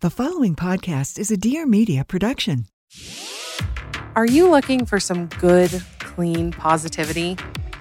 The 0.00 0.10
following 0.10 0.54
podcast 0.54 1.18
is 1.18 1.30
a 1.30 1.38
Dear 1.38 1.64
Media 1.64 2.04
production. 2.04 2.66
Are 4.14 4.26
you 4.26 4.50
looking 4.50 4.84
for 4.84 5.00
some 5.00 5.28
good, 5.40 5.70
clean 6.00 6.52
positivity? 6.52 7.38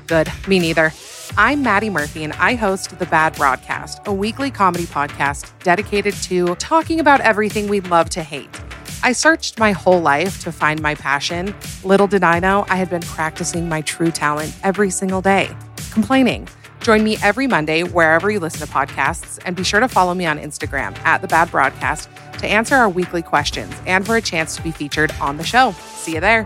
Good, 0.07 0.31
me 0.47 0.59
neither. 0.59 0.93
I'm 1.35 1.61
Maddie 1.61 1.89
Murphy, 1.89 2.23
and 2.23 2.31
I 2.35 2.55
host 2.55 2.97
The 2.97 3.05
Bad 3.05 3.35
Broadcast, 3.35 3.99
a 4.05 4.13
weekly 4.13 4.49
comedy 4.49 4.85
podcast 4.85 5.51
dedicated 5.61 6.13
to 6.23 6.55
talking 6.55 7.01
about 7.01 7.19
everything 7.19 7.67
we 7.67 7.81
love 7.81 8.09
to 8.11 8.23
hate. 8.23 8.61
I 9.03 9.11
searched 9.11 9.59
my 9.59 9.73
whole 9.73 9.99
life 9.99 10.39
to 10.45 10.53
find 10.53 10.81
my 10.81 10.95
passion. 10.95 11.53
Little 11.83 12.07
did 12.07 12.23
I 12.23 12.39
know 12.39 12.65
I 12.69 12.77
had 12.77 12.89
been 12.89 13.01
practicing 13.01 13.67
my 13.67 13.81
true 13.81 14.11
talent 14.11 14.55
every 14.63 14.89
single 14.89 15.21
day 15.21 15.53
complaining. 15.91 16.47
Join 16.85 17.03
me 17.03 17.17
every 17.23 17.47
Monday 17.47 17.81
wherever 17.81 18.29
you 18.29 18.39
listen 18.39 18.59
to 18.59 18.71
podcasts, 18.71 19.39
and 19.43 19.55
be 19.55 19.63
sure 19.63 19.79
to 19.79 19.87
follow 19.87 20.13
me 20.13 20.27
on 20.27 20.37
Instagram 20.37 20.95
at 20.99 21.19
The 21.19 21.27
Bad 21.27 21.49
Broadcast 21.49 22.07
to 22.37 22.45
answer 22.45 22.75
our 22.75 22.87
weekly 22.87 23.23
questions 23.23 23.73
and 23.87 24.05
for 24.05 24.17
a 24.17 24.21
chance 24.21 24.55
to 24.55 24.61
be 24.61 24.69
featured 24.69 25.11
on 25.19 25.37
the 25.37 25.43
show. 25.43 25.71
See 25.95 26.13
you 26.13 26.19
there. 26.19 26.45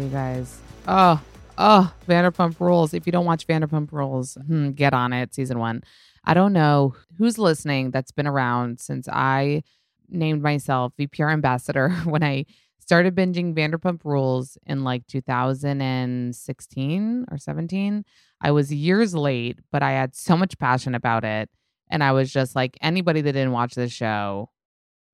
You 0.00 0.08
guys. 0.08 0.58
Oh, 0.86 1.20
oh, 1.58 1.92
Vanderpump 2.08 2.58
Rules. 2.60 2.94
If 2.94 3.06
you 3.06 3.12
don't 3.12 3.26
watch 3.26 3.46
Vanderpump 3.46 3.92
Rules, 3.92 4.38
hmm, 4.46 4.70
get 4.70 4.94
on 4.94 5.12
it. 5.12 5.34
Season 5.34 5.58
one. 5.58 5.82
I 6.24 6.34
don't 6.34 6.52
know 6.52 6.94
who's 7.18 7.38
listening 7.38 7.90
that's 7.90 8.12
been 8.12 8.26
around 8.26 8.80
since 8.80 9.08
I 9.08 9.62
named 10.08 10.42
myself 10.42 10.92
VPR 10.98 11.32
ambassador 11.32 11.90
when 12.04 12.22
I 12.22 12.46
started 12.78 13.14
binging 13.14 13.54
Vanderpump 13.54 14.04
Rules 14.04 14.58
in 14.66 14.84
like 14.84 15.06
2016 15.06 17.26
or 17.30 17.38
17. 17.38 18.04
I 18.40 18.50
was 18.50 18.72
years 18.72 19.14
late, 19.14 19.58
but 19.70 19.82
I 19.82 19.92
had 19.92 20.16
so 20.16 20.36
much 20.36 20.58
passion 20.58 20.94
about 20.94 21.24
it. 21.24 21.48
And 21.90 22.02
I 22.02 22.12
was 22.12 22.32
just 22.32 22.56
like, 22.56 22.78
anybody 22.80 23.20
that 23.20 23.32
didn't 23.32 23.52
watch 23.52 23.74
this 23.74 23.92
show 23.92 24.50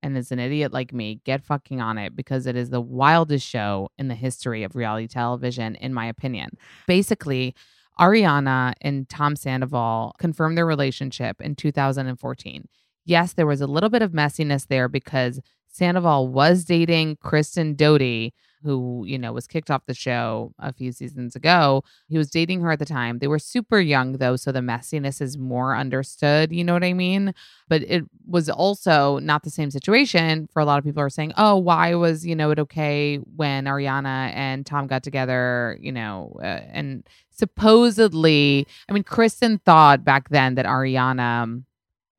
and 0.01 0.17
is 0.17 0.31
an 0.31 0.39
idiot 0.39 0.73
like 0.73 0.93
me, 0.93 1.21
get 1.25 1.43
fucking 1.43 1.81
on 1.81 1.97
it 1.97 2.15
because 2.15 2.47
it 2.47 2.55
is 2.55 2.69
the 2.69 2.81
wildest 2.81 3.45
show 3.45 3.89
in 3.97 4.07
the 4.07 4.15
history 4.15 4.63
of 4.63 4.75
reality 4.75 5.07
television, 5.07 5.75
in 5.75 5.93
my 5.93 6.05
opinion. 6.05 6.51
Basically, 6.87 7.53
Ariana 7.99 8.73
and 8.81 9.09
Tom 9.09 9.35
Sandoval 9.35 10.15
confirmed 10.19 10.57
their 10.57 10.65
relationship 10.65 11.41
in 11.41 11.55
2014. 11.55 12.67
Yes, 13.05 13.33
there 13.33 13.47
was 13.47 13.61
a 13.61 13.67
little 13.67 13.89
bit 13.89 14.01
of 14.01 14.11
messiness 14.11 14.67
there 14.67 14.87
because 14.87 15.41
Sandoval 15.79 16.27
was 16.27 16.65
dating 16.65 17.15
Kristen 17.21 17.73
Doute, 17.73 18.33
who, 18.61 19.05
you 19.07 19.17
know, 19.17 19.31
was 19.31 19.47
kicked 19.47 19.71
off 19.71 19.85
the 19.85 19.93
show 19.93 20.53
a 20.59 20.73
few 20.73 20.91
seasons 20.91 21.33
ago. 21.35 21.81
He 22.09 22.17
was 22.17 22.29
dating 22.29 22.59
her 22.59 22.71
at 22.71 22.79
the 22.79 22.85
time. 22.85 23.19
They 23.19 23.27
were 23.27 23.39
super 23.39 23.79
young, 23.79 24.17
though, 24.17 24.35
so 24.35 24.51
the 24.51 24.59
messiness 24.59 25.21
is 25.21 25.37
more 25.37 25.77
understood. 25.77 26.51
You 26.51 26.65
know 26.65 26.73
what 26.73 26.83
I 26.83 26.91
mean? 26.91 27.33
But 27.69 27.83
it 27.83 28.03
was 28.27 28.49
also 28.49 29.19
not 29.19 29.43
the 29.43 29.49
same 29.49 29.71
situation 29.71 30.49
for 30.51 30.59
a 30.59 30.65
lot 30.65 30.77
of 30.77 30.83
people 30.83 31.01
are 31.01 31.09
saying, 31.09 31.31
oh, 31.37 31.55
why 31.55 31.95
was, 31.95 32.25
you 32.25 32.35
know, 32.35 32.51
it 32.51 32.59
okay 32.59 33.15
when 33.37 33.63
Ariana 33.63 34.33
and 34.35 34.65
Tom 34.65 34.87
got 34.87 35.03
together, 35.03 35.77
you 35.79 35.93
know, 35.93 36.35
uh, 36.39 36.61
and 36.73 37.07
supposedly, 37.31 38.67
I 38.89 38.91
mean, 38.91 39.03
Kristen 39.03 39.59
thought 39.59 40.03
back 40.03 40.27
then 40.27 40.55
that 40.55 40.65
Ariana 40.65 41.63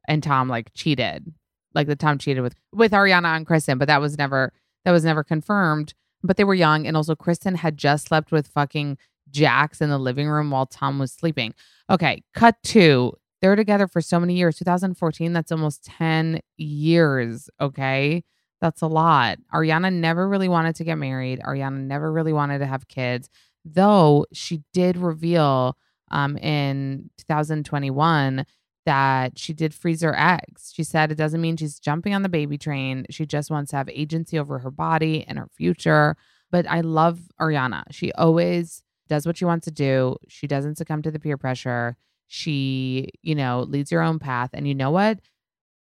and 0.08 0.22
Tom 0.22 0.48
like 0.48 0.72
cheated, 0.72 1.32
like 1.74 1.86
that 1.86 1.98
Tom 1.98 2.18
cheated 2.18 2.42
with 2.42 2.54
with 2.72 2.92
Ariana 2.92 3.36
and 3.36 3.46
Kristen, 3.46 3.78
but 3.78 3.88
that 3.88 4.00
was 4.00 4.18
never 4.18 4.52
that 4.84 4.92
was 4.92 5.04
never 5.04 5.24
confirmed. 5.24 5.94
But 6.22 6.36
they 6.36 6.44
were 6.44 6.54
young, 6.54 6.86
and 6.86 6.96
also 6.96 7.14
Kristen 7.14 7.54
had 7.54 7.78
just 7.78 8.08
slept 8.08 8.30
with 8.30 8.46
fucking 8.48 8.98
Jax 9.30 9.80
in 9.80 9.88
the 9.88 9.98
living 9.98 10.28
room 10.28 10.50
while 10.50 10.66
Tom 10.66 10.98
was 10.98 11.12
sleeping. 11.12 11.54
Okay, 11.88 12.22
cut 12.34 12.56
to 12.64 13.14
they're 13.40 13.56
together 13.56 13.86
for 13.86 14.00
so 14.00 14.20
many 14.20 14.34
years. 14.34 14.58
2014, 14.58 15.32
that's 15.32 15.52
almost 15.52 15.84
10 15.84 16.40
years. 16.56 17.48
Okay. 17.60 18.22
That's 18.60 18.82
a 18.82 18.86
lot. 18.86 19.38
Ariana 19.54 19.92
never 19.92 20.28
really 20.28 20.48
wanted 20.48 20.76
to 20.76 20.84
get 20.84 20.96
married. 20.96 21.40
Ariana 21.40 21.80
never 21.80 22.12
really 22.12 22.34
wanted 22.34 22.58
to 22.58 22.66
have 22.66 22.88
kids, 22.88 23.30
though 23.64 24.26
she 24.32 24.62
did 24.74 24.98
reveal 24.98 25.78
um, 26.10 26.36
in 26.36 27.08
2021 27.16 28.44
that 28.90 29.38
she 29.38 29.52
did 29.52 29.72
freeze 29.72 30.02
her 30.02 30.18
eggs. 30.18 30.72
She 30.74 30.82
said 30.82 31.12
it 31.12 31.14
doesn't 31.14 31.40
mean 31.40 31.56
she's 31.56 31.78
jumping 31.78 32.12
on 32.12 32.22
the 32.22 32.28
baby 32.28 32.58
train. 32.58 33.06
She 33.08 33.24
just 33.24 33.48
wants 33.48 33.70
to 33.70 33.76
have 33.76 33.88
agency 33.88 34.36
over 34.36 34.58
her 34.58 34.70
body 34.72 35.24
and 35.28 35.38
her 35.38 35.46
future. 35.56 36.16
But 36.50 36.68
I 36.68 36.80
love 36.80 37.20
Ariana. 37.40 37.84
She 37.92 38.10
always 38.14 38.82
does 39.08 39.28
what 39.28 39.36
she 39.36 39.44
wants 39.44 39.66
to 39.66 39.70
do. 39.70 40.16
She 40.26 40.48
doesn't 40.48 40.76
succumb 40.76 41.02
to 41.02 41.12
the 41.12 41.20
peer 41.20 41.36
pressure. 41.36 41.96
She, 42.26 43.10
you 43.22 43.36
know, 43.36 43.60
leads 43.60 43.92
her 43.92 44.02
own 44.02 44.18
path. 44.18 44.50
And 44.54 44.66
you 44.66 44.74
know 44.74 44.90
what? 44.90 45.20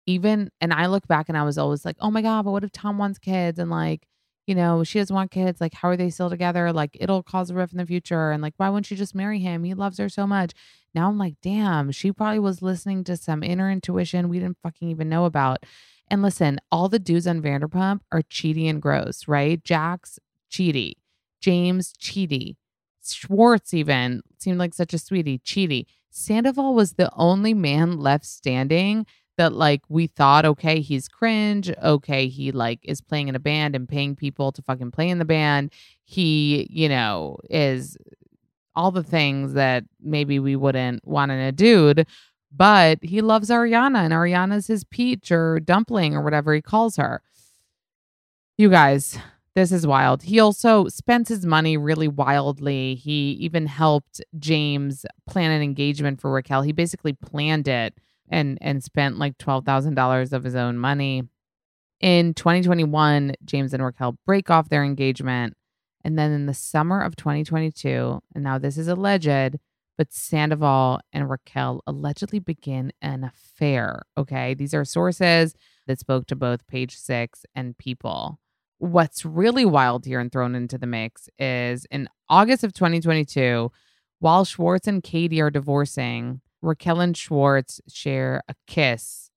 Even, 0.06 0.50
and 0.60 0.74
I 0.74 0.84
look 0.84 1.08
back 1.08 1.30
and 1.30 1.38
I 1.38 1.44
was 1.44 1.56
always 1.56 1.86
like, 1.86 1.96
oh 1.98 2.10
my 2.10 2.20
God, 2.20 2.44
but 2.44 2.50
what 2.50 2.64
if 2.64 2.72
Tom 2.72 2.98
wants 2.98 3.18
kids? 3.18 3.58
And 3.58 3.70
like, 3.70 4.06
you 4.46 4.54
know, 4.54 4.84
she 4.84 4.98
doesn't 4.98 5.16
want 5.16 5.30
kids. 5.30 5.62
Like, 5.62 5.72
how 5.72 5.88
are 5.88 5.96
they 5.96 6.10
still 6.10 6.28
together? 6.28 6.74
Like, 6.74 6.94
it'll 7.00 7.22
cause 7.22 7.48
a 7.48 7.54
rift 7.54 7.72
in 7.72 7.78
the 7.78 7.86
future. 7.86 8.32
And 8.32 8.42
like, 8.42 8.54
why 8.58 8.68
wouldn't 8.68 8.84
she 8.84 8.96
just 8.96 9.14
marry 9.14 9.38
him? 9.38 9.64
He 9.64 9.72
loves 9.72 9.96
her 9.96 10.10
so 10.10 10.26
much. 10.26 10.52
Now 10.94 11.08
I'm 11.08 11.18
like, 11.18 11.36
damn, 11.42 11.90
she 11.90 12.12
probably 12.12 12.38
was 12.38 12.62
listening 12.62 13.04
to 13.04 13.16
some 13.16 13.42
inner 13.42 13.70
intuition 13.70 14.28
we 14.28 14.38
didn't 14.38 14.58
fucking 14.62 14.88
even 14.88 15.08
know 15.08 15.24
about. 15.24 15.64
And 16.08 16.22
listen, 16.22 16.60
all 16.70 16.88
the 16.88 16.98
dudes 16.98 17.26
on 17.26 17.40
Vanderpump 17.42 18.00
are 18.10 18.22
cheaty 18.22 18.68
and 18.68 18.82
gross, 18.82 19.26
right? 19.26 19.62
Jax, 19.64 20.18
cheaty. 20.50 20.94
James, 21.40 21.94
cheaty. 21.94 22.56
Schwartz 23.04 23.74
even 23.74 24.22
seemed 24.38 24.58
like 24.58 24.74
such 24.74 24.94
a 24.94 24.98
sweetie, 24.98 25.38
cheaty. 25.38 25.86
Sandoval 26.10 26.74
was 26.74 26.92
the 26.92 27.10
only 27.16 27.54
man 27.54 27.98
left 27.98 28.26
standing 28.26 29.06
that 29.38 29.52
like 29.52 29.80
we 29.88 30.06
thought 30.06 30.44
okay 30.44 30.80
he's 30.80 31.08
cringe 31.08 31.72
okay 31.82 32.28
he 32.28 32.52
like 32.52 32.80
is 32.82 33.00
playing 33.00 33.28
in 33.28 33.34
a 33.34 33.40
band 33.40 33.74
and 33.74 33.88
paying 33.88 34.14
people 34.14 34.52
to 34.52 34.62
fucking 34.62 34.90
play 34.90 35.08
in 35.08 35.18
the 35.18 35.24
band 35.24 35.72
he 36.04 36.66
you 36.70 36.88
know 36.88 37.38
is 37.48 37.96
all 38.74 38.90
the 38.90 39.02
things 39.02 39.54
that 39.54 39.84
maybe 40.00 40.38
we 40.38 40.56
wouldn't 40.56 41.06
want 41.06 41.30
in 41.32 41.38
a 41.38 41.52
dude 41.52 42.06
but 42.54 42.98
he 43.02 43.20
loves 43.20 43.50
ariana 43.50 43.98
and 44.04 44.12
ariana's 44.12 44.66
his 44.66 44.84
peach 44.84 45.30
or 45.30 45.60
dumpling 45.60 46.14
or 46.14 46.22
whatever 46.22 46.54
he 46.54 46.60
calls 46.62 46.96
her 46.96 47.22
You 48.58 48.68
guys, 48.68 49.18
this 49.54 49.72
is 49.72 49.86
wild. 49.86 50.22
He 50.22 50.40
also 50.40 50.88
spends 50.88 51.28
his 51.28 51.44
money 51.44 51.76
really 51.76 52.08
wildly. 52.08 52.94
He 52.94 53.32
even 53.40 53.66
helped 53.66 54.22
James 54.38 55.04
plan 55.28 55.50
an 55.50 55.62
engagement 55.62 56.20
for 56.20 56.30
Raquel. 56.32 56.62
He 56.62 56.72
basically 56.72 57.12
planned 57.12 57.68
it 57.68 57.94
and 58.28 58.58
and 58.60 58.82
spent 58.82 59.18
like 59.18 59.36
$12,000 59.38 60.32
of 60.32 60.44
his 60.44 60.54
own 60.54 60.78
money. 60.78 61.24
In 62.00 62.34
2021, 62.34 63.34
James 63.44 63.74
and 63.74 63.84
Raquel 63.84 64.16
break 64.26 64.50
off 64.50 64.68
their 64.68 64.84
engagement. 64.84 65.54
And 66.04 66.18
then 66.18 66.32
in 66.32 66.46
the 66.46 66.54
summer 66.54 67.00
of 67.00 67.16
2022, 67.16 68.20
and 68.34 68.44
now 68.44 68.58
this 68.58 68.76
is 68.76 68.88
alleged, 68.88 69.58
but 69.96 70.12
Sandoval 70.12 71.00
and 71.12 71.28
Raquel 71.30 71.82
allegedly 71.86 72.38
begin 72.38 72.92
an 73.02 73.24
affair. 73.24 74.02
Okay. 74.16 74.54
These 74.54 74.74
are 74.74 74.84
sources 74.84 75.54
that 75.86 75.98
spoke 75.98 76.26
to 76.26 76.36
both 76.36 76.66
Page 76.66 76.96
Six 76.96 77.44
and 77.54 77.76
People. 77.76 78.38
What's 78.78 79.24
really 79.24 79.64
wild 79.64 80.06
here 80.06 80.18
and 80.18 80.32
thrown 80.32 80.54
into 80.54 80.76
the 80.76 80.86
mix 80.86 81.28
is 81.38 81.86
in 81.90 82.08
August 82.28 82.64
of 82.64 82.72
2022, 82.72 83.70
while 84.18 84.44
Schwartz 84.44 84.88
and 84.88 85.02
Katie 85.02 85.40
are 85.40 85.50
divorcing, 85.50 86.40
Raquel 86.62 87.00
and 87.00 87.16
Schwartz 87.16 87.80
share 87.88 88.42
a 88.48 88.54
kiss 88.66 89.30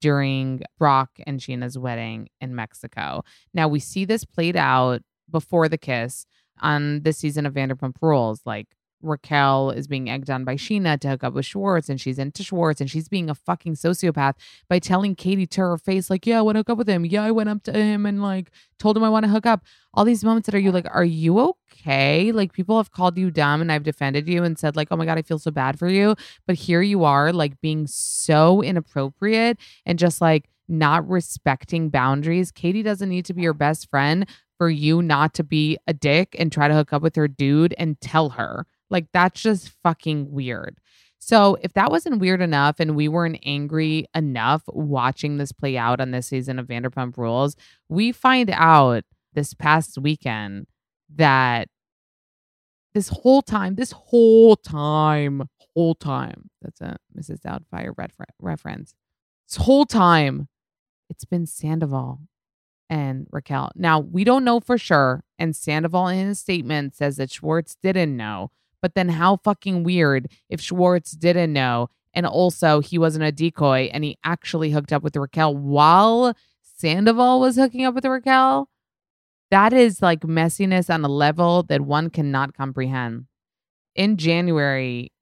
during 0.00 0.62
Brock 0.78 1.10
and 1.26 1.40
Scheana's 1.40 1.78
wedding 1.78 2.28
in 2.40 2.54
Mexico. 2.54 3.22
Now 3.54 3.68
we 3.68 3.78
see 3.78 4.04
this 4.04 4.24
played 4.24 4.56
out 4.56 5.02
before 5.32 5.68
the 5.68 5.78
kiss 5.78 6.26
on 6.60 7.02
this 7.02 7.18
season 7.18 7.46
of 7.46 7.54
Vanderpump 7.54 7.96
Rules. 8.00 8.42
Like 8.46 8.68
Raquel 9.02 9.70
is 9.70 9.88
being 9.88 10.08
egged 10.08 10.30
on 10.30 10.44
by 10.44 10.54
Scheana 10.54 10.98
to 11.00 11.08
hook 11.08 11.24
up 11.24 11.34
with 11.34 11.44
Schwartz, 11.44 11.88
and 11.88 12.00
she's 12.00 12.18
into 12.18 12.42
Schwartz, 12.42 12.80
and 12.80 12.90
she's 12.90 13.08
being 13.08 13.28
a 13.28 13.34
fucking 13.34 13.74
sociopath 13.74 14.34
by 14.68 14.78
telling 14.78 15.14
Katie 15.14 15.46
to 15.48 15.60
her 15.60 15.76
face, 15.78 16.08
like, 16.08 16.26
"Yeah, 16.26 16.38
I 16.38 16.42
want 16.42 16.54
to 16.54 16.60
hook 16.60 16.70
up 16.70 16.78
with 16.78 16.88
him. 16.88 17.04
Yeah, 17.04 17.24
I 17.24 17.30
went 17.30 17.48
up 17.48 17.62
to 17.64 17.72
him 17.72 18.06
and 18.06 18.22
like 18.22 18.50
told 18.78 18.96
him 18.96 19.04
I 19.04 19.10
want 19.10 19.24
to 19.24 19.30
hook 19.30 19.46
up." 19.46 19.64
All 19.94 20.04
these 20.04 20.24
moments 20.24 20.46
that 20.46 20.54
are 20.54 20.60
you 20.60 20.72
like, 20.72 20.86
"Are 20.90 21.04
you 21.04 21.38
okay?" 21.40 22.32
Like 22.32 22.52
people 22.52 22.76
have 22.76 22.92
called 22.92 23.18
you 23.18 23.30
dumb, 23.30 23.60
and 23.60 23.72
I've 23.72 23.82
defended 23.82 24.28
you 24.28 24.44
and 24.44 24.58
said, 24.58 24.76
like, 24.76 24.88
"Oh 24.90 24.96
my 24.96 25.04
god, 25.04 25.18
I 25.18 25.22
feel 25.22 25.38
so 25.38 25.50
bad 25.50 25.78
for 25.78 25.88
you," 25.88 26.14
but 26.46 26.56
here 26.56 26.82
you 26.82 27.04
are, 27.04 27.32
like 27.32 27.60
being 27.60 27.86
so 27.86 28.62
inappropriate 28.62 29.58
and 29.84 29.98
just 29.98 30.20
like 30.20 30.48
not 30.68 31.06
respecting 31.08 31.90
boundaries. 31.90 32.50
Katie 32.50 32.82
doesn't 32.82 33.08
need 33.08 33.24
to 33.26 33.34
be 33.34 33.42
your 33.42 33.52
best 33.52 33.90
friend 33.90 34.26
for 34.58 34.70
you 34.70 35.02
not 35.02 35.34
to 35.34 35.44
be 35.44 35.78
a 35.86 35.92
dick 35.92 36.36
and 36.38 36.52
try 36.52 36.68
to 36.68 36.74
hook 36.74 36.92
up 36.92 37.02
with 37.02 37.16
her 37.16 37.28
dude 37.28 37.74
and 37.78 38.00
tell 38.00 38.30
her. 38.30 38.66
Like 38.90 39.06
that's 39.12 39.40
just 39.40 39.70
fucking 39.82 40.30
weird. 40.30 40.78
So 41.18 41.56
if 41.62 41.72
that 41.74 41.90
wasn't 41.90 42.20
weird 42.20 42.40
enough 42.40 42.80
and 42.80 42.96
we 42.96 43.06
weren't 43.08 43.38
angry 43.44 44.06
enough 44.14 44.62
watching 44.66 45.36
this 45.36 45.52
play 45.52 45.76
out 45.76 46.00
on 46.00 46.10
this 46.10 46.26
season 46.26 46.58
of 46.58 46.66
Vanderpump 46.66 47.16
Rules, 47.16 47.54
we 47.88 48.10
find 48.10 48.50
out 48.50 49.04
this 49.32 49.54
past 49.54 49.98
weekend 49.98 50.66
that 51.14 51.68
this 52.92 53.08
whole 53.08 53.40
time, 53.40 53.76
this 53.76 53.92
whole 53.92 54.56
time, 54.56 55.48
whole 55.74 55.94
time, 55.94 56.50
that's 56.60 56.80
a 56.80 56.96
Mrs. 57.16 57.40
Doubtfire 57.40 57.92
reference. 58.40 58.94
This 59.48 59.56
whole 59.64 59.86
time, 59.86 60.48
it's 61.08 61.24
been 61.24 61.46
Sandoval 61.46 62.20
and 62.92 63.26
Raquel. 63.30 63.72
Now, 63.74 64.00
we 64.00 64.22
don't 64.22 64.44
know 64.44 64.60
for 64.60 64.76
sure, 64.76 65.24
and 65.38 65.56
Sandoval 65.56 66.08
in 66.08 66.28
his 66.28 66.40
statement 66.40 66.94
says 66.94 67.16
that 67.16 67.30
Schwartz 67.30 67.74
didn't 67.82 68.14
know. 68.14 68.50
But 68.82 68.94
then 68.94 69.08
how 69.08 69.36
fucking 69.36 69.82
weird 69.82 70.30
if 70.50 70.60
Schwartz 70.60 71.12
didn't 71.12 71.54
know 71.54 71.88
and 72.12 72.26
also 72.26 72.80
he 72.80 72.98
wasn't 72.98 73.24
a 73.24 73.32
decoy 73.32 73.88
and 73.94 74.04
he 74.04 74.18
actually 74.24 74.72
hooked 74.72 74.92
up 74.92 75.02
with 75.02 75.16
Raquel 75.16 75.56
while 75.56 76.36
Sandoval 76.60 77.40
was 77.40 77.56
hooking 77.56 77.86
up 77.86 77.94
with 77.94 78.04
Raquel? 78.04 78.68
That 79.50 79.72
is 79.72 80.02
like 80.02 80.20
messiness 80.20 80.92
on 80.92 81.02
a 81.02 81.08
level 81.08 81.62
that 81.62 81.80
one 81.80 82.10
cannot 82.10 82.54
comprehend. 82.54 83.24
In 83.94 84.18
January, 84.18 85.12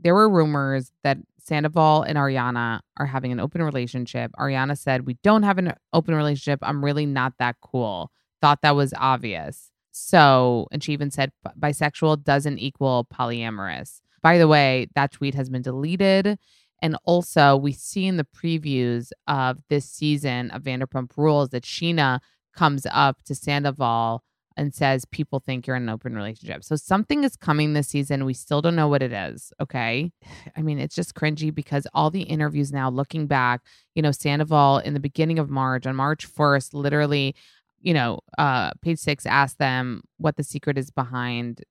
there 0.00 0.14
were 0.14 0.28
rumors 0.28 0.90
that 1.04 1.18
Sandoval 1.44 2.02
and 2.02 2.16
Ariana 2.16 2.80
are 2.96 3.06
having 3.06 3.32
an 3.32 3.40
open 3.40 3.62
relationship. 3.62 4.30
Ariana 4.38 4.78
said, 4.78 5.06
We 5.06 5.14
don't 5.22 5.42
have 5.42 5.58
an 5.58 5.74
open 5.92 6.14
relationship. 6.14 6.60
I'm 6.62 6.84
really 6.84 7.06
not 7.06 7.34
that 7.38 7.56
cool. 7.60 8.10
Thought 8.40 8.62
that 8.62 8.76
was 8.76 8.94
obvious. 8.96 9.70
So, 9.90 10.68
and 10.72 10.82
she 10.82 10.92
even 10.92 11.10
said 11.10 11.32
bisexual 11.58 12.24
doesn't 12.24 12.58
equal 12.58 13.06
polyamorous. 13.12 14.00
By 14.22 14.38
the 14.38 14.48
way, 14.48 14.88
that 14.94 15.12
tweet 15.12 15.34
has 15.34 15.50
been 15.50 15.62
deleted. 15.62 16.38
And 16.80 16.96
also, 17.04 17.56
we 17.56 17.72
see 17.72 18.06
in 18.06 18.16
the 18.16 18.26
previews 18.26 19.10
of 19.28 19.58
this 19.68 19.84
season 19.84 20.50
of 20.50 20.62
Vanderpump 20.62 21.10
Rules 21.16 21.50
that 21.50 21.64
Scheana 21.64 22.20
comes 22.54 22.86
up 22.90 23.22
to 23.24 23.34
Sandoval 23.34 24.22
and 24.56 24.74
says, 24.74 25.04
People 25.04 25.40
think 25.40 25.66
you're 25.66 25.76
in 25.76 25.84
an 25.84 25.88
open 25.88 26.14
relationship. 26.14 26.64
So 26.64 26.76
something 26.76 27.24
is 27.24 27.36
coming 27.36 27.72
this 27.72 27.88
season. 27.88 28.24
We 28.24 28.34
still 28.34 28.62
don't 28.62 28.76
know 28.76 28.88
what 28.88 29.02
it 29.02 29.12
is. 29.12 29.52
Okay. 29.60 30.12
I 30.56 30.62
mean, 30.62 30.78
it's 30.78 30.94
just 30.94 31.14
cringy 31.14 31.54
because 31.54 31.86
all 31.94 32.10
the 32.10 32.22
interviews 32.22 32.72
now, 32.72 32.90
looking 32.90 33.26
back, 33.26 33.62
you 33.94 34.02
know, 34.02 34.12
Sandoval 34.12 34.78
in 34.78 34.94
the 34.94 35.00
beginning 35.00 35.38
of 35.38 35.50
March, 35.50 35.86
on 35.86 35.96
March 35.96 36.32
1st, 36.32 36.74
literally 36.74 37.34
you 37.82 37.92
know, 37.92 38.20
uh, 38.38 38.70
page 38.80 38.98
six 38.98 39.26
asked 39.26 39.58
them 39.58 40.02
what 40.18 40.36
the 40.36 40.44
secret 40.44 40.78
is 40.78 40.90
behind 40.90 41.62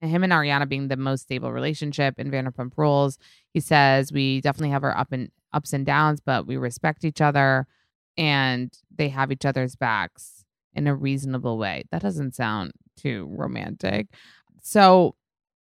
him 0.00 0.22
and 0.22 0.32
Ariana 0.32 0.68
being 0.68 0.88
the 0.88 0.96
most 0.96 1.22
stable 1.22 1.52
relationship 1.52 2.18
in 2.18 2.30
Vanderpump 2.30 2.72
Rules. 2.76 3.18
He 3.52 3.60
says 3.60 4.12
we 4.12 4.40
definitely 4.40 4.70
have 4.70 4.84
our 4.84 4.96
up 4.96 5.12
and 5.12 5.30
ups 5.52 5.72
and 5.72 5.84
downs, 5.84 6.20
but 6.20 6.46
we 6.46 6.56
respect 6.56 7.04
each 7.04 7.20
other 7.20 7.66
and 8.16 8.72
they 8.94 9.08
have 9.08 9.32
each 9.32 9.44
other's 9.44 9.76
backs 9.76 10.35
in 10.76 10.86
a 10.86 10.94
reasonable 10.94 11.58
way. 11.58 11.84
That 11.90 12.02
doesn't 12.02 12.34
sound 12.34 12.72
too 12.96 13.28
romantic. 13.30 14.08
So, 14.62 15.16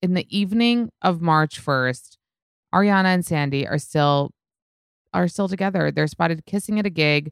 in 0.02 0.16
the 0.16 0.26
evening 0.36 0.90
of 1.02 1.22
March 1.22 1.64
1st, 1.64 2.18
Ariana 2.74 3.14
and 3.14 3.26
Sandy 3.26 3.68
are 3.68 3.78
still 3.78 4.32
are 5.14 5.28
still 5.28 5.50
together. 5.50 5.92
They're 5.92 6.08
spotted 6.08 6.46
kissing 6.46 6.80
at 6.80 6.86
a 6.86 6.90
gig 6.90 7.32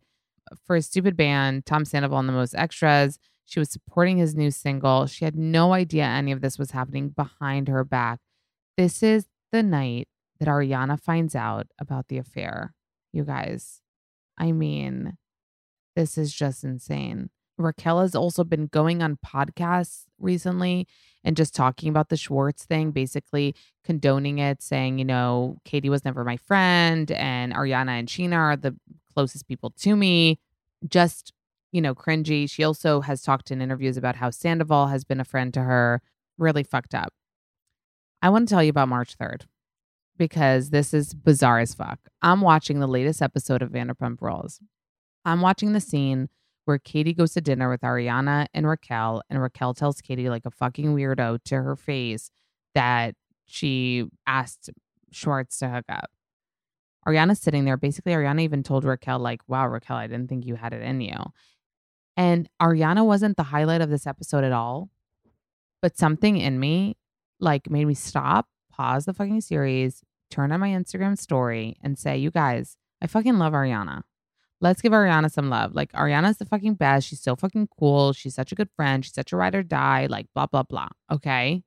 for 0.66 0.76
a 0.76 0.82
stupid 0.82 1.16
band, 1.16 1.66
Tom 1.66 1.86
Sandoval 1.86 2.20
and 2.20 2.28
the 2.28 2.34
Most 2.34 2.54
Extras. 2.54 3.18
She 3.46 3.60
was 3.60 3.72
supporting 3.72 4.18
his 4.18 4.36
new 4.36 4.52
single. 4.52 5.08
She 5.08 5.26
had 5.26 5.36
no 5.36 5.74
idea 5.74 6.04
any 6.04 6.32
of 6.32 6.42
this 6.42 6.60
was 6.60 6.72
happening 6.72 7.10
behind 7.10 7.68
her 7.68 7.84
back. 7.84 8.20
This 8.78 9.02
is 9.02 9.26
the 9.52 9.64
night 9.64 10.08
that 10.40 10.48
Ariana 10.48 11.00
finds 11.00 11.36
out 11.36 11.68
about 11.80 12.10
the 12.10 12.18
affair. 12.18 12.74
You 13.12 13.24
guys, 13.24 13.82
I 14.38 14.52
mean, 14.52 15.18
this 15.96 16.18
is 16.18 16.34
just 16.34 16.64
insane. 16.64 17.30
Raquel 17.60 18.00
has 18.00 18.16
also 18.16 18.44
been 18.44 18.68
going 18.68 19.04
on 19.04 19.18
podcasts 19.26 20.04
recently 20.20 20.88
and 21.24 21.36
just 21.36 21.54
talking 21.54 21.90
about 21.90 22.10
the 22.10 22.18
Schwartz 22.18 22.64
thing, 22.64 22.92
basically 22.92 23.56
condoning 23.84 24.40
it, 24.40 24.62
saying, 24.62 25.00
you 25.00 25.06
know, 25.06 25.58
Katie 25.66 25.90
was 25.90 26.06
never 26.06 26.24
my 26.24 26.38
friend 26.38 27.12
and 27.12 27.54
Ariana 27.54 28.00
and 28.00 28.08
Scheana 28.08 28.38
are 28.38 28.56
the 28.56 28.76
closest 29.14 29.48
people 29.48 29.72
to 29.80 29.96
me. 29.96 30.40
Just, 30.88 31.34
you 31.72 31.82
know, 31.82 31.94
cringy. 31.94 32.50
She 32.50 32.64
also 32.64 33.02
has 33.02 33.22
talked 33.22 33.52
in 33.52 33.62
interviews 33.62 33.98
about 33.98 34.16
how 34.16 34.30
Sandoval 34.30 34.88
has 34.88 35.04
been 35.04 35.20
a 35.20 35.26
friend 35.26 35.54
to 35.54 35.62
her. 35.62 36.02
Really 36.38 36.64
fucked 36.64 36.96
up. 36.96 37.14
I 38.22 38.30
want 38.30 38.48
to 38.48 38.54
tell 38.54 38.64
you 38.64 38.70
about 38.70 38.90
March 38.90 39.18
3rd 39.18 39.42
because 40.18 40.70
this 40.70 40.94
is 40.94 41.14
bizarre 41.14 41.60
as 41.60 41.74
fuck. 41.74 42.00
I'm 42.22 42.42
watching 42.42 42.80
the 42.80 42.88
latest 42.88 43.22
episode 43.22 43.62
of 43.62 43.72
Vanderpump 43.72 44.22
Rules. 44.22 44.60
I'm 45.26 45.42
watching 45.42 45.74
the 45.74 45.82
scene 45.82 46.30
where 46.70 46.78
Katie 46.78 47.16
goes 47.16 47.34
to 47.34 47.42
dinner 47.42 47.68
with 47.68 47.82
Ariana 47.82 48.46
and 48.54 48.68
Raquel, 48.68 49.24
and 49.28 49.42
Raquel 49.42 49.74
tells 49.74 50.02
Katie, 50.02 50.30
like 50.30 50.46
a 50.46 50.52
fucking 50.52 50.96
weirdo, 50.96 51.40
to 51.46 51.56
her 51.56 51.76
face 51.76 52.30
that 52.76 53.16
she 53.48 54.06
asked 54.28 54.70
Schwartz 55.12 55.58
to 55.58 55.68
hook 55.68 55.86
up. 55.90 56.12
Ariana's 57.08 57.40
sitting 57.40 57.66
there. 57.66 57.76
Basically, 57.76 58.12
Ariana 58.12 58.42
even 58.42 58.62
told 58.62 58.84
Raquel, 58.84 59.18
like, 59.18 59.42
wow, 59.48 59.68
Raquel, 59.68 59.98
I 59.98 60.06
didn't 60.06 60.28
think 60.28 60.46
you 60.46 60.58
had 60.58 60.74
it 60.74 60.84
in 60.84 61.02
you. 61.02 61.18
And 62.16 62.48
Ariana 62.62 63.04
wasn't 63.04 63.36
the 63.36 63.44
highlight 63.44 63.82
of 63.82 63.90
this 63.90 64.06
episode 64.06 64.44
at 64.44 64.52
all. 64.52 64.92
But 65.82 65.98
something 65.98 66.38
in 66.38 66.60
me, 66.60 66.98
like, 67.40 67.68
made 67.68 67.86
me 67.86 67.96
stop, 67.96 68.46
pause 68.72 69.06
the 69.06 69.14
fucking 69.16 69.42
series, 69.42 70.04
turn 70.30 70.52
on 70.52 70.60
my 70.60 70.70
Instagram 70.70 71.18
story, 71.18 71.78
and 71.82 71.98
say, 71.98 72.16
you 72.16 72.30
guys, 72.30 72.78
I 73.02 73.08
fucking 73.08 73.40
love 73.40 73.54
Ariana. 73.54 74.04
Let's 74.62 74.82
give 74.82 74.92
Ariana 74.92 75.32
some 75.32 75.50
love. 75.50 75.74
Like, 75.74 75.92
Ariana's 75.94 76.38
the 76.38 76.46
fucking 76.46 76.76
best. 76.76 77.08
She's 77.08 77.22
so 77.22 77.36
fucking 77.36 77.70
cool. 77.80 78.12
She's 78.14 78.36
such 78.36 78.52
a 78.52 78.56
good 78.56 78.70
friend. 78.76 79.06
She's 79.06 79.14
such 79.14 79.32
a 79.32 79.38
ride 79.38 79.56
or 79.56 79.64
die. 79.64 80.08
Like, 80.10 80.28
blah, 80.36 80.48
blah, 80.48 80.64
blah. 80.64 80.90
Okay. 81.12 81.64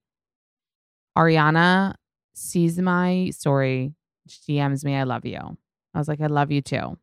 Ariana 1.17 1.95
sees 2.35 2.79
my 2.79 3.31
story, 3.31 3.95
She 4.27 4.55
DMs 4.55 4.85
me, 4.85 4.97
I 4.97 5.03
love 5.05 5.25
you. 5.25 5.39
I 5.95 5.99
was 5.99 6.09
like, 6.09 6.21
I 6.21 6.27
love 6.27 6.51
you 6.51 6.63
too. 6.63 6.99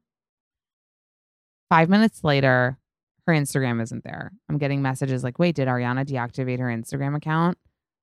Five 1.69 1.89
minutes 1.89 2.24
later, 2.24 2.79
her 3.27 3.34
Instagram 3.34 3.81
isn't 3.81 4.03
there. 4.03 4.31
I'm 4.50 4.58
getting 4.58 4.81
messages 4.81 5.24
like, 5.24 5.38
wait, 5.38 5.55
did 5.55 5.67
Ariana 5.67 6.05
deactivate 6.05 6.60
her 6.60 6.65
Instagram 6.65 7.15
account? 7.15 7.58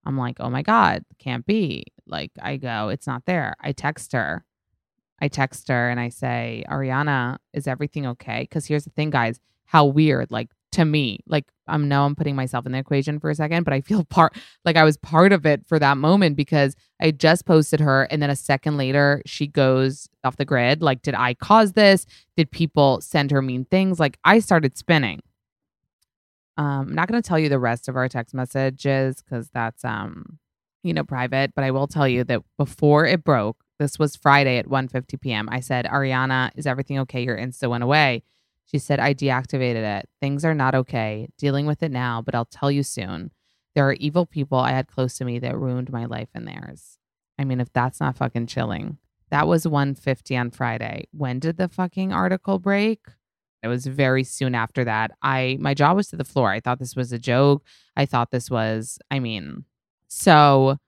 I'm 0.05 0.17
like, 0.17 0.37
oh 0.39 0.51
my 0.51 0.63
God, 0.63 1.05
can't 1.19 1.45
be. 1.45 1.85
Like, 2.07 2.31
I 2.41 2.59
go, 2.59 2.89
it's 2.91 3.09
not 3.09 3.25
there. 3.27 3.57
I 3.61 3.73
text 3.73 4.13
her. 4.13 4.45
I 5.21 5.29
text 5.29 5.69
her 5.69 5.89
and 5.89 5.99
I 5.99 6.11
say, 6.11 6.65
Ariana, 6.69 7.39
is 7.53 7.67
everything 7.67 8.07
okay? 8.07 8.43
Because 8.43 8.67
here's 8.67 8.85
the 8.85 8.91
thing, 8.91 9.11
guys, 9.11 9.41
how 9.65 9.87
weird. 9.87 10.31
Like, 10.31 10.49
to 10.77 10.85
me. 10.85 11.21
Like 11.27 11.47
I'm 11.67 11.89
now 11.89 12.05
I'm 12.05 12.15
putting 12.15 12.37
myself 12.37 12.67
in 12.67 12.73
the 12.73 12.79
equation 12.79 13.19
for 13.19 13.31
a 13.31 13.35
second, 13.35 13.65
but 13.65 13.73
I 13.73 13.81
feel 13.81 14.05
part 14.11 14.37
like 14.65 14.77
I 14.77 14.85
was 14.85 14.99
part 14.99 15.33
of 15.33 15.47
it 15.47 15.67
for 15.67 15.79
that 15.79 15.97
moment 15.97 16.37
because 16.37 16.77
I 17.01 17.11
just 17.13 17.47
posted 17.47 17.81
her 17.81 18.05
and 18.05 18.23
then 18.23 18.29
a 18.29 18.37
second 18.37 18.77
later 18.77 19.23
she 19.25 19.47
goes 19.47 20.09
off 20.23 20.37
the 20.37 20.45
grid. 20.45 20.83
Like, 20.83 21.01
did 21.01 21.15
I 21.15 21.33
cause 21.35 21.73
this? 21.73 22.05
Did 22.37 22.51
people 22.51 23.01
send 23.01 23.31
her 23.31 23.41
mean 23.41 23.65
things? 23.65 23.99
Like 23.99 24.19
I 24.25 24.39
started 24.39 24.77
spinning. 24.77 25.23
Um, 26.59 26.89
I'm 26.89 26.95
not 26.95 27.09
gonna 27.09 27.23
tell 27.23 27.39
you 27.39 27.49
the 27.49 27.59
rest 27.59 27.89
of 27.89 27.97
our 27.97 28.09
text 28.09 28.35
messages 28.35 29.23
because 29.23 29.49
that's 29.51 29.83
um, 29.83 30.39
you 30.83 30.93
know, 30.93 31.05
private, 31.05 31.55
but 31.55 31.65
I 31.65 31.71
will 31.71 31.87
tell 31.87 32.07
you 32.07 32.23
that 32.25 32.43
before 32.59 33.07
it 33.07 33.25
broke, 33.25 33.57
this 33.79 33.99
was 33.99 34.17
Friday 34.17 34.59
at 34.59 34.69
1:50 34.69 35.21
p.m. 35.21 35.49
I 35.51 35.61
said, 35.61 35.87
Ariana, 35.87 36.51
is 36.57 36.67
everything 36.67 36.99
okay? 37.01 37.23
Your 37.23 37.37
Insta 37.37 37.69
went 37.69 37.85
away. 37.85 38.23
She 38.65 38.79
said, 38.79 38.99
I 38.99 39.15
deactivated 39.15 39.99
it. 39.99 40.09
Things 40.21 40.45
are 40.45 40.55
not 40.55 40.75
okay. 40.75 41.29
Dealing 41.39 41.67
with 41.67 41.83
it 41.83 41.93
now, 41.93 42.21
but 42.21 42.35
I'll 42.35 42.45
tell 42.45 42.71
you 42.71 42.83
soon. 42.83 43.31
There 43.75 43.89
are 43.89 43.95
evil 43.95 44.27
people 44.27 44.59
I 44.59 44.71
had 44.71 44.89
close 44.89 45.17
to 45.19 45.25
me 45.25 45.39
that 45.39 45.59
ruined 45.59 45.93
my 45.93 46.07
life 46.07 46.31
and 46.35 46.49
theirs. 46.49 46.99
I 47.39 47.45
mean, 47.45 47.61
if 47.61 47.73
that's 47.73 48.01
not 48.01 48.17
fucking 48.17 48.47
chilling. 48.47 48.99
That 49.31 49.47
was 49.47 49.67
150 49.67 50.37
on 50.37 50.51
Friday. 50.51 51.09
When 51.13 51.39
did 51.39 51.57
the 51.57 51.69
fucking 51.69 52.13
article 52.13 52.59
break? 52.59 53.01
It 53.63 53.69
was 53.69 53.87
very 53.87 54.25
soon 54.25 54.55
after 54.55 54.85
that. 54.85 55.13
I 55.23 55.59
my 55.61 55.75
jaw 55.75 55.95
was 55.95 56.09
to 56.09 56.17
the 56.17 56.25
floor. 56.25 56.51
I 56.51 56.61
thought 56.61 56.79
this 56.79 56.97
was 56.97 57.13
a 57.13 57.19
joke. 57.19 57.65
I 57.97 58.07
thought 58.07 58.31
this 58.31 58.51
was, 58.51 58.99
I 59.11 59.19
mean, 59.19 59.65
so 60.09 60.79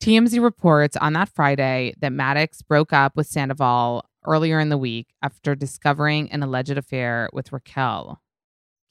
TMZ 0.00 0.40
reports 0.42 0.96
on 0.96 1.12
that 1.14 1.28
Friday 1.28 1.92
that 1.98 2.12
Madix 2.12 2.66
broke 2.66 2.92
up 2.92 3.16
with 3.16 3.26
Sandoval 3.26 4.04
earlier 4.24 4.60
in 4.60 4.68
the 4.68 4.78
week 4.78 5.08
after 5.22 5.54
discovering 5.54 6.30
an 6.30 6.42
alleged 6.42 6.76
affair 6.76 7.28
with 7.32 7.52
Raquel. 7.52 8.20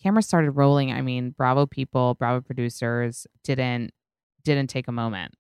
Camera 0.02 0.22
started 0.22 0.52
rolling. 0.52 0.92
I 0.92 1.02
mean, 1.02 1.32
Bravo 1.32 1.66
people, 1.66 2.16
Bravo 2.16 2.42
producers 2.42 3.26
didn't 3.44 3.92
didn't 4.44 4.70
take 4.70 4.88
a 4.88 4.94
moment. 4.94 5.34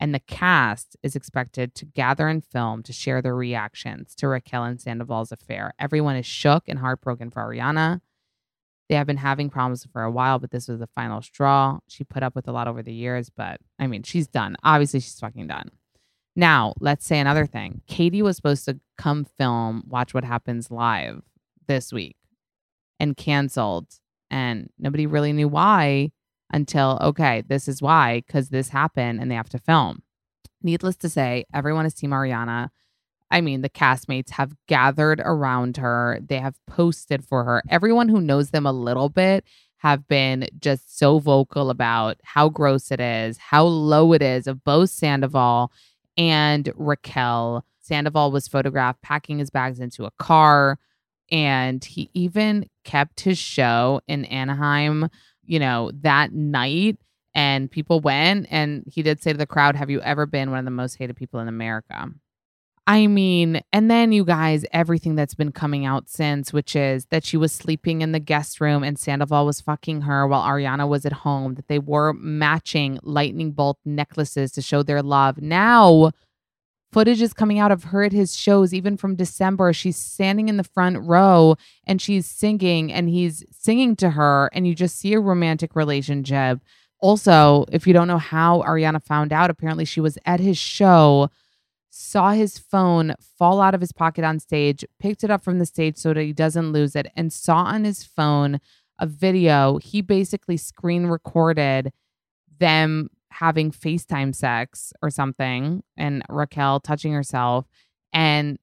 And 0.00 0.14
the 0.14 0.20
cast 0.20 0.96
is 1.02 1.16
expected 1.16 1.74
to 1.74 1.84
gather 1.84 2.28
and 2.28 2.44
film 2.44 2.82
to 2.84 2.92
share 2.92 3.20
their 3.20 3.34
reactions 3.34 4.14
to 4.16 4.28
Raquel 4.28 4.64
and 4.64 4.80
Sandoval's 4.80 5.32
affair. 5.32 5.74
Everyone 5.78 6.16
is 6.16 6.24
shook 6.24 6.68
and 6.68 6.78
heartbroken 6.78 7.30
for 7.30 7.42
Ariana. 7.42 8.00
They 8.88 8.94
have 8.94 9.06
been 9.06 9.18
having 9.18 9.50
problems 9.50 9.86
for 9.92 10.02
a 10.02 10.10
while, 10.10 10.38
but 10.38 10.50
this 10.50 10.66
was 10.68 10.78
the 10.78 10.86
final 10.86 11.20
straw. 11.20 11.78
She 11.88 12.04
put 12.04 12.22
up 12.22 12.34
with 12.34 12.48
a 12.48 12.52
lot 12.52 12.68
over 12.68 12.82
the 12.82 12.92
years, 12.92 13.30
but 13.30 13.60
I 13.78 13.86
mean, 13.86 14.02
she's 14.02 14.26
done. 14.26 14.56
Obviously, 14.64 15.00
she's 15.00 15.20
fucking 15.20 15.46
done. 15.46 15.70
Now, 16.34 16.74
let's 16.80 17.04
say 17.04 17.18
another 17.18 17.46
thing. 17.46 17.82
Katie 17.86 18.22
was 18.22 18.36
supposed 18.36 18.64
to 18.66 18.78
come 18.96 19.24
film 19.24 19.82
Watch 19.86 20.14
What 20.14 20.24
Happens 20.24 20.70
live 20.70 21.22
this 21.66 21.92
week 21.92 22.16
and 23.00 23.16
canceled. 23.16 23.88
And 24.30 24.70
nobody 24.78 25.06
really 25.06 25.32
knew 25.32 25.48
why 25.48 26.12
until, 26.52 26.98
okay, 27.02 27.42
this 27.46 27.68
is 27.68 27.82
why, 27.82 28.22
because 28.26 28.48
this 28.50 28.70
happened 28.70 29.20
and 29.20 29.30
they 29.30 29.34
have 29.34 29.48
to 29.50 29.58
film. 29.58 30.02
Needless 30.62 30.96
to 30.98 31.08
say, 31.08 31.44
everyone 31.52 31.86
is 31.86 31.94
Team 31.94 32.10
Ariana. 32.10 32.68
I 33.30 33.40
mean, 33.40 33.60
the 33.60 33.68
castmates 33.68 34.30
have 34.30 34.54
gathered 34.66 35.20
around 35.24 35.76
her, 35.76 36.18
they 36.26 36.38
have 36.38 36.56
posted 36.66 37.24
for 37.24 37.44
her. 37.44 37.62
Everyone 37.68 38.08
who 38.08 38.20
knows 38.20 38.50
them 38.50 38.66
a 38.66 38.72
little 38.72 39.08
bit 39.08 39.44
have 39.78 40.08
been 40.08 40.48
just 40.58 40.98
so 40.98 41.18
vocal 41.18 41.70
about 41.70 42.18
how 42.24 42.48
gross 42.48 42.90
it 42.90 43.00
is, 43.00 43.38
how 43.38 43.64
low 43.64 44.12
it 44.12 44.22
is 44.22 44.46
of 44.46 44.64
both 44.64 44.90
Sandoval 44.90 45.70
and 46.16 46.72
Raquel. 46.74 47.64
Sandoval 47.80 48.32
was 48.32 48.48
photographed 48.48 49.02
packing 49.02 49.38
his 49.38 49.50
bags 49.50 49.78
into 49.78 50.04
a 50.04 50.10
car. 50.18 50.78
And 51.30 51.84
he 51.84 52.10
even 52.14 52.68
kept 52.84 53.20
his 53.20 53.38
show 53.38 54.00
in 54.08 54.24
Anaheim, 54.26 55.08
you 55.44 55.58
know, 55.58 55.90
that 56.00 56.32
night. 56.32 56.98
And 57.34 57.70
people 57.70 58.00
went, 58.00 58.48
and 58.50 58.82
he 58.90 59.02
did 59.02 59.22
say 59.22 59.32
to 59.32 59.38
the 59.38 59.46
crowd, 59.46 59.76
Have 59.76 59.90
you 59.90 60.00
ever 60.00 60.26
been 60.26 60.50
one 60.50 60.58
of 60.58 60.64
the 60.64 60.70
most 60.70 60.94
hated 60.96 61.14
people 61.14 61.38
in 61.38 61.46
America? 61.46 62.08
I 62.88 63.06
mean, 63.06 63.60
and 63.70 63.90
then 63.90 64.12
you 64.12 64.24
guys, 64.24 64.64
everything 64.72 65.14
that's 65.14 65.34
been 65.34 65.52
coming 65.52 65.84
out 65.84 66.08
since, 66.08 66.54
which 66.54 66.74
is 66.74 67.04
that 67.10 67.22
she 67.22 67.36
was 67.36 67.52
sleeping 67.52 68.00
in 68.00 68.12
the 68.12 68.18
guest 68.18 68.62
room 68.62 68.82
and 68.82 68.98
Sandoval 68.98 69.44
was 69.44 69.60
fucking 69.60 70.00
her 70.00 70.26
while 70.26 70.42
Ariana 70.42 70.88
was 70.88 71.04
at 71.04 71.12
home, 71.12 71.54
that 71.56 71.68
they 71.68 71.78
wore 71.78 72.14
matching 72.14 72.98
lightning 73.02 73.52
bolt 73.52 73.76
necklaces 73.84 74.52
to 74.52 74.62
show 74.62 74.82
their 74.82 75.02
love. 75.02 75.36
Now, 75.36 76.12
footage 76.90 77.20
is 77.20 77.34
coming 77.34 77.58
out 77.58 77.70
of 77.70 77.84
her 77.84 78.04
at 78.04 78.12
his 78.12 78.34
shows, 78.34 78.72
even 78.72 78.96
from 78.96 79.16
December. 79.16 79.74
She's 79.74 79.98
standing 79.98 80.48
in 80.48 80.56
the 80.56 80.64
front 80.64 80.96
row 80.98 81.56
and 81.86 82.00
she's 82.00 82.24
singing, 82.24 82.90
and 82.90 83.10
he's 83.10 83.44
singing 83.50 83.96
to 83.96 84.10
her, 84.10 84.48
and 84.54 84.66
you 84.66 84.74
just 84.74 84.98
see 84.98 85.12
a 85.12 85.20
romantic 85.20 85.76
relationship. 85.76 86.60
Also, 87.00 87.66
if 87.70 87.86
you 87.86 87.92
don't 87.92 88.08
know 88.08 88.16
how 88.16 88.62
Ariana 88.62 89.04
found 89.04 89.30
out, 89.30 89.50
apparently 89.50 89.84
she 89.84 90.00
was 90.00 90.16
at 90.24 90.40
his 90.40 90.56
show 90.56 91.28
saw 92.00 92.30
his 92.30 92.58
phone 92.58 93.12
fall 93.20 93.60
out 93.60 93.74
of 93.74 93.80
his 93.80 93.90
pocket 93.90 94.24
on 94.24 94.38
stage, 94.38 94.84
picked 95.00 95.24
it 95.24 95.32
up 95.32 95.42
from 95.42 95.58
the 95.58 95.66
stage 95.66 95.96
so 95.96 96.14
that 96.14 96.22
he 96.22 96.32
doesn't 96.32 96.70
lose 96.70 96.94
it, 96.94 97.08
and 97.16 97.32
saw 97.32 97.56
on 97.64 97.82
his 97.82 98.04
phone 98.04 98.60
a 99.00 99.06
video. 99.06 99.78
He 99.78 100.00
basically 100.00 100.56
screen 100.56 101.06
recorded 101.06 101.92
them 102.60 103.08
having 103.30 103.72
FaceTime 103.72 104.32
sex 104.32 104.92
or 105.02 105.10
something 105.10 105.82
and 105.96 106.22
Raquel 106.28 106.78
touching 106.78 107.12
herself. 107.12 107.66
And 108.12 108.60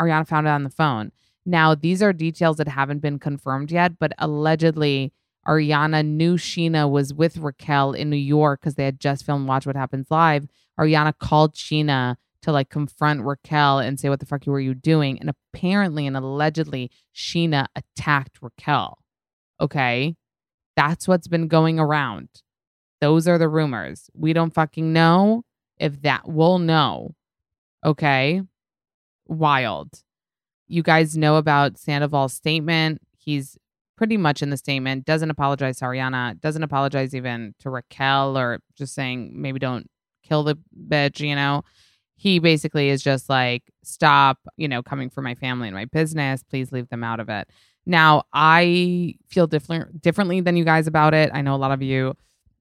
Ariana 0.00 0.26
found 0.26 0.46
it 0.46 0.50
on 0.50 0.62
the 0.62 0.70
phone. 0.70 1.10
Now, 1.44 1.74
these 1.74 2.02
are 2.04 2.12
details 2.12 2.56
that 2.58 2.68
haven't 2.68 3.00
been 3.00 3.18
confirmed 3.18 3.72
yet, 3.72 3.98
but 3.98 4.12
allegedly, 4.18 5.12
Ariana 5.46 6.06
knew 6.06 6.36
Scheana 6.36 6.88
was 6.88 7.12
with 7.12 7.38
Raquel 7.38 7.94
in 7.94 8.10
New 8.10 8.16
York 8.16 8.60
because 8.60 8.76
they 8.76 8.84
had 8.84 9.00
just 9.00 9.26
filmed 9.26 9.48
Watch 9.48 9.66
What 9.66 9.76
Happens 9.76 10.06
Live. 10.08 10.46
Ariana 10.78 11.18
called 11.18 11.54
Scheana 11.54 12.16
to 12.46 12.52
like 12.52 12.70
confront 12.70 13.24
Raquel 13.24 13.80
and 13.80 13.98
say, 13.98 14.08
What 14.08 14.20
the 14.20 14.26
fuck 14.26 14.46
were 14.46 14.60
you 14.60 14.72
doing? 14.72 15.18
And 15.18 15.28
apparently 15.28 16.06
and 16.06 16.16
allegedly, 16.16 16.92
Scheana 17.14 17.66
attacked 17.74 18.38
Raquel. 18.40 18.98
Okay. 19.60 20.14
That's 20.76 21.08
what's 21.08 21.26
been 21.26 21.48
going 21.48 21.80
around. 21.80 22.28
Those 23.00 23.26
are 23.26 23.36
the 23.36 23.48
rumors. 23.48 24.10
We 24.14 24.32
don't 24.32 24.54
fucking 24.54 24.92
know 24.92 25.42
if 25.78 26.02
that 26.02 26.28
we'll 26.28 26.60
know. 26.60 27.14
Okay. 27.84 28.42
Wild. 29.26 30.02
You 30.68 30.84
guys 30.84 31.16
know 31.16 31.36
about 31.36 31.78
Sandoval's 31.78 32.32
statement. 32.32 33.00
He's 33.18 33.58
pretty 33.96 34.16
much 34.16 34.40
in 34.40 34.50
the 34.50 34.56
statement, 34.56 35.04
doesn't 35.04 35.30
apologize 35.30 35.78
to 35.78 35.86
Ariana, 35.86 36.40
doesn't 36.40 36.62
apologize 36.62 37.12
even 37.12 37.54
to 37.60 37.70
Raquel 37.70 38.38
or 38.38 38.60
just 38.76 38.94
saying 38.94 39.32
maybe 39.34 39.58
don't 39.58 39.90
kill 40.22 40.44
the 40.44 40.56
bitch, 40.88 41.18
you 41.18 41.34
know 41.34 41.64
he 42.16 42.38
basically 42.38 42.88
is 42.88 43.02
just 43.02 43.28
like, 43.28 43.62
stop, 43.82 44.38
you 44.56 44.66
know, 44.66 44.82
coming 44.82 45.10
for 45.10 45.22
my 45.22 45.34
family 45.34 45.68
and 45.68 45.76
my 45.76 45.84
business. 45.84 46.42
Please 46.42 46.72
leave 46.72 46.88
them 46.88 47.04
out 47.04 47.20
of 47.20 47.28
it. 47.28 47.48
Now, 47.84 48.24
I 48.32 49.14
feel 49.28 49.46
different 49.46 50.02
differently 50.02 50.40
than 50.40 50.56
you 50.56 50.64
guys 50.64 50.86
about 50.86 51.14
it. 51.14 51.30
I 51.32 51.42
know 51.42 51.54
a 51.54 51.56
lot 51.56 51.70
of 51.70 51.82
you, 51.82 52.16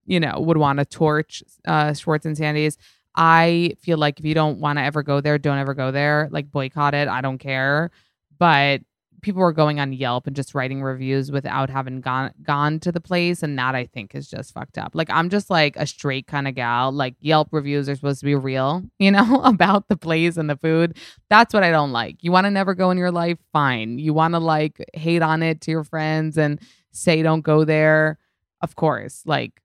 you 0.05 0.19
know, 0.19 0.39
would 0.39 0.57
want 0.57 0.79
to 0.79 0.85
torch 0.85 1.41
uh, 1.65 1.93
Schwartz 1.93 2.25
and 2.25 2.37
Sandy's. 2.37 2.77
I 3.15 3.75
feel 3.79 3.97
like 3.97 4.19
if 4.19 4.25
you 4.25 4.33
don't 4.33 4.59
want 4.59 4.77
to 4.77 4.83
ever 4.83 5.01
go 5.01 5.21
there, 5.21 5.37
don't 5.37 5.57
ever 5.57 5.73
go 5.73 5.89
there. 5.89 6.27
Like 6.31 6.51
boycott 6.51 6.93
it. 6.93 7.07
I 7.07 7.21
don't 7.21 7.37
care. 7.37 7.91
But 8.37 8.81
people 9.25 9.41
were 9.41 9.51
going 9.51 9.79
on 9.79 9.91
Yelp 9.91 10.27
and 10.27 10.35
just 10.35 10.53
writing 10.53 10.83
reviews 10.83 11.31
without 11.31 11.67
having 11.71 11.99
gone 11.99 12.31
gone 12.43 12.79
to 12.79 12.91
the 12.91 13.01
place, 13.01 13.41
and 13.41 13.57
that 13.57 13.73
I 13.73 13.85
think 13.85 14.13
is 14.13 14.29
just 14.29 14.53
fucked 14.53 14.77
up. 14.77 14.91
Like 14.93 15.09
I'm 15.09 15.31
just 15.31 15.49
like 15.49 15.75
a 15.77 15.87
straight 15.87 16.27
kind 16.27 16.47
of 16.47 16.53
gal. 16.53 16.91
Like 16.91 17.15
Yelp 17.19 17.49
reviews 17.51 17.89
are 17.89 17.95
supposed 17.95 18.19
to 18.19 18.25
be 18.25 18.35
real, 18.35 18.83
you 18.99 19.11
know, 19.11 19.41
about 19.43 19.89
the 19.89 19.97
place 19.97 20.37
and 20.37 20.47
the 20.49 20.55
food. 20.55 20.97
That's 21.29 21.53
what 21.53 21.63
I 21.63 21.71
don't 21.71 21.91
like. 21.91 22.23
You 22.23 22.31
want 22.31 22.45
to 22.45 22.51
never 22.51 22.75
go 22.75 22.91
in 22.91 22.99
your 22.99 23.11
life, 23.11 23.39
fine. 23.51 23.97
You 23.97 24.13
want 24.13 24.35
to 24.35 24.39
like 24.39 24.83
hate 24.93 25.23
on 25.23 25.41
it 25.41 25.59
to 25.61 25.71
your 25.71 25.83
friends 25.83 26.37
and 26.37 26.61
say 26.91 27.23
don't 27.23 27.41
go 27.41 27.65
there, 27.65 28.19
of 28.61 28.75
course. 28.75 29.23
Like 29.25 29.59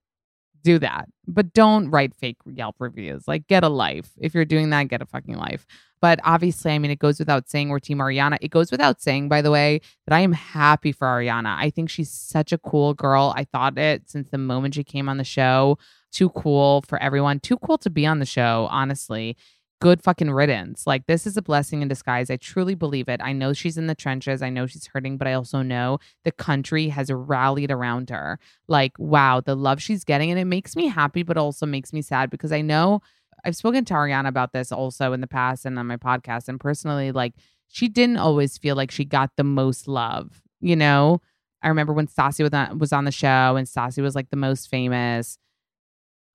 do 0.63 0.79
that. 0.79 1.07
But 1.33 1.53
don't 1.53 1.89
write 1.89 2.13
fake 2.13 2.37
Yelp 2.45 2.75
reviews. 2.79 3.27
Like, 3.27 3.47
get 3.47 3.63
a 3.63 3.69
life. 3.69 4.09
If 4.19 4.33
you're 4.33 4.45
doing 4.45 4.69
that, 4.71 4.89
get 4.89 5.01
a 5.01 5.05
fucking 5.05 5.37
life. 5.37 5.65
But 6.01 6.19
obviously, 6.23 6.71
I 6.71 6.79
mean, 6.79 6.91
it 6.91 6.99
goes 6.99 7.19
without 7.19 7.49
saying 7.49 7.69
we're 7.69 7.79
Team 7.79 7.99
Ariana. 7.99 8.37
It 8.41 8.49
goes 8.49 8.71
without 8.71 9.01
saying, 9.01 9.29
by 9.29 9.41
the 9.41 9.51
way, 9.51 9.81
that 10.07 10.15
I 10.15 10.21
am 10.21 10.33
happy 10.33 10.91
for 10.91 11.07
Ariana. 11.07 11.55
I 11.57 11.69
think 11.69 11.89
she's 11.89 12.11
such 12.11 12.51
a 12.51 12.57
cool 12.57 12.93
girl. 12.93 13.33
I 13.37 13.45
thought 13.45 13.77
it 13.77 14.09
since 14.09 14.29
the 14.29 14.37
moment 14.37 14.73
she 14.73 14.83
came 14.83 15.07
on 15.07 15.17
the 15.17 15.23
show. 15.23 15.77
Too 16.11 16.29
cool 16.29 16.81
for 16.81 17.01
everyone. 17.01 17.39
Too 17.39 17.57
cool 17.57 17.77
to 17.77 17.89
be 17.89 18.05
on 18.05 18.19
the 18.19 18.25
show, 18.25 18.67
honestly 18.71 19.37
good 19.81 20.01
fucking 20.01 20.31
riddance. 20.31 20.87
Like 20.87 21.07
this 21.07 21.27
is 21.27 21.35
a 21.35 21.41
blessing 21.41 21.81
in 21.81 21.87
disguise. 21.87 22.29
I 22.29 22.37
truly 22.37 22.75
believe 22.75 23.09
it. 23.09 23.19
I 23.21 23.33
know 23.33 23.51
she's 23.51 23.77
in 23.77 23.87
the 23.87 23.95
trenches. 23.95 24.41
I 24.41 24.49
know 24.49 24.67
she's 24.67 24.85
hurting, 24.85 25.17
but 25.17 25.27
I 25.27 25.33
also 25.33 25.63
know 25.63 25.97
the 26.23 26.31
country 26.31 26.87
has 26.89 27.11
rallied 27.11 27.71
around 27.71 28.09
her. 28.11 28.39
Like, 28.67 28.93
wow, 28.97 29.41
the 29.41 29.55
love 29.55 29.81
she's 29.81 30.05
getting. 30.05 30.29
And 30.29 30.39
it 30.39 30.45
makes 30.45 30.75
me 30.75 30.87
happy, 30.87 31.23
but 31.23 31.35
also 31.35 31.65
makes 31.65 31.91
me 31.91 32.01
sad 32.01 32.29
because 32.29 32.51
I 32.51 32.61
know 32.61 33.01
I've 33.43 33.55
spoken 33.55 33.83
to 33.85 33.93
Ariana 33.95 34.27
about 34.27 34.53
this 34.53 34.71
also 34.71 35.13
in 35.13 35.21
the 35.21 35.27
past 35.27 35.65
and 35.65 35.77
on 35.77 35.87
my 35.87 35.97
podcast. 35.97 36.47
And 36.47 36.59
personally, 36.59 37.11
like 37.11 37.33
she 37.67 37.89
didn't 37.89 38.17
always 38.17 38.57
feel 38.57 38.75
like 38.75 38.91
she 38.91 39.03
got 39.03 39.31
the 39.35 39.43
most 39.43 39.87
love, 39.87 40.41
you 40.61 40.75
know? 40.75 41.21
I 41.63 41.67
remember 41.67 41.93
when 41.93 42.07
Stassi 42.07 42.43
was 42.43 42.53
on, 42.53 42.79
was 42.79 42.93
on 42.93 43.05
the 43.05 43.11
show 43.11 43.55
and 43.55 43.67
Stassi 43.67 44.01
was 44.01 44.15
like 44.15 44.29
the 44.29 44.35
most 44.35 44.69
famous. 44.69 45.37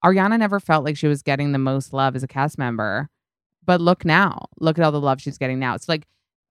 Ariana 0.04 0.38
never 0.38 0.60
felt 0.60 0.84
like 0.84 0.96
she 0.96 1.08
was 1.08 1.22
getting 1.22 1.52
the 1.52 1.58
most 1.58 1.92
love 1.92 2.14
as 2.14 2.22
a 2.22 2.28
cast 2.28 2.58
member. 2.58 3.08
But 3.66 3.80
look 3.80 4.04
now. 4.04 4.46
Look 4.60 4.78
at 4.78 4.84
all 4.84 4.92
the 4.92 5.00
love 5.00 5.20
she's 5.20 5.38
getting 5.38 5.58
now. 5.58 5.74
It's 5.74 5.88
like 5.88 6.06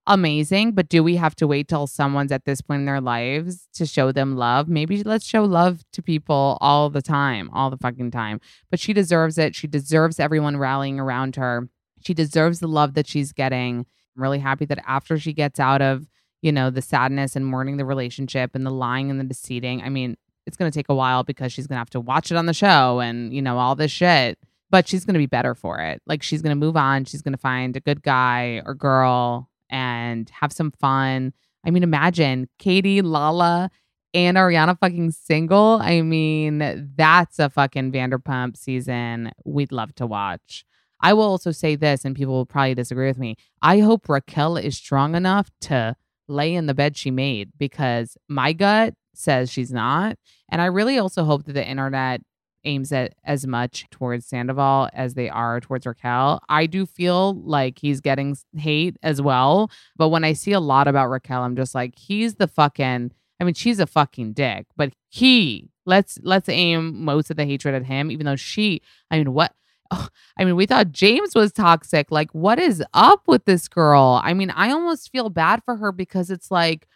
amazing, 0.06 0.72
but 0.72 0.88
do 0.88 1.02
we 1.02 1.16
have 1.16 1.34
to 1.36 1.46
wait 1.46 1.68
till 1.68 1.86
someone's 1.86 2.30
at 2.30 2.44
this 2.44 2.60
point 2.60 2.80
in 2.80 2.86
their 2.86 3.00
lives 3.00 3.68
to 3.74 3.86
show 3.86 4.12
them 4.12 4.36
love? 4.36 4.68
Maybe 4.68 5.02
let's 5.02 5.26
show 5.26 5.44
love 5.44 5.82
to 5.92 6.02
people 6.02 6.58
all 6.60 6.90
the 6.90 7.02
time, 7.02 7.50
all 7.52 7.70
the 7.70 7.76
fucking 7.78 8.12
time. 8.12 8.40
But 8.70 8.78
she 8.78 8.92
deserves 8.92 9.38
it. 9.38 9.54
She 9.54 9.66
deserves 9.66 10.20
everyone 10.20 10.56
rallying 10.56 11.00
around 11.00 11.36
her. 11.36 11.68
She 12.04 12.14
deserves 12.14 12.60
the 12.60 12.68
love 12.68 12.94
that 12.94 13.08
she's 13.08 13.32
getting. 13.32 13.86
I'm 14.16 14.22
really 14.22 14.38
happy 14.38 14.64
that 14.66 14.82
after 14.86 15.18
she 15.18 15.32
gets 15.32 15.58
out 15.58 15.82
of, 15.82 16.06
you 16.40 16.52
know, 16.52 16.70
the 16.70 16.82
sadness 16.82 17.34
and 17.34 17.44
mourning 17.44 17.76
the 17.76 17.84
relationship 17.84 18.52
and 18.54 18.64
the 18.64 18.70
lying 18.70 19.10
and 19.10 19.18
the 19.18 19.24
deceiving, 19.24 19.82
I 19.82 19.88
mean, 19.88 20.16
it's 20.46 20.56
going 20.56 20.70
to 20.70 20.78
take 20.78 20.88
a 20.88 20.94
while 20.94 21.24
because 21.24 21.52
she's 21.52 21.66
going 21.66 21.76
to 21.76 21.80
have 21.80 21.90
to 21.90 22.00
watch 22.00 22.30
it 22.30 22.36
on 22.36 22.46
the 22.46 22.54
show 22.54 23.00
and, 23.00 23.34
you 23.34 23.42
know, 23.42 23.58
all 23.58 23.74
this 23.74 23.90
shit. 23.90 24.38
But 24.70 24.88
she's 24.88 25.04
going 25.04 25.14
to 25.14 25.18
be 25.18 25.26
better 25.26 25.54
for 25.54 25.78
it. 25.78 26.02
Like 26.06 26.22
she's 26.22 26.42
going 26.42 26.58
to 26.58 26.66
move 26.66 26.76
on. 26.76 27.04
She's 27.04 27.22
going 27.22 27.34
to 27.34 27.38
find 27.38 27.76
a 27.76 27.80
good 27.80 28.02
guy 28.02 28.62
or 28.66 28.74
girl 28.74 29.48
and 29.70 30.28
have 30.30 30.52
some 30.52 30.72
fun. 30.72 31.32
I 31.64 31.70
mean, 31.70 31.82
imagine 31.82 32.48
Katie, 32.58 33.02
Lala, 33.02 33.70
and 34.14 34.36
Ariana 34.36 34.78
fucking 34.78 35.10
single. 35.10 35.78
I 35.82 36.00
mean, 36.02 36.92
that's 36.96 37.38
a 37.38 37.50
fucking 37.50 37.92
Vanderpump 37.92 38.56
season 38.56 39.32
we'd 39.44 39.72
love 39.72 39.94
to 39.96 40.06
watch. 40.06 40.64
I 41.00 41.12
will 41.12 41.24
also 41.24 41.50
say 41.50 41.76
this, 41.76 42.04
and 42.04 42.16
people 42.16 42.34
will 42.34 42.46
probably 42.46 42.74
disagree 42.74 43.08
with 43.08 43.18
me. 43.18 43.36
I 43.60 43.80
hope 43.80 44.08
Raquel 44.08 44.56
is 44.56 44.76
strong 44.76 45.14
enough 45.14 45.50
to 45.62 45.96
lay 46.28 46.54
in 46.54 46.66
the 46.66 46.74
bed 46.74 46.96
she 46.96 47.10
made 47.10 47.50
because 47.58 48.16
my 48.28 48.52
gut 48.52 48.94
says 49.14 49.50
she's 49.50 49.72
not. 49.72 50.16
And 50.50 50.62
I 50.62 50.66
really 50.66 50.98
also 50.98 51.24
hope 51.24 51.44
that 51.44 51.52
the 51.52 51.66
internet 51.66 52.22
aims 52.66 52.92
at 52.92 53.14
as 53.24 53.46
much 53.46 53.86
towards 53.90 54.26
Sandoval 54.26 54.90
as 54.92 55.14
they 55.14 55.28
are 55.28 55.60
towards 55.60 55.86
Raquel. 55.86 56.40
I 56.48 56.66
do 56.66 56.84
feel 56.84 57.34
like 57.42 57.78
he's 57.78 58.00
getting 58.00 58.36
hate 58.56 58.96
as 59.02 59.22
well. 59.22 59.70
But 59.96 60.08
when 60.08 60.24
I 60.24 60.32
see 60.34 60.52
a 60.52 60.60
lot 60.60 60.88
about 60.88 61.08
Raquel, 61.08 61.42
I'm 61.42 61.56
just 61.56 61.74
like, 61.74 61.96
he's 61.96 62.34
the 62.34 62.48
fucking 62.48 63.12
I 63.38 63.44
mean, 63.44 63.54
she's 63.54 63.80
a 63.80 63.86
fucking 63.86 64.32
dick, 64.32 64.66
but 64.76 64.92
he 65.10 65.68
let's 65.84 66.18
let's 66.22 66.48
aim 66.48 67.04
most 67.04 67.30
of 67.30 67.36
the 67.36 67.44
hatred 67.44 67.74
at 67.74 67.84
him, 67.84 68.10
even 68.10 68.26
though 68.26 68.36
she, 68.36 68.80
I 69.10 69.18
mean, 69.18 69.32
what 69.32 69.52
oh, 69.90 70.08
I 70.38 70.44
mean, 70.44 70.56
we 70.56 70.66
thought 70.66 70.92
James 70.92 71.34
was 71.34 71.52
toxic. 71.52 72.10
Like, 72.10 72.30
what 72.32 72.58
is 72.58 72.82
up 72.94 73.22
with 73.26 73.44
this 73.44 73.68
girl? 73.68 74.20
I 74.24 74.34
mean, 74.34 74.50
I 74.50 74.70
almost 74.70 75.10
feel 75.12 75.28
bad 75.30 75.62
for 75.64 75.76
her 75.76 75.92
because 75.92 76.30
it's 76.30 76.50
like, 76.50 76.88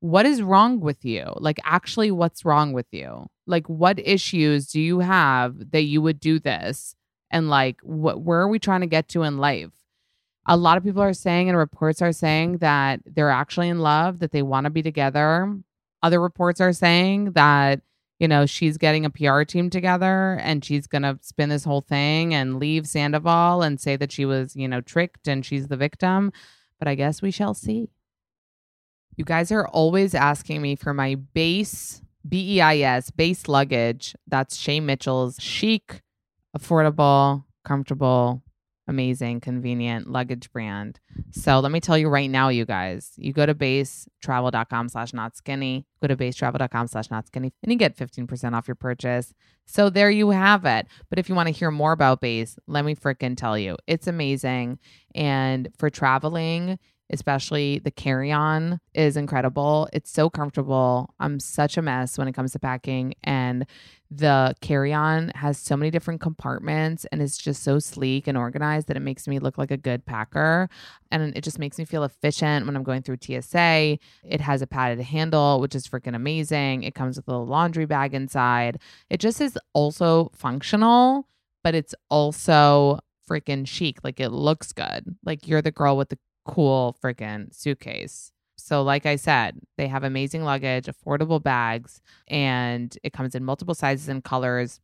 what 0.00 0.26
is 0.26 0.42
wrong 0.42 0.80
with 0.80 1.04
you? 1.04 1.32
Like, 1.36 1.58
actually, 1.64 2.10
what's 2.10 2.44
wrong 2.44 2.72
with 2.72 2.86
you? 2.92 3.26
Like, 3.46 3.66
what 3.68 3.98
issues 3.98 4.68
do 4.68 4.80
you 4.80 5.00
have 5.00 5.70
that 5.72 5.82
you 5.82 6.00
would 6.02 6.20
do 6.20 6.38
this? 6.38 6.94
And 7.30 7.50
like, 7.50 7.80
what, 7.82 8.20
where 8.20 8.40
are 8.40 8.48
we 8.48 8.58
trying 8.58 8.80
to 8.82 8.86
get 8.86 9.08
to 9.10 9.22
in 9.22 9.38
life? 9.38 9.72
A 10.46 10.56
lot 10.56 10.78
of 10.78 10.84
people 10.84 11.02
are 11.02 11.12
saying, 11.12 11.48
and 11.48 11.58
reports 11.58 12.00
are 12.00 12.12
saying 12.12 12.58
that 12.58 13.00
they're 13.04 13.30
actually 13.30 13.68
in 13.68 13.80
love, 13.80 14.20
that 14.20 14.32
they 14.32 14.42
want 14.42 14.64
to 14.64 14.70
be 14.70 14.82
together. 14.82 15.54
Other 16.02 16.20
reports 16.20 16.60
are 16.60 16.72
saying 16.72 17.32
that, 17.32 17.82
you 18.18 18.28
know, 18.28 18.46
she's 18.46 18.78
getting 18.78 19.04
a 19.04 19.10
PR 19.10 19.42
team 19.42 19.68
together 19.68 20.38
and 20.40 20.64
she's 20.64 20.86
going 20.86 21.02
to 21.02 21.18
spin 21.22 21.50
this 21.50 21.64
whole 21.64 21.82
thing 21.82 22.34
and 22.34 22.58
leave 22.58 22.86
Sandoval 22.86 23.62
and 23.62 23.80
say 23.80 23.96
that 23.96 24.12
she 24.12 24.24
was, 24.24 24.56
you 24.56 24.68
know, 24.68 24.80
tricked 24.80 25.28
and 25.28 25.44
she's 25.44 25.68
the 25.68 25.76
victim. 25.76 26.32
But 26.78 26.88
I 26.88 26.94
guess 26.94 27.20
we 27.20 27.30
shall 27.30 27.52
see. 27.52 27.90
You 29.18 29.24
guys 29.24 29.50
are 29.50 29.66
always 29.66 30.14
asking 30.14 30.62
me 30.62 30.76
for 30.76 30.94
my 30.94 31.16
base 31.16 32.02
B 32.28 32.54
E 32.54 32.60
I 32.60 32.78
S 32.78 33.10
base 33.10 33.48
luggage. 33.48 34.14
That's 34.28 34.54
Shay 34.54 34.78
Mitchell's 34.78 35.34
chic, 35.40 36.02
affordable, 36.56 37.44
comfortable, 37.64 38.44
amazing, 38.86 39.40
convenient 39.40 40.08
luggage 40.08 40.52
brand. 40.52 41.00
So 41.32 41.58
let 41.58 41.72
me 41.72 41.80
tell 41.80 41.98
you 41.98 42.08
right 42.08 42.30
now, 42.30 42.48
you 42.48 42.64
guys, 42.64 43.10
you 43.16 43.32
go 43.32 43.44
to 43.44 43.56
beistravel.com 43.56 44.88
slash 44.88 45.12
not 45.12 45.36
skinny, 45.36 45.84
go 46.00 46.06
to 46.06 46.16
beistravel.com 46.16 46.86
slash 46.86 47.10
not 47.10 47.26
skinny, 47.26 47.52
and 47.64 47.72
you 47.72 47.76
get 47.76 47.96
15% 47.96 48.54
off 48.54 48.68
your 48.68 48.76
purchase. 48.76 49.34
So 49.66 49.90
there 49.90 50.12
you 50.12 50.30
have 50.30 50.64
it. 50.64 50.86
But 51.10 51.18
if 51.18 51.28
you 51.28 51.34
want 51.34 51.48
to 51.48 51.52
hear 51.52 51.72
more 51.72 51.90
about 51.90 52.20
Béis, 52.20 52.56
let 52.68 52.84
me 52.84 52.94
freaking 52.94 53.36
tell 53.36 53.58
you, 53.58 53.76
it's 53.88 54.06
amazing. 54.06 54.78
And 55.12 55.70
for 55.76 55.90
traveling, 55.90 56.78
especially 57.10 57.78
the 57.78 57.90
carry 57.90 58.30
on 58.30 58.80
is 58.94 59.16
incredible. 59.16 59.88
It's 59.92 60.10
so 60.10 60.28
comfortable. 60.28 61.14
I'm 61.18 61.40
such 61.40 61.76
a 61.76 61.82
mess 61.82 62.18
when 62.18 62.28
it 62.28 62.34
comes 62.34 62.52
to 62.52 62.58
packing. 62.58 63.14
And 63.24 63.66
the 64.10 64.54
carry 64.60 64.92
on 64.92 65.30
has 65.34 65.58
so 65.58 65.76
many 65.76 65.90
different 65.90 66.20
compartments 66.20 67.04
and 67.12 67.20
it's 67.20 67.36
just 67.36 67.62
so 67.62 67.78
sleek 67.78 68.26
and 68.26 68.38
organized 68.38 68.88
that 68.88 68.96
it 68.96 69.00
makes 69.00 69.28
me 69.28 69.38
look 69.38 69.58
like 69.58 69.70
a 69.70 69.76
good 69.76 70.06
packer. 70.06 70.68
And 71.10 71.36
it 71.36 71.44
just 71.44 71.58
makes 71.58 71.78
me 71.78 71.84
feel 71.84 72.04
efficient 72.04 72.66
when 72.66 72.76
I'm 72.76 72.82
going 72.82 73.02
through 73.02 73.18
TSA. 73.20 73.98
It 74.24 74.40
has 74.40 74.62
a 74.62 74.66
padded 74.66 75.00
handle, 75.00 75.60
which 75.60 75.74
is 75.74 75.86
freaking 75.86 76.14
amazing. 76.14 76.82
It 76.82 76.94
comes 76.94 77.16
with 77.16 77.28
a 77.28 77.36
laundry 77.36 77.86
bag 77.86 78.14
inside. 78.14 78.80
It 79.10 79.20
just 79.20 79.40
is 79.40 79.58
also 79.74 80.30
functional, 80.34 81.28
but 81.62 81.74
it's 81.74 81.94
also 82.10 83.00
freaking 83.28 83.66
chic. 83.66 83.98
Like 84.02 84.20
it 84.20 84.30
looks 84.30 84.72
good. 84.72 85.16
Like 85.24 85.46
you're 85.46 85.62
the 85.62 85.70
girl 85.70 85.96
with 85.96 86.08
the 86.08 86.18
cool 86.48 86.96
freaking 87.02 87.54
suitcase. 87.54 88.32
So, 88.56 88.82
like 88.82 89.06
I 89.06 89.16
said, 89.16 89.60
they 89.76 89.86
have 89.86 90.02
amazing 90.02 90.42
luggage, 90.42 90.86
affordable 90.86 91.42
bags, 91.42 92.00
and 92.26 92.96
it 93.04 93.12
comes 93.12 93.34
in 93.34 93.44
multiple 93.44 93.74
sizes 93.74 94.08
and 94.08 94.24
colors. 94.24 94.80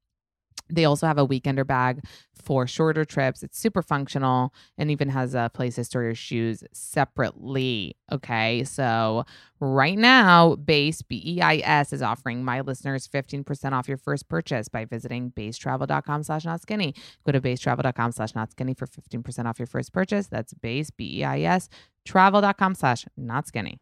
They 0.70 0.84
also 0.84 1.06
have 1.06 1.18
a 1.18 1.26
weekender 1.26 1.66
bag 1.66 2.04
for 2.34 2.66
shorter 2.66 3.04
trips. 3.04 3.42
It's 3.42 3.58
super 3.58 3.82
functional 3.82 4.52
and 4.78 4.90
even 4.90 5.08
has 5.10 5.34
a 5.34 5.50
place 5.52 5.74
to 5.76 5.84
store 5.84 6.02
your 6.02 6.14
shoes 6.14 6.64
separately. 6.72 7.96
Okay. 8.10 8.64
So 8.64 9.24
right 9.60 9.98
now, 9.98 10.56
Béis 10.56 11.02
B 11.06 11.22
E 11.24 11.40
I 11.40 11.56
S 11.56 11.92
is 11.92 12.02
offering 12.02 12.44
my 12.44 12.60
listeners 12.60 13.06
15% 13.06 13.72
off 13.72 13.88
your 13.88 13.98
first 13.98 14.28
purchase 14.28 14.68
by 14.68 14.84
visiting 14.84 15.32
beistravel.com 15.32 16.22
slash 16.22 16.44
not 16.44 16.62
skinny. 16.62 16.94
Go 17.24 17.32
to 17.32 17.40
beistravel.com 17.40 18.12
slash 18.12 18.34
not 18.34 18.50
skinny 18.50 18.74
for 18.74 18.86
15% 18.86 19.46
off 19.46 19.58
your 19.58 19.66
first 19.66 19.92
purchase. 19.92 20.26
That's 20.28 20.54
base 20.54 20.90
B 20.90 21.20
E 21.20 21.24
I 21.24 21.40
S 21.40 21.68
travel.com 22.04 22.74
slash 22.74 23.06
not 23.16 23.46
skinny. 23.46 23.80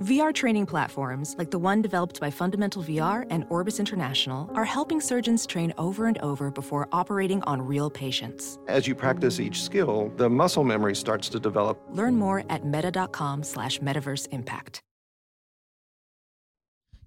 VR 0.00 0.32
training 0.32 0.64
platforms, 0.64 1.34
like 1.38 1.50
the 1.50 1.58
one 1.58 1.82
developed 1.82 2.20
by 2.20 2.30
Fundamental 2.30 2.84
VR 2.84 3.26
and 3.30 3.44
Orbis 3.50 3.80
International, 3.80 4.48
are 4.54 4.64
helping 4.64 5.00
surgeons 5.00 5.44
train 5.44 5.74
over 5.76 6.06
and 6.06 6.16
over 6.18 6.52
before 6.52 6.88
operating 6.92 7.42
on 7.42 7.60
real 7.60 7.90
patients. 7.90 8.60
As 8.68 8.86
you 8.86 8.94
practice 8.94 9.40
each 9.40 9.60
skill, 9.60 10.12
the 10.16 10.30
muscle 10.30 10.62
memory 10.62 10.94
starts 10.94 11.28
to 11.30 11.40
develop. 11.40 11.80
Learn 11.90 12.14
more 12.14 12.44
at 12.48 12.64
meta.com 12.64 13.42
slash 13.42 13.80
metaverse 13.80 14.28
impact. 14.30 14.82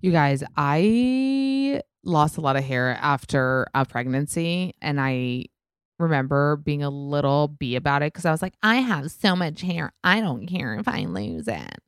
You 0.02 0.12
guys, 0.12 0.44
I 0.58 1.82
lost 2.04 2.38
a 2.38 2.42
lot 2.42 2.58
of 2.58 2.64
hair 2.66 2.98
after 3.00 3.68
a 3.74 3.86
pregnancy 3.86 4.74
and 4.82 5.00
I 5.00 5.46
remember 5.98 6.58
being 6.58 6.84
a 6.84 6.90
little 6.90 7.48
bee 7.48 7.78
about 7.78 8.02
it 8.02 8.12
because 8.12 8.26
I 8.26 8.32
was 8.32 8.42
like, 8.42 8.56
I 8.62 8.78
have 8.78 9.12
so 9.12 9.34
much 9.36 9.62
hair. 9.62 9.94
I 10.04 10.20
don't 10.20 10.48
care 10.48 10.76
if 10.76 10.90
I 10.90 11.06
lose 11.06 11.48
it. 11.48 11.80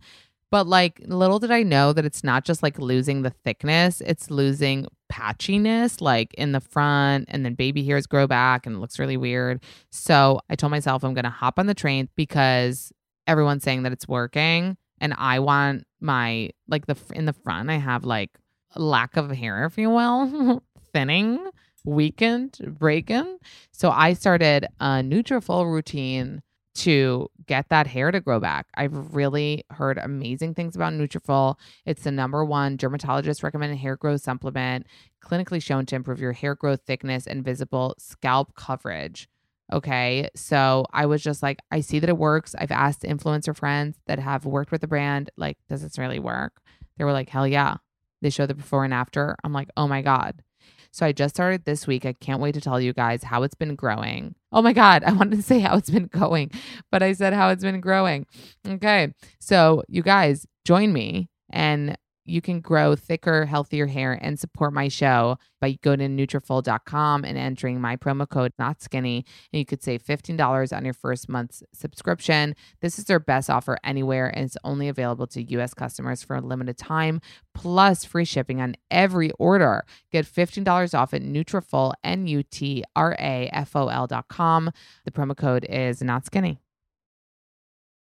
But 0.53 0.67
like, 0.67 1.01
little 1.07 1.39
did 1.39 1.49
I 1.49 1.63
know 1.63 1.93
that 1.93 2.05
it's 2.05 2.23
not 2.23 2.45
just 2.45 2.61
like 2.61 2.77
losing 2.77 3.23
the 3.23 3.31
thickness, 3.31 4.01
it's 4.01 4.29
losing 4.29 4.85
patchiness, 5.11 5.99
like 5.99 6.31
in 6.35 6.51
the 6.51 6.59
front, 6.59 7.25
and 7.29 7.43
then 7.43 7.55
baby 7.55 7.83
hairs 7.83 8.05
grow 8.05 8.27
back 8.27 8.67
and 8.67 8.75
it 8.75 8.77
looks 8.77 8.99
really 8.99 9.17
weird. 9.17 9.63
So 9.91 10.41
I 10.51 10.55
told 10.55 10.69
myself 10.69 11.03
I'm 11.03 11.15
going 11.15 11.23
to 11.23 11.31
hop 11.31 11.57
on 11.57 11.65
the 11.65 11.73
train 11.73 12.07
because 12.15 12.93
everyone's 13.25 13.63
saying 13.63 13.81
that 13.81 13.93
it's 13.93 14.07
working. 14.07 14.77
And 14.99 15.15
I 15.17 15.39
want 15.39 15.87
my, 15.99 16.51
like, 16.67 16.85
the 16.85 16.97
in 17.15 17.25
the 17.25 17.33
front, 17.33 17.71
I 17.71 17.77
have 17.77 18.05
like 18.05 18.29
lack 18.75 19.17
of 19.17 19.31
hair, 19.31 19.65
if 19.65 19.79
you 19.79 19.89
will, 19.89 20.61
thinning, 20.93 21.49
weakened, 21.83 22.59
breaking. 22.77 23.39
So 23.71 23.89
I 23.89 24.13
started 24.13 24.67
a 24.79 25.01
Nutrafol 25.01 25.65
routine 25.65 26.43
to 26.75 27.29
get 27.45 27.69
that 27.69 27.87
hair 27.87 28.11
to 28.11 28.19
grow 28.19 28.39
back. 28.39 28.67
I've 28.75 29.15
really 29.15 29.63
heard 29.69 29.97
amazing 29.97 30.53
things 30.55 30.75
about 30.75 30.93
Nutrafol. 30.93 31.55
It's 31.85 32.03
the 32.03 32.11
number 32.11 32.43
one 32.43 32.77
dermatologist 32.77 33.43
recommended 33.43 33.77
hair 33.77 33.95
growth 33.95 34.21
supplement, 34.21 34.87
clinically 35.21 35.61
shown 35.61 35.85
to 35.87 35.95
improve 35.95 36.19
your 36.19 36.33
hair 36.33 36.55
growth, 36.55 36.81
thickness, 36.85 37.27
and 37.27 37.43
visible 37.43 37.95
scalp 37.97 38.55
coverage. 38.55 39.29
Okay, 39.71 40.29
so 40.35 40.85
I 40.91 41.05
was 41.05 41.23
just 41.23 41.41
like, 41.41 41.59
I 41.71 41.81
see 41.81 41.99
that 41.99 42.09
it 42.09 42.17
works. 42.17 42.53
I've 42.57 42.71
asked 42.71 43.03
influencer 43.03 43.55
friends 43.55 43.97
that 44.07 44.19
have 44.19 44.45
worked 44.45 44.71
with 44.71 44.81
the 44.81 44.87
brand, 44.87 45.29
like, 45.37 45.57
does 45.69 45.81
this 45.81 45.97
really 45.97 46.19
work? 46.19 46.61
They 46.97 47.05
were 47.05 47.13
like, 47.13 47.29
hell 47.29 47.47
yeah. 47.47 47.77
They 48.21 48.29
show 48.29 48.45
the 48.45 48.53
before 48.53 48.83
and 48.85 48.93
after. 48.93 49.35
I'm 49.43 49.53
like, 49.53 49.69
oh 49.75 49.87
my 49.87 50.01
God. 50.01 50.43
So 50.93 51.07
I 51.07 51.11
just 51.11 51.33
started 51.33 51.65
this 51.65 51.87
week. 51.87 52.05
I 52.05 52.13
can't 52.13 52.39
wait 52.39 52.53
to 52.53 52.61
tell 52.61 52.79
you 52.79 52.93
guys 52.93 53.23
how 53.23 53.41
it's 53.41 53.55
been 53.55 53.73
growing. 53.73 54.35
Oh 54.51 54.61
my 54.61 54.73
God, 54.73 55.03
I 55.07 55.11
wanted 55.11 55.37
to 55.37 55.41
say 55.41 55.59
how 55.59 55.75
it's 55.75 55.89
been 55.89 56.05
going, 56.05 56.51
but 56.91 57.01
I 57.01 57.13
said 57.13 57.33
how 57.33 57.49
it's 57.49 57.63
been 57.63 57.81
growing. 57.81 58.27
Okay. 58.67 59.11
So 59.39 59.83
you 59.87 60.03
guys 60.03 60.45
join 60.65 60.93
me 60.93 61.29
and 61.49 61.97
you 62.25 62.41
can 62.41 62.61
grow 62.61 62.95
thicker, 62.95 63.45
healthier 63.45 63.87
hair 63.87 64.17
and 64.21 64.39
support 64.39 64.73
my 64.73 64.87
show 64.87 65.37
by 65.59 65.77
going 65.81 65.99
to 65.99 66.07
Nutrafol.com 66.07 67.23
and 67.25 67.37
entering 67.37 67.79
my 67.81 67.95
promo 67.95 68.27
code 68.27 68.53
not 68.57 68.81
skinny. 68.81 69.25
And 69.51 69.59
you 69.59 69.65
could 69.65 69.83
save 69.83 70.03
$15 70.03 70.75
on 70.75 70.85
your 70.85 70.93
first 70.93 71.29
month's 71.29 71.63
subscription. 71.73 72.55
This 72.81 72.97
is 72.99 73.05
their 73.05 73.19
best 73.19 73.49
offer 73.49 73.77
anywhere, 73.83 74.27
and 74.27 74.45
it's 74.45 74.57
only 74.63 74.87
available 74.89 75.27
to 75.27 75.43
US 75.57 75.73
customers 75.73 76.23
for 76.23 76.35
a 76.35 76.41
limited 76.41 76.77
time, 76.77 77.21
plus 77.53 78.05
free 78.05 78.25
shipping 78.25 78.61
on 78.61 78.75
every 78.89 79.31
order. 79.31 79.85
Get 80.11 80.25
$15 80.25 80.97
off 80.97 81.13
at 81.13 81.21
Nutrafol, 81.21 81.93
N-U-T-R-A-F-O-L.com. 82.03 82.83
The 85.05 85.11
promo 85.11 85.37
code 85.37 85.65
is 85.69 86.01
not 86.01 86.25
skinny. 86.25 86.62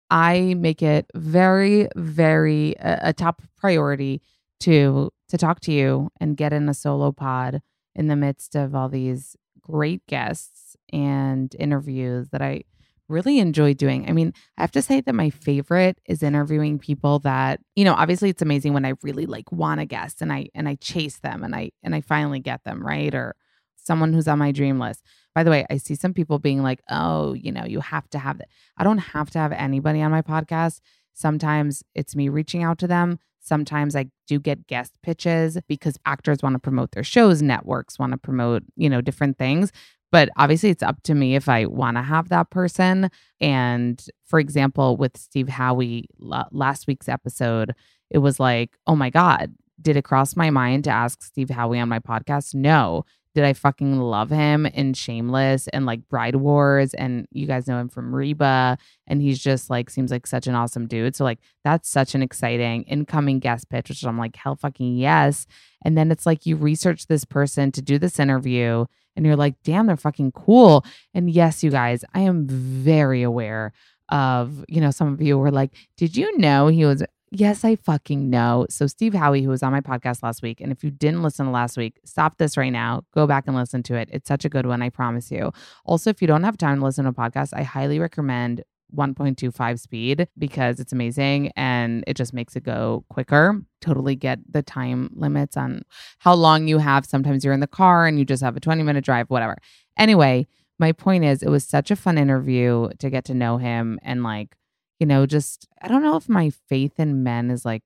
I 0.09 0.53
make 0.55 0.81
it 0.81 1.07
very, 1.15 1.87
very 1.95 2.75
a, 2.79 3.13
top 3.13 3.41
priority 3.57 4.21
to 4.61 5.11
to 5.29 5.37
talk 5.37 5.59
to 5.61 5.71
you 5.71 6.09
and 6.19 6.37
get 6.37 6.53
in 6.53 6.69
a 6.69 6.73
solo 6.73 7.11
pod 7.11 7.61
in 7.95 8.07
the 8.07 8.15
midst 8.15 8.55
of 8.55 8.75
all 8.75 8.89
these 8.89 9.35
great 9.59 10.05
guests 10.07 10.75
and 10.93 11.55
interviews 11.59 12.29
that 12.29 12.41
I 12.41 12.63
really 13.07 13.39
enjoy 13.39 13.73
doing. 13.73 14.07
I 14.09 14.13
mean, 14.13 14.33
I 14.57 14.61
have 14.61 14.71
to 14.71 14.81
say 14.81 15.01
that 15.01 15.15
my 15.15 15.29
favorite 15.29 15.99
is 16.05 16.23
interviewing 16.23 16.79
people 16.79 17.19
that, 17.19 17.59
you 17.75 17.83
know, 17.83 17.93
obviously 17.93 18.29
it's 18.29 18.41
amazing 18.41 18.73
when 18.73 18.85
I 18.85 18.93
really 19.01 19.25
like 19.25 19.51
want 19.51 19.81
a 19.81 19.85
guest 19.85 20.21
and 20.21 20.31
I 20.31 20.47
and 20.53 20.67
I 20.67 20.75
chase 20.75 21.19
them 21.19 21.43
and 21.43 21.55
I 21.55 21.71
and 21.83 21.95
I 21.95 22.01
finally 22.01 22.39
get 22.39 22.63
them, 22.63 22.85
right? 22.85 23.13
Or 23.13 23.35
someone 23.75 24.13
who's 24.13 24.27
on 24.27 24.39
my 24.39 24.51
dream 24.51 24.79
list. 24.79 25.03
By 25.35 25.43
the 25.43 25.51
way, 25.51 25.65
I 25.69 25.77
see 25.77 25.95
some 25.95 26.13
people 26.13 26.39
being 26.39 26.63
like, 26.63 26.81
oh, 26.89 27.33
you 27.33 27.51
know, 27.51 27.65
you 27.65 27.81
have 27.81 28.09
to 28.11 28.19
have 28.19 28.37
that. 28.37 28.47
I 28.77 28.85
don't 28.85 28.99
have 28.99 29.29
to 29.31 29.39
have 29.39 29.51
anybody 29.51 30.01
on 30.01 30.09
my 30.09 30.21
podcast. 30.21 30.79
Sometimes 31.13 31.83
it's 31.93 32.15
me 32.15 32.29
reaching 32.29 32.63
out 32.63 32.77
to 32.79 32.87
them. 32.87 33.19
Sometimes 33.41 33.95
I 33.95 34.07
do 34.27 34.39
get 34.39 34.65
guest 34.65 34.97
pitches 35.03 35.57
because 35.67 35.99
actors 36.05 36.41
want 36.41 36.53
to 36.53 36.59
promote 36.59 36.93
their 36.93 37.03
shows, 37.03 37.41
networks 37.41 37.99
want 37.99 38.13
to 38.13 38.17
promote, 38.17 38.63
you 38.77 38.89
know, 38.89 39.01
different 39.01 39.37
things. 39.37 39.71
But 40.11 40.29
obviously, 40.37 40.69
it's 40.69 40.81
up 40.81 41.03
to 41.03 41.13
me 41.13 41.35
if 41.35 41.49
I 41.49 41.65
want 41.65 41.97
to 41.97 42.01
have 42.01 42.29
that 42.29 42.49
person. 42.49 43.11
And 43.41 44.03
for 44.25 44.39
example, 44.39 44.95
with 44.95 45.17
Steve 45.17 45.47
Howey, 45.47 46.05
last 46.17 46.87
week's 46.87 47.09
episode, 47.09 47.75
it 48.09 48.19
was 48.19 48.39
like, 48.39 48.77
oh 48.87 48.95
my 48.95 49.09
God, 49.09 49.53
did 49.81 49.97
it 49.97 50.05
cross 50.05 50.37
my 50.37 50.49
mind 50.49 50.85
to 50.85 50.91
ask 50.91 51.21
Steve 51.21 51.49
Howey 51.49 51.81
on 51.81 51.89
my 51.89 51.99
podcast? 51.99 52.55
No 52.55 53.03
did 53.35 53.43
I 53.43 53.51
fucking 53.51 53.99
love 53.99 54.29
him 54.29 54.65
in 54.65 54.93
Shameless 54.93 55.67
and 55.67 55.85
like 55.85 56.07
Bride 56.07 56.37
Wars? 56.37 56.93
And 56.93 57.27
you 57.31 57.45
guys 57.45 57.67
know 57.67 57.77
him 57.77 57.89
from 57.89 58.15
Reba. 58.15 58.77
And 59.07 59.21
he's 59.21 59.37
just 59.37 59.69
like, 59.69 59.89
seems 59.89 60.09
like 60.09 60.25
such 60.25 60.47
an 60.47 60.55
awesome 60.55 60.87
dude. 60.87 61.17
So, 61.17 61.25
like, 61.25 61.39
that's 61.65 61.89
such 61.89 62.15
an 62.15 62.23
exciting 62.23 62.83
incoming 62.83 63.39
guest 63.39 63.69
pitch, 63.69 63.89
which 63.89 64.05
I'm 64.05 64.17
like, 64.17 64.37
hell 64.37 64.55
fucking 64.55 64.95
yes. 64.95 65.45
And 65.83 65.97
then 65.97 66.11
it's 66.11 66.25
like 66.25 66.45
you 66.45 66.55
research 66.55 67.07
this 67.07 67.25
person 67.25 67.73
to 67.73 67.81
do 67.81 67.99
this 67.99 68.19
interview 68.19 68.85
and 69.17 69.25
you're 69.25 69.35
like, 69.35 69.55
damn, 69.63 69.85
they're 69.85 69.97
fucking 69.97 70.31
cool. 70.31 70.85
And 71.13 71.29
yes, 71.29 71.61
you 71.61 71.71
guys, 71.71 72.05
I 72.13 72.21
am 72.21 72.47
very 72.47 73.21
aware 73.21 73.73
of, 74.09 74.63
you 74.69 74.79
know, 74.79 74.91
some 74.91 75.11
of 75.11 75.21
you 75.21 75.37
were 75.37 75.51
like, 75.51 75.73
did 75.97 76.15
you 76.15 76.37
know 76.37 76.67
he 76.67 76.85
was 76.85 77.03
Yes, 77.37 77.65
I 77.65 77.75
fucking 77.75 78.29
know. 78.29 78.65
So, 78.69 78.87
Steve 78.87 79.11
Howey, 79.11 79.43
who 79.43 79.49
was 79.49 79.61
on 79.61 79.73
my 79.73 79.81
podcast 79.81 80.23
last 80.23 80.41
week, 80.41 80.61
and 80.61 80.71
if 80.71 80.85
you 80.85 80.89
didn't 80.89 81.21
listen 81.21 81.47
to 81.47 81.51
last 81.51 81.75
week, 81.75 81.99
stop 82.05 82.37
this 82.37 82.55
right 82.55 82.69
now. 82.69 83.01
Go 83.13 83.27
back 83.27 83.43
and 83.45 83.57
listen 83.57 83.83
to 83.83 83.95
it. 83.95 84.07
It's 84.13 84.29
such 84.29 84.45
a 84.45 84.49
good 84.49 84.65
one, 84.65 84.81
I 84.81 84.89
promise 84.89 85.29
you. 85.31 85.51
Also, 85.83 86.09
if 86.09 86.21
you 86.21 86.29
don't 86.29 86.43
have 86.43 86.57
time 86.57 86.79
to 86.79 86.85
listen 86.85 87.03
to 87.03 87.09
a 87.09 87.13
podcast, 87.13 87.49
I 87.53 87.63
highly 87.63 87.99
recommend 87.99 88.63
1.25 88.95 89.81
speed 89.81 90.29
because 90.37 90.79
it's 90.79 90.93
amazing 90.93 91.51
and 91.57 92.05
it 92.07 92.15
just 92.15 92.33
makes 92.33 92.55
it 92.55 92.63
go 92.63 93.03
quicker. 93.09 93.61
Totally 93.81 94.15
get 94.15 94.39
the 94.49 94.63
time 94.63 95.09
limits 95.13 95.57
on 95.57 95.81
how 96.19 96.35
long 96.35 96.69
you 96.69 96.77
have. 96.77 97.05
Sometimes 97.05 97.43
you're 97.43 97.53
in 97.53 97.59
the 97.59 97.67
car 97.67 98.07
and 98.07 98.17
you 98.17 98.23
just 98.23 98.43
have 98.43 98.55
a 98.55 98.61
20 98.61 98.81
minute 98.81 99.03
drive, 99.03 99.29
whatever. 99.29 99.57
Anyway, 99.97 100.47
my 100.79 100.93
point 100.93 101.25
is, 101.25 101.43
it 101.43 101.49
was 101.49 101.65
such 101.65 101.91
a 101.91 101.97
fun 101.97 102.17
interview 102.17 102.87
to 102.99 103.09
get 103.09 103.25
to 103.25 103.33
know 103.33 103.57
him 103.57 103.99
and 104.03 104.23
like, 104.23 104.55
you 104.99 105.05
know, 105.05 105.25
just 105.25 105.67
I 105.81 105.87
don't 105.87 106.03
know 106.03 106.15
if 106.15 106.29
my 106.29 106.49
faith 106.49 106.99
in 106.99 107.23
men 107.23 107.51
is 107.51 107.65
like 107.65 107.83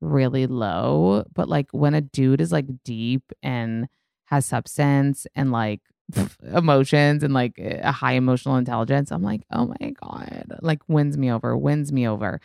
really 0.00 0.46
low, 0.46 1.24
but 1.34 1.48
like 1.48 1.68
when 1.72 1.94
a 1.94 2.00
dude 2.00 2.40
is 2.40 2.52
like 2.52 2.66
deep 2.84 3.32
and 3.42 3.88
has 4.26 4.46
substance 4.46 5.26
and 5.34 5.52
like 5.52 5.80
emotions 6.42 7.22
and 7.22 7.34
like 7.34 7.54
eh, 7.58 7.80
a 7.82 7.92
high 7.92 8.12
emotional 8.12 8.56
intelligence, 8.56 9.10
I'm 9.10 9.22
like, 9.22 9.42
oh 9.50 9.66
my 9.66 9.92
God, 10.02 10.58
like 10.60 10.80
wins 10.88 11.16
me 11.16 11.30
over, 11.30 11.56
wins 11.56 11.92
me 11.92 12.06
over. 12.06 12.40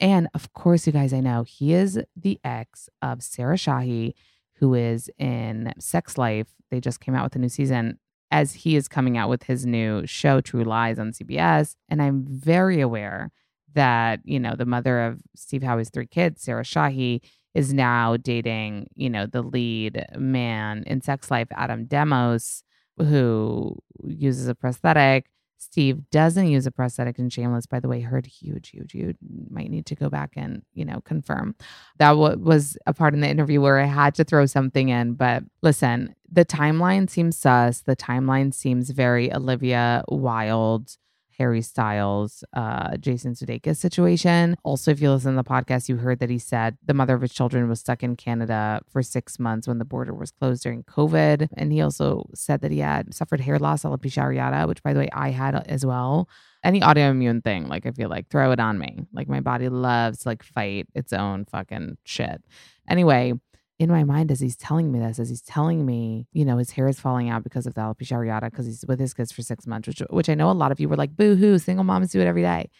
And 0.00 0.28
of 0.34 0.52
course, 0.52 0.86
you 0.86 0.92
guys, 0.92 1.12
I 1.12 1.20
know 1.20 1.44
he 1.44 1.74
is 1.74 2.00
the 2.16 2.40
ex 2.42 2.88
of 3.00 3.22
Sarah 3.22 3.56
Shahi, 3.56 4.14
who 4.54 4.74
is 4.74 5.10
in 5.18 5.72
Sex 5.78 6.18
Life. 6.18 6.48
They 6.70 6.80
just 6.80 7.00
came 7.00 7.14
out 7.14 7.24
with 7.24 7.36
a 7.36 7.38
new 7.38 7.48
season 7.48 7.98
as 8.30 8.54
he 8.54 8.76
is 8.76 8.88
coming 8.88 9.16
out 9.16 9.28
with 9.28 9.44
his 9.44 9.66
new 9.66 10.06
show, 10.06 10.40
True 10.40 10.64
Lies, 10.64 10.98
on 10.98 11.12
CBS. 11.12 11.76
And 11.88 12.02
I'm 12.02 12.24
very 12.26 12.80
aware 12.80 13.30
that, 13.74 14.20
you 14.24 14.40
know, 14.40 14.54
the 14.56 14.66
mother 14.66 15.00
of 15.00 15.20
Steve 15.34 15.62
Howey's 15.62 15.90
three 15.90 16.06
kids, 16.06 16.42
Sarah 16.42 16.62
Shahi, 16.62 17.20
is 17.54 17.72
now 17.72 18.16
dating, 18.16 18.88
you 18.94 19.10
know, 19.10 19.26
the 19.26 19.42
lead 19.42 20.06
man 20.16 20.84
in 20.86 21.00
Sex 21.02 21.30
Life, 21.30 21.48
Adam 21.52 21.84
Demos, 21.84 22.62
who 22.98 23.76
uses 24.04 24.48
a 24.48 24.54
prosthetic. 24.54 25.26
Steve 25.58 26.10
doesn't 26.10 26.48
use 26.48 26.66
a 26.66 26.72
prosthetic 26.72 27.18
in 27.18 27.28
Shameless, 27.28 27.66
by 27.66 27.78
the 27.78 27.88
way, 27.88 28.00
heard 28.00 28.26
huge, 28.26 28.70
huge, 28.70 28.92
huge. 28.92 29.16
Might 29.48 29.70
need 29.70 29.86
to 29.86 29.94
go 29.94 30.10
back 30.10 30.32
and, 30.34 30.62
you 30.74 30.84
know, 30.84 31.00
confirm. 31.02 31.54
That 31.98 32.10
w- 32.10 32.38
was 32.38 32.76
a 32.86 32.92
part 32.92 33.14
in 33.14 33.20
the 33.20 33.28
interview 33.28 33.60
where 33.60 33.78
I 33.78 33.84
had 33.84 34.14
to 34.16 34.24
throw 34.24 34.46
something 34.46 34.88
in. 34.88 35.14
But 35.14 35.44
listen, 35.62 36.16
the 36.30 36.44
timeline 36.44 37.08
seems 37.08 37.36
sus. 37.36 37.82
The 37.82 37.94
timeline 37.94 38.52
seems 38.52 38.90
very 38.90 39.32
Olivia 39.32 40.02
Wilde 40.08 40.96
Harry 41.38 41.62
Styles, 41.62 42.44
uh, 42.52 42.96
Jason 42.96 43.34
Sudeikis 43.34 43.76
situation. 43.76 44.56
Also, 44.62 44.90
if 44.90 45.00
you 45.00 45.10
listen 45.10 45.32
to 45.32 45.42
the 45.42 45.48
podcast, 45.48 45.88
you 45.88 45.96
heard 45.96 46.18
that 46.20 46.30
he 46.30 46.38
said 46.38 46.76
the 46.84 46.94
mother 46.94 47.14
of 47.14 47.22
his 47.22 47.32
children 47.32 47.68
was 47.68 47.80
stuck 47.80 48.02
in 48.02 48.16
Canada 48.16 48.80
for 48.88 49.02
six 49.02 49.38
months 49.38 49.68
when 49.68 49.78
the 49.78 49.84
border 49.84 50.14
was 50.14 50.30
closed 50.30 50.62
during 50.62 50.82
COVID. 50.84 51.48
And 51.54 51.72
he 51.72 51.80
also 51.80 52.28
said 52.34 52.60
that 52.60 52.70
he 52.70 52.78
had 52.78 53.14
suffered 53.14 53.40
hair 53.40 53.58
loss, 53.58 53.82
alopecia 53.82 54.22
areata, 54.22 54.66
which, 54.68 54.82
by 54.82 54.92
the 54.92 55.00
way, 55.00 55.08
I 55.12 55.30
had 55.30 55.54
as 55.66 55.84
well. 55.84 56.28
Any 56.64 56.80
autoimmune 56.80 57.42
thing, 57.42 57.68
like 57.68 57.86
I 57.86 57.90
feel 57.90 58.08
like 58.08 58.28
throw 58.28 58.52
it 58.52 58.60
on 58.60 58.78
me. 58.78 59.06
Like 59.12 59.28
my 59.28 59.40
body 59.40 59.68
loves 59.68 60.24
like 60.24 60.42
fight 60.42 60.86
its 60.94 61.12
own 61.12 61.44
fucking 61.46 61.98
shit. 62.04 62.42
Anyway, 62.88 63.34
in 63.82 63.90
my 63.90 64.04
mind 64.04 64.30
as 64.30 64.38
he's 64.38 64.56
telling 64.56 64.92
me 64.92 65.00
this, 65.00 65.18
as 65.18 65.28
he's 65.28 65.42
telling 65.42 65.84
me, 65.84 66.28
you 66.32 66.44
know, 66.44 66.56
his 66.56 66.70
hair 66.70 66.86
is 66.86 67.00
falling 67.00 67.28
out 67.28 67.42
because 67.42 67.66
of 67.66 67.74
the 67.74 67.80
alopecia 67.80 68.16
areata 68.16 68.48
because 68.48 68.64
he's 68.64 68.84
with 68.86 69.00
his 69.00 69.12
kids 69.12 69.32
for 69.32 69.42
six 69.42 69.66
months, 69.66 69.88
which 69.88 69.98
which 70.08 70.28
I 70.28 70.34
know 70.34 70.50
a 70.50 70.52
lot 70.52 70.70
of 70.70 70.78
you 70.78 70.88
were 70.88 70.96
like, 70.96 71.16
boo 71.16 71.34
hoo, 71.34 71.58
single 71.58 71.82
moms 71.82 72.12
do 72.12 72.20
it 72.20 72.28
every 72.28 72.42
day. 72.42 72.70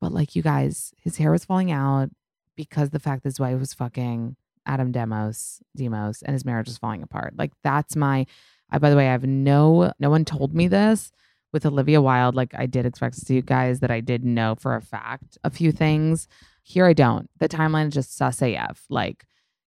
But 0.00 0.12
like 0.12 0.34
you 0.34 0.42
guys, 0.42 0.92
his 1.00 1.18
hair 1.18 1.30
was 1.30 1.44
falling 1.44 1.70
out 1.70 2.10
because 2.56 2.90
the 2.90 2.98
fact 2.98 3.22
that 3.22 3.28
his 3.28 3.38
wife 3.38 3.60
was 3.60 3.72
fucking 3.72 4.34
Adam 4.66 4.90
Demos, 4.90 5.62
Demos, 5.76 6.22
and 6.22 6.32
his 6.32 6.44
marriage 6.44 6.66
was 6.66 6.78
falling 6.78 7.04
apart. 7.04 7.34
Like 7.38 7.52
that's 7.62 7.94
my 7.94 8.26
I 8.70 8.78
by 8.78 8.90
the 8.90 8.96
way, 8.96 9.08
I 9.08 9.12
have 9.12 9.24
no 9.24 9.92
no 10.00 10.10
one 10.10 10.24
told 10.24 10.52
me 10.52 10.66
this 10.66 11.12
with 11.52 11.64
Olivia 11.64 12.02
Wilde. 12.02 12.34
Like 12.34 12.54
I 12.58 12.66
did 12.66 12.86
expect 12.86 13.14
to 13.14 13.20
see 13.20 13.34
you 13.36 13.42
guys 13.42 13.78
that 13.80 13.92
I 13.92 14.00
did 14.00 14.24
know 14.24 14.56
for 14.56 14.74
a 14.74 14.82
fact 14.82 15.38
a 15.44 15.50
few 15.50 15.70
things. 15.70 16.26
Here 16.64 16.86
I 16.86 16.92
don't. 16.92 17.30
The 17.38 17.48
timeline 17.48 17.86
is 17.88 17.94
just 17.94 18.16
sus 18.16 18.42
AF. 18.42 18.84
Like 18.88 19.26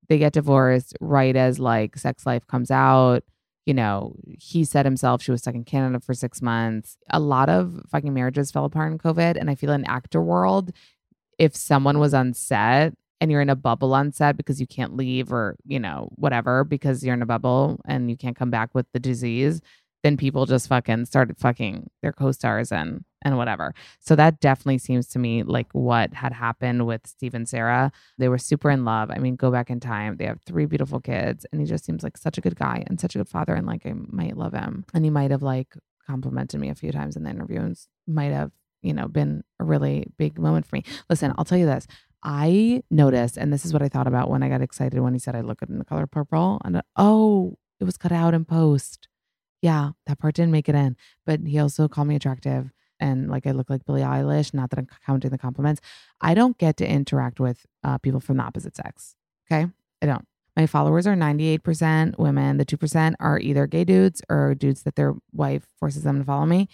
they 0.08 0.18
get 0.18 0.32
divorced 0.32 0.96
right 1.00 1.36
as 1.36 1.58
like 1.58 1.96
sex 1.96 2.26
life 2.26 2.46
comes 2.46 2.70
out. 2.70 3.24
You 3.64 3.74
know 3.74 4.14
he 4.38 4.64
said 4.64 4.86
himself 4.86 5.22
she 5.22 5.32
was 5.32 5.40
stuck 5.40 5.54
in 5.56 5.64
canada 5.64 6.00
for 6.00 6.14
six 6.14 6.40
months. 6.40 6.96
A 7.10 7.18
lot 7.18 7.48
of 7.48 7.82
fucking 7.90 8.14
marriages 8.14 8.50
fell 8.52 8.64
apart 8.64 8.92
in 8.92 8.98
covid 8.98 9.36
and 9.36 9.50
i 9.50 9.56
feel 9.56 9.72
in 9.72 9.84
actor 9.86 10.22
world 10.22 10.70
if 11.38 11.56
someone 11.56 11.98
was 11.98 12.14
on 12.14 12.32
set 12.32 12.94
and 13.20 13.30
you're 13.30 13.40
in 13.40 13.50
a 13.50 13.56
bubble 13.56 13.94
on 13.94 14.12
set 14.12 14.36
because 14.36 14.60
you 14.60 14.66
can't 14.66 14.96
leave 14.96 15.32
or 15.32 15.56
you 15.64 15.80
know 15.80 16.08
whatever 16.16 16.64
because 16.64 17.04
you're 17.04 17.14
in 17.14 17.22
a 17.22 17.26
bubble 17.26 17.80
and 17.86 18.10
you 18.10 18.16
can't 18.16 18.36
come 18.36 18.50
back 18.50 18.70
with 18.74 18.86
the 18.92 19.00
disease 19.00 19.60
then 20.02 20.16
people 20.16 20.46
just 20.46 20.68
fucking 20.68 21.04
started 21.04 21.36
fucking 21.38 21.90
their 22.02 22.12
co-stars 22.12 22.70
and 22.70 23.04
and 23.22 23.36
whatever. 23.36 23.74
So 24.00 24.14
that 24.16 24.40
definitely 24.40 24.78
seems 24.78 25.06
to 25.08 25.18
me 25.18 25.42
like 25.42 25.66
what 25.72 26.14
had 26.14 26.32
happened 26.32 26.86
with 26.86 27.06
Steve 27.06 27.34
and 27.34 27.48
Sarah. 27.48 27.90
They 28.18 28.28
were 28.28 28.38
super 28.38 28.70
in 28.70 28.84
love. 28.84 29.10
I 29.10 29.18
mean, 29.18 29.36
go 29.36 29.50
back 29.50 29.70
in 29.70 29.80
time. 29.80 30.16
They 30.16 30.26
have 30.26 30.40
three 30.42 30.66
beautiful 30.66 31.00
kids 31.00 31.46
and 31.50 31.60
he 31.60 31.66
just 31.66 31.84
seems 31.84 32.02
like 32.02 32.16
such 32.16 32.38
a 32.38 32.40
good 32.40 32.56
guy 32.56 32.84
and 32.86 33.00
such 33.00 33.14
a 33.14 33.18
good 33.18 33.28
father 33.28 33.54
and 33.54 33.66
like 33.66 33.86
I 33.86 33.94
might 33.94 34.36
love 34.36 34.52
him. 34.52 34.84
And 34.94 35.04
he 35.04 35.10
might 35.10 35.30
have 35.30 35.42
like 35.42 35.74
complimented 36.06 36.60
me 36.60 36.68
a 36.68 36.74
few 36.74 36.92
times 36.92 37.16
in 37.16 37.24
the 37.24 37.30
interview 37.30 37.60
and 37.60 37.76
might 38.06 38.32
have, 38.32 38.52
you 38.82 38.92
know, 38.92 39.08
been 39.08 39.42
a 39.58 39.64
really 39.64 40.06
big 40.18 40.38
moment 40.38 40.66
for 40.66 40.76
me. 40.76 40.84
Listen, 41.10 41.32
I'll 41.36 41.44
tell 41.44 41.58
you 41.58 41.66
this. 41.66 41.86
I 42.22 42.82
noticed, 42.90 43.36
and 43.36 43.52
this 43.52 43.64
is 43.64 43.72
what 43.72 43.82
I 43.82 43.88
thought 43.88 44.06
about 44.06 44.30
when 44.30 44.42
I 44.42 44.48
got 44.48 44.62
excited 44.62 44.98
when 45.00 45.12
he 45.12 45.18
said 45.18 45.36
I 45.36 45.42
look 45.42 45.60
good 45.60 45.70
in 45.70 45.78
the 45.78 45.84
color 45.84 46.06
purple. 46.06 46.60
And 46.64 46.82
oh, 46.96 47.56
it 47.78 47.84
was 47.84 47.96
cut 47.96 48.12
out 48.12 48.34
in 48.34 48.44
post. 48.44 49.08
Yeah, 49.62 49.90
that 50.06 50.18
part 50.18 50.34
didn't 50.34 50.52
make 50.52 50.68
it 50.68 50.74
in. 50.74 50.96
But 51.24 51.40
he 51.46 51.58
also 51.58 51.88
called 51.88 52.08
me 52.08 52.16
attractive 52.16 52.70
and 53.00 53.30
like 53.30 53.46
I 53.46 53.52
look 53.52 53.70
like 53.70 53.84
Billie 53.84 54.02
Eilish. 54.02 54.54
Not 54.54 54.70
that 54.70 54.78
I'm 54.78 54.88
counting 55.04 55.30
the 55.30 55.38
compliments. 55.38 55.80
I 56.20 56.34
don't 56.34 56.58
get 56.58 56.76
to 56.78 56.88
interact 56.88 57.40
with 57.40 57.66
uh, 57.84 57.98
people 57.98 58.20
from 58.20 58.38
the 58.38 58.42
opposite 58.42 58.76
sex. 58.76 59.14
Okay, 59.50 59.66
I 60.02 60.06
don't. 60.06 60.26
My 60.56 60.66
followers 60.66 61.06
are 61.06 61.14
98% 61.14 62.18
women. 62.18 62.56
The 62.56 62.64
2% 62.64 63.14
are 63.20 63.38
either 63.38 63.66
gay 63.66 63.84
dudes 63.84 64.22
or 64.30 64.54
dudes 64.54 64.84
that 64.84 64.96
their 64.96 65.14
wife 65.32 65.66
forces 65.78 66.02
them 66.02 66.18
to 66.18 66.24
follow 66.24 66.46
me. 66.46 66.68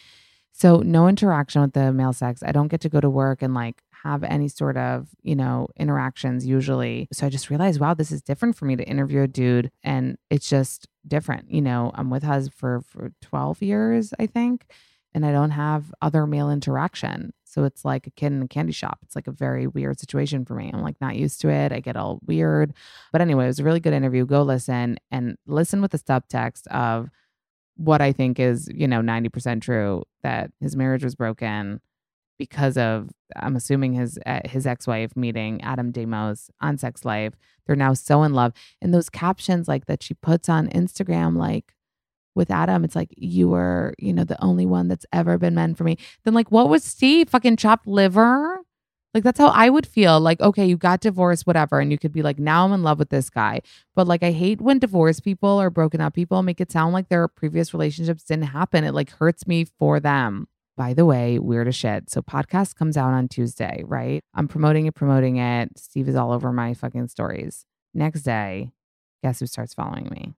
So, 0.52 0.78
no 0.78 1.08
interaction 1.08 1.62
with 1.62 1.72
the 1.72 1.92
male 1.92 2.12
sex. 2.12 2.42
I 2.44 2.52
don't 2.52 2.68
get 2.68 2.80
to 2.82 2.88
go 2.88 3.00
to 3.00 3.10
work 3.10 3.42
and 3.42 3.54
like 3.54 3.82
have 4.04 4.22
any 4.24 4.48
sort 4.48 4.76
of, 4.76 5.08
you 5.22 5.34
know, 5.34 5.68
interactions 5.76 6.44
usually. 6.46 7.08
So 7.12 7.26
I 7.26 7.30
just 7.30 7.50
realized, 7.50 7.80
wow, 7.80 7.94
this 7.94 8.10
is 8.10 8.20
different 8.20 8.56
for 8.56 8.64
me 8.64 8.76
to 8.76 8.84
interview 8.84 9.22
a 9.22 9.28
dude 9.28 9.70
and 9.82 10.18
it's 10.28 10.48
just 10.48 10.88
different. 11.06 11.50
You 11.50 11.62
know, 11.62 11.92
I'm 11.94 12.10
with 12.10 12.22
Huz 12.22 12.48
for 12.48 12.82
for 12.82 13.12
12 13.22 13.62
years, 13.62 14.12
I 14.18 14.26
think, 14.26 14.66
and 15.14 15.26
I 15.26 15.32
don't 15.32 15.50
have 15.50 15.92
other 16.00 16.26
male 16.26 16.50
interaction. 16.50 17.32
So 17.44 17.64
it's 17.64 17.84
like 17.84 18.06
a 18.06 18.10
kid 18.10 18.32
in 18.32 18.42
a 18.42 18.48
candy 18.48 18.72
shop. 18.72 18.98
It's 19.02 19.14
like 19.14 19.26
a 19.26 19.32
very 19.32 19.66
weird 19.66 20.00
situation 20.00 20.44
for 20.44 20.54
me. 20.54 20.70
I'm 20.72 20.82
like 20.82 21.00
not 21.00 21.16
used 21.16 21.40
to 21.42 21.50
it. 21.50 21.70
I 21.72 21.80
get 21.80 21.96
all 21.96 22.20
weird. 22.26 22.72
But 23.12 23.20
anyway, 23.20 23.44
it 23.44 23.48
was 23.48 23.58
a 23.58 23.64
really 23.64 23.80
good 23.80 23.92
interview. 23.92 24.24
Go 24.24 24.42
listen 24.42 24.98
and 25.10 25.36
listen 25.46 25.82
with 25.82 25.90
the 25.90 25.98
subtext 25.98 26.66
of 26.68 27.10
what 27.76 28.00
I 28.00 28.12
think 28.12 28.40
is, 28.40 28.70
you 28.74 28.88
know, 28.88 29.00
90% 29.00 29.60
true 29.60 30.04
that 30.22 30.50
his 30.60 30.76
marriage 30.76 31.04
was 31.04 31.14
broken 31.14 31.80
because 32.38 32.76
of 32.76 33.10
I'm 33.36 33.56
assuming 33.56 33.92
his 33.92 34.18
uh, 34.26 34.40
his 34.44 34.66
ex-wife 34.66 35.16
meeting 35.16 35.62
Adam 35.62 35.90
Demos 35.92 36.50
on 36.60 36.76
Sex 36.78 37.04
Life. 37.04 37.34
They're 37.66 37.76
now 37.76 37.94
so 37.94 38.22
in 38.22 38.34
love. 38.34 38.52
And 38.80 38.92
those 38.92 39.08
captions 39.08 39.68
like 39.68 39.86
that 39.86 40.02
she 40.02 40.14
puts 40.14 40.48
on 40.48 40.68
Instagram 40.68 41.36
like 41.36 41.74
with 42.34 42.50
Adam, 42.50 42.84
it's 42.84 42.96
like 42.96 43.12
you 43.16 43.48
were, 43.48 43.94
you 43.98 44.12
know, 44.12 44.24
the 44.24 44.42
only 44.42 44.66
one 44.66 44.88
that's 44.88 45.06
ever 45.12 45.38
been 45.38 45.54
meant 45.54 45.76
for 45.76 45.84
me. 45.84 45.98
Then 46.24 46.34
like 46.34 46.50
what 46.50 46.68
was 46.68 46.84
Steve? 46.84 47.28
Fucking 47.30 47.56
chopped 47.56 47.86
liver? 47.86 48.60
Like 49.14 49.24
that's 49.24 49.38
how 49.38 49.48
I 49.48 49.68
would 49.68 49.86
feel. 49.86 50.18
Like, 50.20 50.40
okay, 50.40 50.64
you 50.64 50.76
got 50.76 51.00
divorced, 51.00 51.46
whatever. 51.46 51.80
And 51.80 51.92
you 51.92 51.98
could 51.98 52.12
be 52.12 52.22
like, 52.22 52.38
now 52.38 52.64
I'm 52.64 52.72
in 52.72 52.82
love 52.82 52.98
with 52.98 53.10
this 53.10 53.28
guy. 53.28 53.60
But 53.94 54.06
like 54.06 54.22
I 54.22 54.32
hate 54.32 54.60
when 54.60 54.78
divorced 54.78 55.22
people 55.22 55.60
or 55.60 55.68
broken 55.70 56.00
up 56.00 56.14
people 56.14 56.42
make 56.42 56.60
it 56.60 56.72
sound 56.72 56.94
like 56.94 57.08
their 57.08 57.28
previous 57.28 57.74
relationships 57.74 58.24
didn't 58.24 58.44
happen. 58.44 58.84
It 58.84 58.94
like 58.94 59.10
hurts 59.10 59.46
me 59.46 59.66
for 59.78 60.00
them. 60.00 60.48
By 60.76 60.94
the 60.94 61.04
way, 61.04 61.38
weird 61.38 61.68
as 61.68 61.76
shit. 61.76 62.08
So 62.08 62.22
podcast 62.22 62.76
comes 62.76 62.96
out 62.96 63.12
on 63.12 63.28
Tuesday, 63.28 63.82
right? 63.84 64.24
I'm 64.34 64.48
promoting 64.48 64.86
it, 64.86 64.94
promoting 64.94 65.36
it. 65.36 65.78
Steve 65.78 66.08
is 66.08 66.16
all 66.16 66.32
over 66.32 66.50
my 66.50 66.72
fucking 66.72 67.08
stories. 67.08 67.66
Next 67.92 68.22
day, 68.22 68.70
guess 69.22 69.40
who 69.40 69.46
starts 69.46 69.74
following 69.74 70.08
me? 70.10 70.32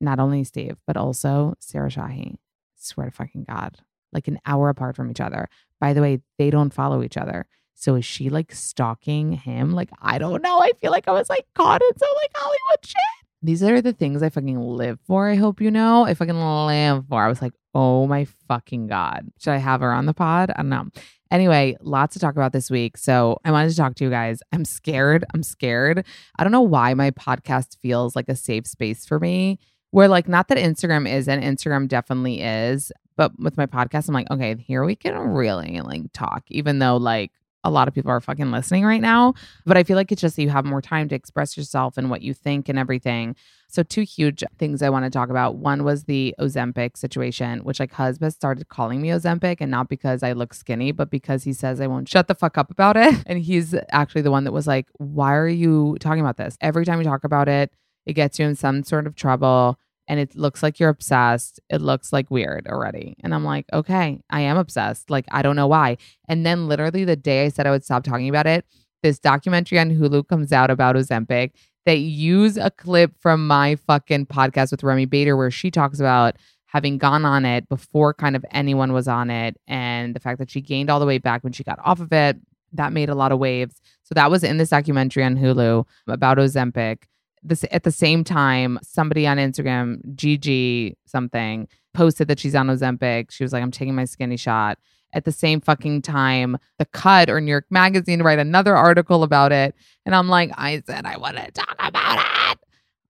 Not 0.00 0.18
only 0.20 0.44
Steve, 0.44 0.76
but 0.86 0.96
also 0.96 1.54
Sarah 1.58 1.90
Shahi. 1.90 2.36
Swear 2.76 3.06
to 3.06 3.12
fucking 3.12 3.46
God. 3.48 3.78
Like 4.12 4.28
an 4.28 4.38
hour 4.46 4.68
apart 4.68 4.96
from 4.96 5.10
each 5.10 5.20
other. 5.20 5.48
By 5.80 5.92
the 5.92 6.02
way, 6.02 6.20
they 6.38 6.50
don't 6.50 6.72
follow 6.72 7.02
each 7.02 7.16
other. 7.16 7.46
So 7.74 7.94
is 7.94 8.04
she 8.04 8.30
like 8.30 8.52
stalking 8.52 9.32
him? 9.32 9.72
Like, 9.72 9.90
I 10.00 10.18
don't 10.18 10.42
know. 10.42 10.60
I 10.60 10.72
feel 10.80 10.90
like 10.90 11.08
I 11.08 11.12
was 11.12 11.28
like 11.28 11.46
caught 11.54 11.82
in 11.82 11.98
some 11.98 12.08
like 12.22 12.30
Hollywood 12.34 12.84
shit. 12.84 12.96
These 13.42 13.62
are 13.62 13.82
the 13.82 13.92
things 13.92 14.22
I 14.22 14.30
fucking 14.30 14.58
live 14.58 14.98
for. 15.06 15.28
I 15.28 15.34
hope 15.36 15.60
you 15.60 15.70
know. 15.70 16.04
I 16.04 16.14
fucking 16.14 16.34
live 16.34 17.04
for. 17.08 17.22
I 17.22 17.28
was 17.28 17.42
like, 17.42 17.52
oh 17.74 18.06
my 18.06 18.26
fucking 18.48 18.86
God. 18.86 19.30
Should 19.38 19.52
I 19.52 19.58
have 19.58 19.82
her 19.82 19.92
on 19.92 20.06
the 20.06 20.14
pod? 20.14 20.50
I 20.50 20.62
don't 20.62 20.70
know. 20.70 20.86
Anyway, 21.30 21.76
lots 21.80 22.14
to 22.14 22.18
talk 22.18 22.34
about 22.34 22.52
this 22.52 22.70
week. 22.70 22.96
So 22.96 23.38
I 23.44 23.50
wanted 23.50 23.70
to 23.70 23.76
talk 23.76 23.94
to 23.96 24.04
you 24.04 24.10
guys. 24.10 24.40
I'm 24.52 24.64
scared. 24.64 25.24
I'm 25.34 25.42
scared. 25.42 26.04
I 26.38 26.44
don't 26.44 26.52
know 26.52 26.62
why 26.62 26.94
my 26.94 27.10
podcast 27.10 27.76
feels 27.82 28.16
like 28.16 28.28
a 28.28 28.36
safe 28.36 28.66
space 28.66 29.04
for 29.04 29.20
me. 29.20 29.58
Where, 29.96 30.08
like, 30.08 30.28
not 30.28 30.48
that 30.48 30.58
Instagram 30.58 31.10
isn't, 31.10 31.40
Instagram 31.40 31.88
definitely 31.88 32.42
is. 32.42 32.92
But 33.16 33.32
with 33.40 33.56
my 33.56 33.64
podcast, 33.64 34.08
I'm 34.08 34.14
like, 34.14 34.30
okay, 34.30 34.54
here 34.58 34.84
we 34.84 34.94
can 34.94 35.16
really 35.16 35.80
like 35.80 36.12
talk, 36.12 36.44
even 36.48 36.80
though, 36.80 36.98
like, 36.98 37.32
a 37.64 37.70
lot 37.70 37.88
of 37.88 37.94
people 37.94 38.10
are 38.10 38.20
fucking 38.20 38.50
listening 38.50 38.84
right 38.84 39.00
now. 39.00 39.32
But 39.64 39.78
I 39.78 39.84
feel 39.84 39.96
like 39.96 40.12
it's 40.12 40.20
just 40.20 40.36
that 40.36 40.42
you 40.42 40.50
have 40.50 40.66
more 40.66 40.82
time 40.82 41.08
to 41.08 41.14
express 41.14 41.56
yourself 41.56 41.96
and 41.96 42.10
what 42.10 42.20
you 42.20 42.34
think 42.34 42.68
and 42.68 42.78
everything. 42.78 43.36
So, 43.68 43.82
two 43.82 44.02
huge 44.02 44.44
things 44.58 44.82
I 44.82 44.90
want 44.90 45.06
to 45.06 45.10
talk 45.10 45.30
about. 45.30 45.56
One 45.56 45.82
was 45.82 46.04
the 46.04 46.34
Ozempic 46.38 46.98
situation, 46.98 47.60
which 47.60 47.80
like 47.80 47.92
husband 47.92 48.34
started 48.34 48.68
calling 48.68 49.00
me 49.00 49.08
Ozempic, 49.08 49.56
and 49.60 49.70
not 49.70 49.88
because 49.88 50.22
I 50.22 50.32
look 50.32 50.52
skinny, 50.52 50.92
but 50.92 51.08
because 51.08 51.44
he 51.44 51.54
says 51.54 51.80
I 51.80 51.86
won't 51.86 52.06
shut 52.06 52.28
the 52.28 52.34
fuck 52.34 52.58
up 52.58 52.70
about 52.70 52.98
it. 52.98 53.14
And 53.26 53.38
he's 53.38 53.74
actually 53.88 54.20
the 54.20 54.30
one 54.30 54.44
that 54.44 54.52
was 54.52 54.66
like, 54.66 54.88
Why 54.98 55.34
are 55.34 55.48
you 55.48 55.96
talking 56.00 56.20
about 56.20 56.36
this? 56.36 56.58
Every 56.60 56.84
time 56.84 56.98
you 56.98 57.06
talk 57.06 57.24
about 57.24 57.48
it, 57.48 57.72
it 58.04 58.12
gets 58.12 58.38
you 58.38 58.44
in 58.44 58.56
some 58.56 58.82
sort 58.82 59.06
of 59.06 59.16
trouble 59.16 59.78
and 60.08 60.20
it 60.20 60.36
looks 60.36 60.62
like 60.62 60.78
you're 60.78 60.90
obsessed. 60.90 61.60
It 61.68 61.80
looks 61.80 62.12
like 62.12 62.30
weird 62.30 62.66
already. 62.68 63.16
And 63.22 63.34
I'm 63.34 63.44
like, 63.44 63.66
okay, 63.72 64.20
I 64.30 64.40
am 64.42 64.56
obsessed. 64.56 65.10
Like, 65.10 65.26
I 65.30 65.42
don't 65.42 65.56
know 65.56 65.66
why. 65.66 65.96
And 66.28 66.46
then 66.46 66.68
literally 66.68 67.04
the 67.04 67.16
day 67.16 67.44
I 67.44 67.48
said 67.48 67.66
I 67.66 67.70
would 67.70 67.84
stop 67.84 68.04
talking 68.04 68.28
about 68.28 68.46
it, 68.46 68.64
this 69.02 69.18
documentary 69.18 69.78
on 69.78 69.90
Hulu 69.90 70.28
comes 70.28 70.52
out 70.52 70.70
about 70.70 70.96
Ozempic. 70.96 71.52
They 71.84 71.96
use 71.96 72.56
a 72.56 72.70
clip 72.70 73.12
from 73.20 73.46
my 73.46 73.76
fucking 73.76 74.26
podcast 74.26 74.70
with 74.70 74.82
Remy 74.82 75.06
Bader 75.06 75.36
where 75.36 75.50
she 75.50 75.70
talks 75.70 76.00
about 76.00 76.36
having 76.66 76.98
gone 76.98 77.24
on 77.24 77.44
it 77.44 77.68
before 77.68 78.12
kind 78.12 78.34
of 78.34 78.44
anyone 78.50 78.92
was 78.92 79.06
on 79.06 79.30
it 79.30 79.56
and 79.68 80.14
the 80.14 80.20
fact 80.20 80.38
that 80.38 80.50
she 80.50 80.60
gained 80.60 80.90
all 80.90 80.98
the 80.98 81.06
way 81.06 81.18
back 81.18 81.44
when 81.44 81.52
she 81.52 81.62
got 81.62 81.78
off 81.84 82.00
of 82.00 82.12
it. 82.12 82.36
That 82.72 82.92
made 82.92 83.08
a 83.08 83.14
lot 83.14 83.32
of 83.32 83.38
waves. 83.38 83.80
So 84.02 84.14
that 84.14 84.30
was 84.30 84.42
in 84.44 84.58
this 84.58 84.70
documentary 84.70 85.24
on 85.24 85.36
Hulu 85.36 85.86
about 86.08 86.38
Ozempic 86.38 87.04
this 87.48 87.64
at 87.70 87.84
the 87.84 87.92
same 87.92 88.24
time, 88.24 88.78
somebody 88.82 89.26
on 89.26 89.38
Instagram, 89.38 90.00
Gigi 90.14 90.96
something, 91.06 91.68
posted 91.94 92.28
that 92.28 92.38
she's 92.38 92.54
on 92.54 92.68
Ozempic. 92.68 93.30
She 93.30 93.44
was 93.44 93.52
like, 93.52 93.62
I'm 93.62 93.70
taking 93.70 93.94
my 93.94 94.04
skinny 94.04 94.36
shot. 94.36 94.78
At 95.12 95.24
the 95.24 95.32
same 95.32 95.60
fucking 95.60 96.02
time, 96.02 96.58
The 96.78 96.84
Cut 96.84 97.30
or 97.30 97.40
New 97.40 97.50
York 97.50 97.66
Magazine 97.70 98.22
write 98.22 98.38
another 98.38 98.76
article 98.76 99.22
about 99.22 99.52
it. 99.52 99.74
And 100.04 100.14
I'm 100.14 100.28
like, 100.28 100.50
I 100.56 100.82
said 100.86 101.06
I 101.06 101.16
want 101.16 101.36
to 101.36 101.50
talk 101.52 101.76
about 101.78 102.18
it. 102.52 102.58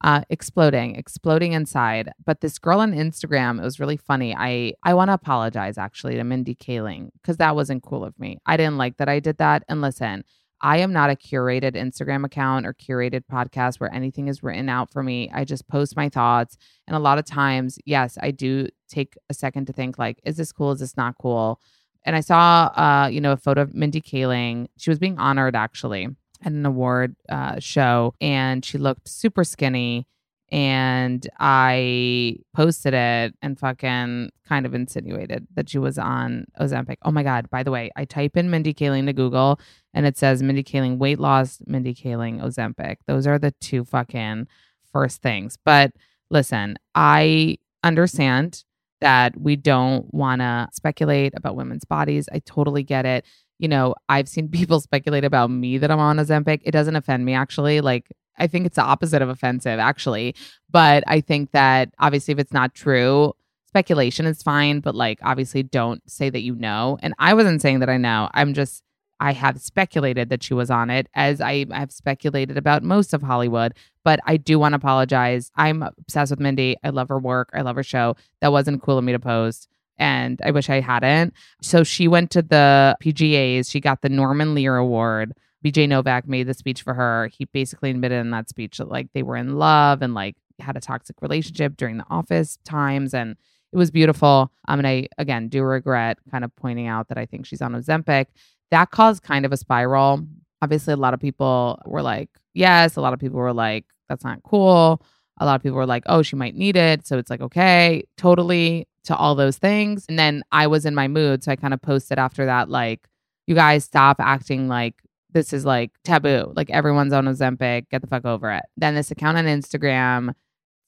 Uh, 0.03 0.21
exploding, 0.29 0.95
exploding 0.95 1.53
inside. 1.53 2.13
But 2.25 2.43
this 2.43 2.59
girl 2.59 2.81
on 2.81 2.93
Instagram, 2.93 3.59
it 3.59 3.65
was 3.65 3.81
really 3.81 3.97
funny. 3.97 4.37
I 4.37 4.75
I 4.85 4.93
want 4.95 5.09
to 5.09 5.15
apologize 5.15 5.79
actually 5.79 6.17
to 6.17 6.23
Mindy 6.23 6.55
Kaling 6.55 7.11
because 7.15 7.39
that 7.39 7.57
wasn't 7.57 7.83
cool 7.83 8.05
of 8.05 8.17
me. 8.21 8.39
I 8.45 8.57
didn't 8.57 8.77
like 8.77 8.99
that 8.99 9.09
I 9.09 9.19
did 9.19 9.39
that. 9.39 9.65
And 9.69 9.81
listen, 9.81 10.23
I 10.61 10.79
am 10.79 10.93
not 10.93 11.11
a 11.11 11.17
curated 11.17 11.75
Instagram 11.75 12.25
account 12.25 12.67
or 12.67 12.73
curated 12.73 13.25
podcast 13.31 13.79
where 13.79 13.93
anything 13.93 14.29
is 14.29 14.43
written 14.43 14.69
out 14.69 14.91
for 14.91 15.03
me. 15.03 15.31
I 15.33 15.45
just 15.45 15.69
post 15.69 15.97
my 15.97 16.09
thoughts. 16.09 16.57
And 16.87 16.97
a 16.97 17.01
lot 17.01 17.19
of 17.19 17.25
times, 17.25 17.79
yes, 17.85 18.17
I 18.21 18.31
do 18.31 18.69
take 18.89 19.17
a 19.29 19.35
second 19.35 19.67
to 19.67 19.73
think 19.73 19.99
like, 19.99 20.21
is 20.25 20.37
this 20.37 20.53
cool? 20.53 20.73
Is 20.73 20.81
this 20.81 20.97
not 20.97 21.17
cool? 21.21 21.61
And 22.05 22.17
I 22.17 22.21
saw, 22.21 22.67
uh, 22.77 23.09
you 23.11 23.21
know, 23.21 23.33
a 23.33 23.37
photo 23.37 23.63
of 23.63 23.75
Mindy 23.75 24.01
Kaling. 24.01 24.69
She 24.79 24.91
was 24.91 24.99
being 24.99 25.19
honored 25.19 25.57
actually 25.57 26.09
at 26.43 26.53
an 26.53 26.65
award 26.65 27.17
uh, 27.29 27.59
show, 27.59 28.15
and 28.21 28.65
she 28.65 28.79
looked 28.79 29.09
super 29.09 29.43
skinny 29.45 30.07
and 30.53 31.27
I 31.41 32.37
posted 32.55 32.95
it 32.95 33.35
and 33.43 33.59
fucking 33.59 34.31
kind 34.49 34.67
of 34.67 34.75
insinuated 34.75 35.47
that 35.55 35.69
she 35.69 35.79
was 35.79 35.99
on 35.99 36.47
Ozempic. 36.61 36.97
Oh 37.03 37.11
my 37.11 37.25
God. 37.25 37.51
By 37.51 37.63
the 37.63 37.73
way, 37.73 37.91
I 37.97 38.05
type 38.05 38.37
in 38.37 38.49
Mindy 38.49 38.73
Kaling 38.73 39.07
to 39.07 39.13
Google 39.13 39.59
and 39.93 40.07
it 40.07 40.17
says 40.17 40.43
Mindy 40.43 40.63
Kaling 40.63 40.99
weight 40.99 41.19
loss, 41.19 41.59
Mindy 41.67 41.95
Kaling 41.95 42.41
Ozempic. 42.41 42.97
Those 43.07 43.27
are 43.27 43.39
the 43.39 43.53
two 43.61 43.85
fucking 43.85 44.47
first 44.93 45.21
things. 45.21 45.59
But 45.65 45.93
listen, 46.31 46.77
I 46.95 47.59
understand 47.83 48.65
that 49.01 49.39
we 49.39 49.57
don't 49.57 50.13
want 50.15 50.41
to 50.41 50.69
speculate 50.73 51.33
about 51.37 51.57
women's 51.57 51.85
bodies. 51.85 52.29
I 52.33 52.39
totally 52.41 52.85
get 52.85 53.05
it. 53.05 53.25
You 53.59 53.69
know, 53.69 53.97
I've 54.09 54.29
seen 54.29 54.49
people 54.51 54.81
speculate 54.81 55.25
about 55.25 55.51
me 55.51 55.79
that 55.79 55.91
I'm 55.91 55.99
on 55.99 56.19
Ozempic. 56.19 56.61
It 56.65 56.71
doesn't 56.71 56.95
offend 56.95 57.25
me 57.25 57.35
actually. 57.35 57.81
Like 57.81 58.09
I 58.39 58.47
think 58.47 58.67
it's 58.67 58.77
the 58.77 58.83
opposite 58.83 59.23
of 59.23 59.29
offensive, 59.29 59.79
actually. 59.79 60.35
But 60.71 61.05
I 61.07 61.21
think 61.21 61.53
that 61.53 61.91
obviously, 61.99 62.33
if 62.33 62.39
it's 62.39 62.53
not 62.53 62.75
true, 62.75 63.35
speculation 63.69 64.27
is 64.27 64.43
fine. 64.43 64.81
But 64.81 64.95
like, 64.95 65.19
obviously, 65.23 65.63
don't 65.63 66.03
say 66.11 66.31
that 66.31 66.43
you 66.43 66.55
know. 66.55 66.99
And 67.03 67.15
I 67.19 67.35
wasn't 67.35 67.63
saying 67.63 67.81
that 67.81 67.89
I 67.89 67.97
know. 67.97 68.29
I'm 68.35 68.55
just, 68.55 68.83
I 69.19 69.33
have 69.33 69.61
speculated 69.61 70.29
that 70.29 70.43
she 70.43 70.55
was 70.55 70.71
on 70.71 70.91
it, 70.91 71.09
as 71.15 71.41
I 71.41 71.67
have 71.73 71.91
speculated 71.91 72.59
about 72.59 72.83
most 72.83 73.15
of 73.15 73.23
Hollywood. 73.23 73.75
But 74.05 74.21
I 74.27 74.37
do 74.37 74.59
want 74.59 74.73
to 74.73 74.77
apologize. 74.77 75.51
I'm 75.57 75.83
obsessed 75.83 76.31
with 76.31 76.41
Mindy. 76.41 76.77
I 76.85 76.91
love 76.91 77.09
her 77.09 77.19
work. 77.19 77.51
I 77.55 77.63
love 77.63 77.77
her 77.77 77.83
show. 77.83 78.17
That 78.41 78.53
wasn't 78.53 78.83
cool 78.83 78.99
of 78.99 79.05
me 79.05 79.13
to 79.13 79.19
post 79.19 79.69
and 79.99 80.41
I 80.45 80.51
wish 80.51 80.69
I 80.69 80.81
hadn't. 80.81 81.33
So 81.63 81.85
she 81.85 82.09
went 82.09 82.31
to 82.33 82.43
the 82.43 82.97
PGAs. 83.03 83.71
She 83.71 83.81
got 83.81 84.03
the 84.03 84.09
Norman 84.09 84.55
Lear 84.55 84.77
Award 84.77 85.35
BJ 85.67 85.89
Novak 85.89 86.29
made 86.29 86.47
the 86.47 86.55
speech 86.55 86.83
for 86.83 86.95
her. 86.95 87.29
He 87.37 87.47
basically 87.47 87.91
admitted 87.91 88.21
in 88.21 88.31
that 88.31 88.49
speech 88.49 88.79
that 88.79 88.89
like 88.89 89.09
they 89.15 89.25
were 89.25 89.37
in 89.37 89.57
love 89.57 90.01
and 90.01 90.15
like 90.15 90.37
had 90.61 90.77
a 90.77 90.81
toxic 90.81 91.21
relationship 91.21 91.77
during 91.77 91.97
the 91.97 92.05
office 92.09 92.59
times 92.65 93.13
and 93.13 93.37
it 93.73 93.77
was 93.77 93.91
beautiful. 93.91 94.53
Um, 94.69 94.79
and 94.79 94.87
I 94.87 95.09
again 95.19 95.49
do 95.49 95.63
regret 95.65 96.19
kind 96.31 96.45
of 96.45 96.55
pointing 96.55 96.87
out 96.87 97.09
that 97.09 97.19
I 97.19 97.27
think 97.27 97.47
she's 97.47 97.61
on 97.61 97.73
Ozempic. 97.73 98.27
That 98.71 98.93
caused 98.93 99.25
kind 99.25 99.45
of 99.45 99.53
a 99.53 99.57
spiral. 99.57 100.25
Obviously, 100.63 100.95
a 100.95 100.97
lot 100.97 101.15
of 101.15 101.21
people 101.21 101.81
were 101.85 102.03
like, 102.03 102.31
yes. 102.55 102.97
A 102.97 103.01
lot 103.01 103.13
of 103.13 103.19
people 103.19 103.39
were 103.39 103.53
like, 103.53 103.87
that's 104.09 104.25
not 104.25 104.43
cool. 104.45 105.03
A 105.39 105.45
lot 105.45 105.57
of 105.57 105.63
people 105.63 105.77
were 105.77 105.87
like, 105.87 106.05
oh, 106.07 106.23
she 106.23 106.37
might 106.37 106.55
need 106.55 106.77
it. 106.77 107.07
So 107.07 107.19
it's 107.19 107.29
like, 107.29 107.41
okay, 107.41 108.05
totally 108.17 108.87
to 109.05 109.17
all 109.17 109.35
those 109.35 109.59
things. 109.59 110.07
And 110.09 110.19
then 110.19 110.43
I 110.53 110.69
was 110.69 110.87
in 110.87 110.95
my 110.95 111.09
mood. 111.09 111.45
So 111.45 111.53
I 111.53 111.57
kind 111.57 111.75
of 111.75 111.83
posted 111.83 112.19
after 112.19 112.47
that, 112.47 112.71
like, 112.71 113.09
you 113.47 113.55
guys 113.55 113.85
stop 113.85 114.17
acting 114.19 114.69
like 114.69 114.95
this 115.33 115.53
is 115.53 115.65
like 115.65 115.93
taboo. 116.05 116.53
Like 116.55 116.71
everyone's 116.71 117.13
on 117.13 117.27
Ozempic. 117.27 117.89
Get 117.91 118.01
the 118.01 118.07
fuck 118.07 118.25
over 118.25 118.51
it. 118.53 118.63
Then 118.77 118.95
this 118.95 119.11
account 119.11 119.39
on 119.39 119.45
Instagram 119.45 120.35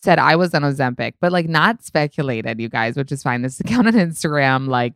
said 0.02 0.18
I 0.18 0.36
was 0.36 0.54
on 0.54 0.62
Ozempic, 0.62 1.14
but 1.20 1.32
like 1.32 1.48
not 1.48 1.82
speculated, 1.84 2.60
you 2.60 2.68
guys, 2.68 2.96
which 2.96 3.12
is 3.12 3.22
fine. 3.22 3.42
This 3.42 3.60
account 3.60 3.88
on 3.88 3.94
Instagram 3.94 4.68
like 4.68 4.94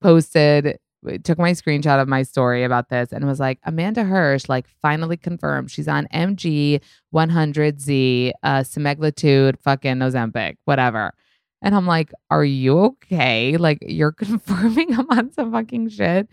posted 0.00 0.78
took 1.24 1.38
my 1.38 1.50
screenshot 1.52 2.00
of 2.00 2.08
my 2.08 2.22
story 2.22 2.62
about 2.62 2.88
this 2.88 3.12
and 3.12 3.26
was 3.26 3.40
like 3.40 3.58
Amanda 3.64 4.04
Hirsch 4.04 4.48
like 4.48 4.66
finally 4.80 5.16
confirmed 5.16 5.70
she's 5.70 5.88
on 5.88 6.06
MG 6.14 6.80
100Z 7.12 8.32
uh 8.42 8.60
semaglutide 8.60 9.58
fucking 9.60 9.96
Ozempic 9.96 10.56
whatever 10.64 11.12
and 11.60 11.74
I'm 11.74 11.86
like 11.86 12.12
are 12.30 12.44
you 12.44 12.78
okay 12.78 13.56
like 13.56 13.78
you're 13.82 14.12
confirming 14.26 14.96
I'm 14.96 15.10
on 15.10 15.32
some 15.32 15.50
fucking 15.50 15.88
shit 15.88 16.28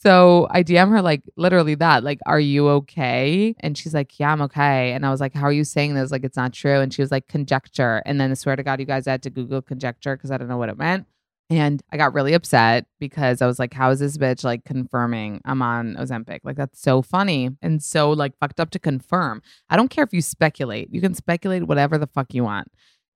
so 0.00 0.46
I 0.50 0.62
DM 0.62 0.90
her 0.90 1.02
like 1.02 1.22
literally 1.36 1.74
that, 1.76 2.04
like, 2.04 2.20
are 2.24 2.38
you 2.38 2.68
okay? 2.68 3.56
And 3.60 3.76
she's 3.76 3.94
like, 3.94 4.18
yeah, 4.20 4.32
I'm 4.32 4.40
okay. 4.42 4.92
And 4.92 5.04
I 5.04 5.10
was 5.10 5.20
like, 5.20 5.34
how 5.34 5.42
are 5.42 5.52
you 5.52 5.64
saying 5.64 5.94
this? 5.94 6.12
Like, 6.12 6.22
it's 6.22 6.36
not 6.36 6.52
true. 6.52 6.80
And 6.80 6.94
she 6.94 7.02
was 7.02 7.10
like, 7.10 7.26
conjecture. 7.26 8.00
And 8.06 8.20
then 8.20 8.30
I 8.30 8.34
swear 8.34 8.54
to 8.54 8.62
God, 8.62 8.78
you 8.78 8.86
guys 8.86 9.06
had 9.06 9.24
to 9.24 9.30
Google 9.30 9.60
conjecture 9.60 10.16
because 10.16 10.30
I 10.30 10.36
don't 10.36 10.46
know 10.46 10.56
what 10.56 10.68
it 10.68 10.78
meant. 10.78 11.06
And 11.50 11.82
I 11.90 11.96
got 11.96 12.14
really 12.14 12.34
upset 12.34 12.86
because 13.00 13.42
I 13.42 13.46
was 13.46 13.58
like, 13.58 13.74
how 13.74 13.90
is 13.90 13.98
this 13.98 14.18
bitch 14.18 14.44
like 14.44 14.64
confirming 14.64 15.40
I'm 15.44 15.62
on 15.62 15.96
Ozempic? 15.96 16.40
Like, 16.44 16.56
that's 16.56 16.80
so 16.80 17.02
funny 17.02 17.50
and 17.60 17.82
so 17.82 18.10
like 18.10 18.38
fucked 18.38 18.60
up 18.60 18.70
to 18.70 18.78
confirm. 18.78 19.42
I 19.68 19.76
don't 19.76 19.88
care 19.88 20.04
if 20.04 20.12
you 20.12 20.22
speculate, 20.22 20.92
you 20.92 21.00
can 21.00 21.14
speculate 21.14 21.66
whatever 21.66 21.98
the 21.98 22.06
fuck 22.06 22.34
you 22.34 22.44
want. 22.44 22.70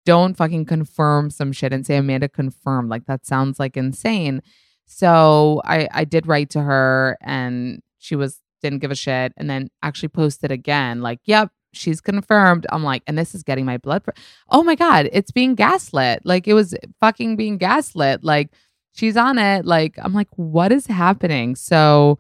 Don't 0.05 0.37
fucking 0.37 0.67
confirm 0.67 1.31
some 1.31 1.53
shit 1.53 1.73
and 1.73 1.85
say 1.85 1.97
Amanda 1.97 2.29
confirmed. 2.29 2.89
Like, 2.89 3.07
that 3.07 3.27
sounds 3.27 3.59
like 3.59 3.77
insane. 3.77 4.43
So 4.89 5.61
I 5.65 5.89
I 5.93 6.05
did 6.05 6.27
write 6.27 6.51
to 6.51 6.63
her 6.63 7.17
and 7.21 7.81
she 7.99 8.17
was 8.17 8.41
didn't 8.63 8.81
give 8.81 8.91
a 8.91 8.97
shit 8.97 9.33
and 9.37 9.49
then 9.49 9.71
actually 9.83 10.09
posted 10.09 10.51
again 10.51 11.01
like, 11.03 11.21
"Yep, 11.25 11.51
she's 11.73 12.01
confirmed." 12.01 12.67
I'm 12.73 12.83
like, 12.83 13.03
and 13.07 13.17
this 13.19 13.35
is 13.35 13.43
getting 13.43 13.67
my 13.67 13.77
blood 13.79 14.03
pr- 14.05 14.11
Oh 14.51 14.63
my 14.63 14.75
god, 14.75 15.09
it's 15.13 15.31
being 15.31 15.55
gaslit. 15.55 16.23
Like 16.25 16.49
it 16.49 16.55
was 16.55 16.75
fucking 17.01 17.37
being 17.37 17.59
gaslit. 17.59 18.25
Like 18.25 18.51
she's 18.95 19.17
on 19.17 19.39
it. 19.39 19.67
Like 19.67 19.95
I'm 20.03 20.15
like, 20.15 20.29
"What 20.37 20.73
is 20.73 20.87
happening?" 20.87 21.55
So 21.55 22.19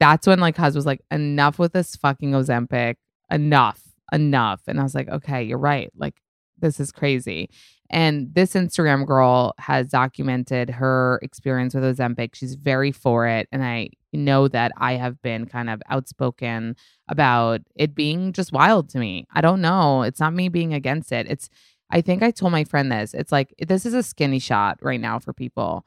that's 0.00 0.26
when 0.26 0.40
like 0.40 0.56
Huz 0.56 0.74
was 0.76 0.86
like, 0.86 1.02
"Enough 1.10 1.58
with 1.58 1.72
this 1.74 1.94
fucking 1.96 2.32
Ozempic. 2.32 2.96
Enough. 3.30 3.82
Enough." 4.12 4.62
And 4.66 4.80
I 4.80 4.82
was 4.82 4.94
like, 4.94 5.08
"Okay, 5.08 5.42
you're 5.44 5.58
right. 5.58 5.90
Like 5.96 6.14
this 6.58 6.80
is 6.80 6.90
crazy." 6.92 7.50
And 7.90 8.34
this 8.34 8.52
Instagram 8.52 9.06
girl 9.06 9.54
has 9.58 9.88
documented 9.88 10.68
her 10.70 11.18
experience 11.22 11.74
with 11.74 11.84
Ozempic. 11.84 12.34
She's 12.34 12.54
very 12.54 12.92
for 12.92 13.26
it. 13.26 13.48
And 13.50 13.64
I 13.64 13.90
know 14.12 14.48
that 14.48 14.72
I 14.76 14.94
have 14.94 15.20
been 15.22 15.46
kind 15.46 15.70
of 15.70 15.80
outspoken 15.88 16.76
about 17.08 17.62
it 17.74 17.94
being 17.94 18.32
just 18.32 18.52
wild 18.52 18.90
to 18.90 18.98
me. 18.98 19.26
I 19.32 19.40
don't 19.40 19.62
know. 19.62 20.02
It's 20.02 20.20
not 20.20 20.34
me 20.34 20.48
being 20.48 20.74
against 20.74 21.12
it. 21.12 21.26
It's, 21.30 21.48
I 21.90 22.02
think 22.02 22.22
I 22.22 22.30
told 22.30 22.52
my 22.52 22.64
friend 22.64 22.92
this. 22.92 23.14
It's 23.14 23.32
like, 23.32 23.54
this 23.58 23.86
is 23.86 23.94
a 23.94 24.02
skinny 24.02 24.38
shot 24.38 24.78
right 24.82 25.00
now 25.00 25.18
for 25.18 25.32
people. 25.32 25.86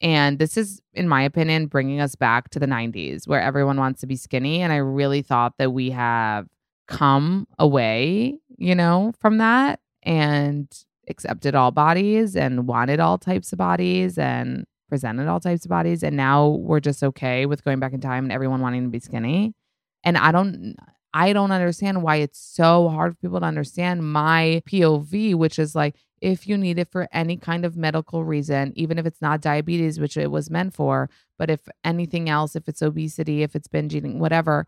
And 0.00 0.38
this 0.38 0.56
is, 0.56 0.80
in 0.92 1.08
my 1.08 1.22
opinion, 1.22 1.66
bringing 1.66 2.00
us 2.00 2.14
back 2.14 2.50
to 2.50 2.58
the 2.58 2.66
90s 2.66 3.26
where 3.26 3.40
everyone 3.40 3.78
wants 3.78 4.00
to 4.02 4.06
be 4.06 4.16
skinny. 4.16 4.60
And 4.60 4.72
I 4.72 4.76
really 4.76 5.22
thought 5.22 5.54
that 5.58 5.72
we 5.72 5.90
have 5.90 6.46
come 6.86 7.48
away, 7.58 8.38
you 8.56 8.74
know, 8.74 9.12
from 9.18 9.38
that. 9.38 9.80
And 10.02 10.68
accepted 11.08 11.54
all 11.54 11.70
bodies 11.70 12.36
and 12.36 12.66
wanted 12.66 13.00
all 13.00 13.18
types 13.18 13.52
of 13.52 13.58
bodies 13.58 14.18
and 14.18 14.64
presented 14.88 15.28
all 15.28 15.40
types 15.40 15.64
of 15.64 15.68
bodies. 15.68 16.02
And 16.02 16.16
now 16.16 16.48
we're 16.48 16.80
just 16.80 17.02
okay 17.02 17.46
with 17.46 17.64
going 17.64 17.78
back 17.78 17.92
in 17.92 18.00
time 18.00 18.24
and 18.24 18.32
everyone 18.32 18.60
wanting 18.60 18.84
to 18.84 18.88
be 18.88 19.00
skinny. 19.00 19.54
And 20.04 20.16
i 20.16 20.30
don't 20.30 20.76
i 21.12 21.32
don't 21.32 21.50
understand 21.50 22.02
why 22.02 22.16
it's 22.16 22.38
so 22.38 22.88
hard 22.88 23.12
for 23.12 23.20
people 23.20 23.40
to 23.40 23.46
understand 23.46 24.10
my 24.12 24.62
pov 24.70 25.34
which 25.34 25.58
is 25.58 25.74
like 25.74 25.96
if 26.20 26.46
you 26.46 26.56
need 26.56 26.78
it 26.78 26.88
for 26.90 27.08
any 27.12 27.36
kind 27.36 27.64
of 27.64 27.76
medical 27.76 28.24
reason 28.24 28.72
even 28.76 28.96
if 28.96 29.06
it's 29.06 29.20
not 29.20 29.40
diabetes 29.40 29.98
which 29.98 30.16
it 30.16 30.30
was 30.30 30.50
meant 30.50 30.72
for 30.72 31.10
but 31.36 31.50
if 31.50 31.68
anything 31.82 32.28
else 32.28 32.54
if 32.54 32.68
it's 32.68 32.80
obesity 32.80 33.42
if 33.42 33.56
it's 33.56 33.66
binge 33.66 33.94
eating 33.94 34.20
whatever 34.20 34.66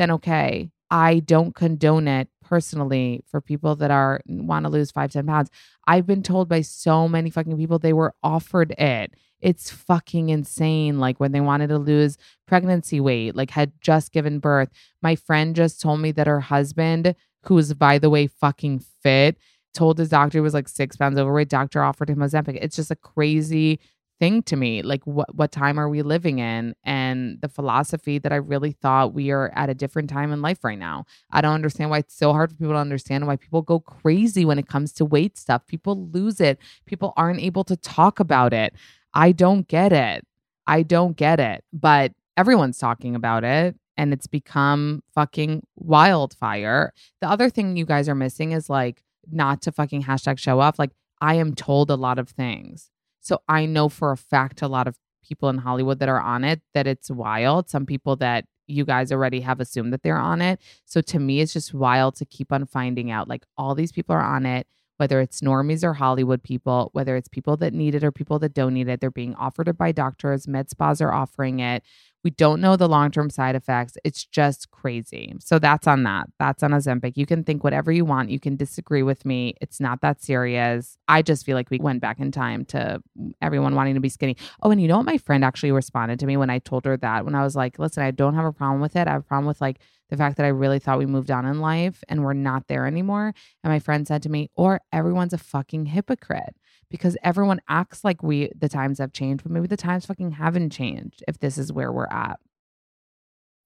then 0.00 0.10
okay. 0.10 0.70
I 0.90 1.20
don't 1.20 1.54
condone 1.54 2.08
it 2.08 2.28
personally 2.50 3.22
for 3.28 3.40
people 3.40 3.76
that 3.76 3.92
are 3.92 4.20
want 4.26 4.66
to 4.66 4.70
lose 4.70 4.90
five, 4.90 5.12
10 5.12 5.24
pounds. 5.24 5.50
I've 5.86 6.06
been 6.06 6.22
told 6.22 6.48
by 6.48 6.62
so 6.62 7.08
many 7.08 7.30
fucking 7.30 7.56
people 7.56 7.78
they 7.78 7.92
were 7.92 8.12
offered 8.22 8.72
it. 8.72 9.14
It's 9.40 9.70
fucking 9.70 10.28
insane. 10.28 10.98
Like 10.98 11.20
when 11.20 11.30
they 11.30 11.40
wanted 11.40 11.68
to 11.68 11.78
lose 11.78 12.18
pregnancy 12.46 13.00
weight, 13.00 13.36
like 13.36 13.50
had 13.50 13.72
just 13.80 14.12
given 14.12 14.40
birth. 14.40 14.68
My 15.00 15.14
friend 15.14 15.54
just 15.54 15.80
told 15.80 16.00
me 16.00 16.10
that 16.12 16.26
her 16.26 16.40
husband, 16.40 17.14
who 17.44 17.56
is 17.56 17.72
by 17.72 17.98
the 17.98 18.10
way 18.10 18.26
fucking 18.26 18.80
fit, 19.02 19.38
told 19.72 19.98
his 19.98 20.08
doctor 20.08 20.38
he 20.38 20.42
was 20.42 20.52
like 20.52 20.68
six 20.68 20.96
pounds 20.96 21.18
overweight. 21.18 21.48
Doctor 21.48 21.82
offered 21.82 22.10
him 22.10 22.20
a 22.20 22.26
Ozempic. 22.26 22.58
It's 22.60 22.76
just 22.76 22.90
a 22.90 22.96
crazy 22.96 23.78
thing 24.20 24.42
to 24.42 24.54
me 24.54 24.82
like 24.82 25.02
what 25.04 25.34
what 25.34 25.50
time 25.50 25.80
are 25.80 25.88
we 25.88 26.02
living 26.02 26.38
in? 26.38 26.74
And 26.84 27.40
the 27.40 27.48
philosophy 27.48 28.18
that 28.18 28.32
i 28.32 28.36
really 28.36 28.72
thought 28.72 29.14
we 29.14 29.30
are 29.30 29.50
at 29.56 29.70
a 29.70 29.74
different 29.74 30.10
time 30.10 30.32
in 30.32 30.42
life 30.42 30.62
right 30.62 30.78
now. 30.78 31.06
I 31.32 31.40
don't 31.40 31.54
understand 31.54 31.90
why 31.90 31.98
it's 31.98 32.16
so 32.16 32.32
hard 32.32 32.50
for 32.50 32.56
people 32.56 32.74
to 32.74 32.78
understand 32.78 33.26
why 33.26 33.36
people 33.36 33.62
go 33.62 33.80
crazy 33.80 34.44
when 34.44 34.58
it 34.58 34.68
comes 34.68 34.92
to 34.94 35.04
weight 35.04 35.38
stuff. 35.38 35.66
People 35.66 36.08
lose 36.08 36.40
it. 36.40 36.58
People 36.86 37.14
aren't 37.16 37.40
able 37.40 37.64
to 37.64 37.76
talk 37.76 38.20
about 38.20 38.52
it. 38.52 38.74
I 39.14 39.32
don't 39.32 39.66
get 39.66 39.92
it. 39.92 40.26
I 40.66 40.82
don't 40.82 41.16
get 41.16 41.40
it. 41.40 41.64
But 41.72 42.12
everyone's 42.36 42.78
talking 42.78 43.16
about 43.16 43.42
it 43.42 43.74
and 43.96 44.12
it's 44.12 44.26
become 44.26 45.02
fucking 45.14 45.66
wildfire. 45.76 46.92
The 47.20 47.28
other 47.28 47.50
thing 47.50 47.76
you 47.76 47.86
guys 47.86 48.08
are 48.08 48.14
missing 48.14 48.52
is 48.52 48.70
like 48.70 49.02
not 49.30 49.62
to 49.62 49.72
fucking 49.72 50.04
hashtag 50.04 50.38
show 50.38 50.60
off. 50.60 50.78
Like 50.78 50.92
i 51.22 51.34
am 51.34 51.54
told 51.54 51.90
a 51.90 51.96
lot 51.96 52.18
of 52.18 52.28
things 52.28 52.89
so 53.20 53.42
I 53.48 53.66
know 53.66 53.88
for 53.88 54.12
a 54.12 54.16
fact 54.16 54.62
a 54.62 54.68
lot 54.68 54.88
of 54.88 54.96
people 55.22 55.48
in 55.48 55.58
Hollywood 55.58 55.98
that 56.00 56.08
are 56.08 56.20
on 56.20 56.44
it 56.44 56.60
that 56.74 56.86
it's 56.86 57.10
wild. 57.10 57.70
Some 57.70 57.86
people 57.86 58.16
that 58.16 58.46
you 58.66 58.84
guys 58.84 59.12
already 59.12 59.40
have 59.40 59.60
assumed 59.60 59.92
that 59.92 60.02
they're 60.02 60.18
on 60.18 60.40
it. 60.40 60.60
So 60.84 61.00
to 61.02 61.18
me, 61.18 61.40
it's 61.40 61.52
just 61.52 61.74
wild 61.74 62.14
to 62.16 62.24
keep 62.24 62.52
on 62.52 62.66
finding 62.66 63.10
out 63.10 63.28
like 63.28 63.44
all 63.56 63.74
these 63.74 63.92
people 63.92 64.14
are 64.14 64.22
on 64.22 64.46
it, 64.46 64.66
whether 64.96 65.20
it's 65.20 65.40
normies 65.40 65.82
or 65.82 65.94
Hollywood 65.94 66.42
people, 66.42 66.90
whether 66.92 67.16
it's 67.16 67.28
people 67.28 67.56
that 67.58 67.74
need 67.74 67.94
it 67.94 68.04
or 68.04 68.12
people 68.12 68.38
that 68.38 68.54
don't 68.54 68.74
need 68.74 68.88
it. 68.88 69.00
They're 69.00 69.10
being 69.10 69.34
offered 69.34 69.68
it 69.68 69.76
by 69.76 69.92
doctors, 69.92 70.46
med 70.46 70.70
spas 70.70 71.00
are 71.00 71.12
offering 71.12 71.60
it. 71.60 71.82
We 72.22 72.30
don't 72.30 72.60
know 72.60 72.76
the 72.76 72.88
long 72.88 73.10
term 73.10 73.30
side 73.30 73.54
effects. 73.54 73.96
It's 74.04 74.24
just 74.24 74.70
crazy. 74.70 75.34
So 75.40 75.58
that's 75.58 75.86
on 75.86 76.02
that. 76.04 76.28
That's 76.38 76.62
on 76.62 76.72
Ozempic. 76.72 77.16
You 77.16 77.26
can 77.26 77.44
think 77.44 77.64
whatever 77.64 77.90
you 77.90 78.04
want. 78.04 78.30
You 78.30 78.38
can 78.38 78.56
disagree 78.56 79.02
with 79.02 79.24
me. 79.24 79.54
It's 79.60 79.80
not 79.80 80.00
that 80.02 80.22
serious. 80.22 80.98
I 81.08 81.22
just 81.22 81.46
feel 81.46 81.56
like 81.56 81.70
we 81.70 81.78
went 81.78 82.00
back 82.00 82.20
in 82.20 82.30
time 82.30 82.64
to 82.66 83.00
everyone 83.40 83.74
wanting 83.74 83.94
to 83.94 84.00
be 84.00 84.08
skinny. 84.08 84.36
Oh, 84.62 84.70
and 84.70 84.80
you 84.80 84.88
know 84.88 84.98
what? 84.98 85.06
My 85.06 85.18
friend 85.18 85.44
actually 85.44 85.72
responded 85.72 86.18
to 86.20 86.26
me 86.26 86.36
when 86.36 86.50
I 86.50 86.58
told 86.58 86.84
her 86.84 86.96
that, 86.98 87.24
when 87.24 87.34
I 87.34 87.42
was 87.42 87.56
like, 87.56 87.78
listen, 87.78 88.02
I 88.02 88.10
don't 88.10 88.34
have 88.34 88.44
a 88.44 88.52
problem 88.52 88.80
with 88.80 88.96
it. 88.96 89.08
I 89.08 89.12
have 89.12 89.22
a 89.22 89.24
problem 89.24 89.46
with 89.46 89.60
like, 89.60 89.80
the 90.10 90.16
fact 90.16 90.36
that 90.36 90.44
I 90.44 90.48
really 90.48 90.80
thought 90.80 90.98
we 90.98 91.06
moved 91.06 91.30
on 91.30 91.46
in 91.46 91.60
life 91.60 92.02
and 92.08 92.24
we're 92.24 92.32
not 92.32 92.66
there 92.66 92.86
anymore. 92.86 93.32
And 93.62 93.72
my 93.72 93.78
friend 93.78 94.06
said 94.06 94.22
to 94.24 94.28
me, 94.28 94.50
or 94.56 94.80
everyone's 94.92 95.32
a 95.32 95.38
fucking 95.38 95.86
hypocrite 95.86 96.56
because 96.90 97.16
everyone 97.22 97.60
acts 97.68 98.04
like 98.04 98.22
we 98.22 98.50
the 98.56 98.68
times 98.68 98.98
have 98.98 99.12
changed, 99.12 99.42
but 99.42 99.52
maybe 99.52 99.66
the 99.66 99.76
times 99.76 100.06
fucking 100.06 100.32
haven't 100.32 100.70
changed 100.70 101.22
if 101.28 101.38
this 101.38 101.56
is 101.56 101.72
where 101.72 101.92
we're 101.92 102.06
at. 102.06 102.38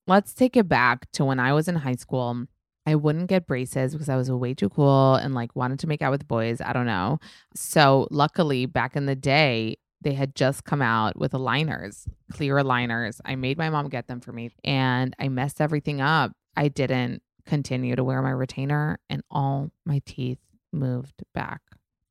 Let's 0.07 0.35
take 0.35 0.57
it 0.57 0.69
back 0.69 1.11
to 1.13 1.25
when 1.25 1.41
I 1.41 1.53
was 1.53 1.67
in 1.67 1.77
high 1.77 1.95
school. 1.95 2.47
I 2.87 2.95
wouldn't 2.97 3.29
get 3.29 3.47
braces 3.47 3.95
because 3.95 4.11
I 4.11 4.17
was 4.17 4.31
way 4.31 4.53
too 4.53 4.69
cool 4.69 5.15
and 5.15 5.35
like 5.35 5.57
wanted 5.57 5.79
to 5.81 5.87
make 5.87 6.03
out 6.03 6.11
with 6.11 6.29
boys. 6.29 6.61
I 6.61 6.75
don't 6.75 6.85
know. 6.85 7.19
So, 7.55 8.07
luckily, 8.11 8.67
back 8.67 8.95
in 8.95 9.07
the 9.07 9.17
day, 9.17 9.79
they 10.03 10.13
had 10.13 10.35
just 10.35 10.65
come 10.65 10.83
out 10.83 11.17
with 11.17 11.33
aligners, 11.33 12.07
clear 12.31 12.57
aligners. 12.57 13.21
I 13.25 13.37
made 13.37 13.57
my 13.57 13.71
mom 13.71 13.89
get 13.89 14.07
them 14.07 14.21
for 14.21 14.33
me 14.33 14.51
and 14.63 15.17
I 15.19 15.29
messed 15.29 15.63
everything 15.63 16.03
up. 16.03 16.33
I 16.57 16.69
didn't 16.69 17.23
continue 17.47 17.97
to 17.97 18.05
wear 18.05 18.21
my 18.21 18.31
retainer 18.31 18.99
and 19.09 19.23
all 19.31 19.71
my 19.87 20.03
teeth 20.05 20.39
moved 20.73 21.23
back. 21.33 21.63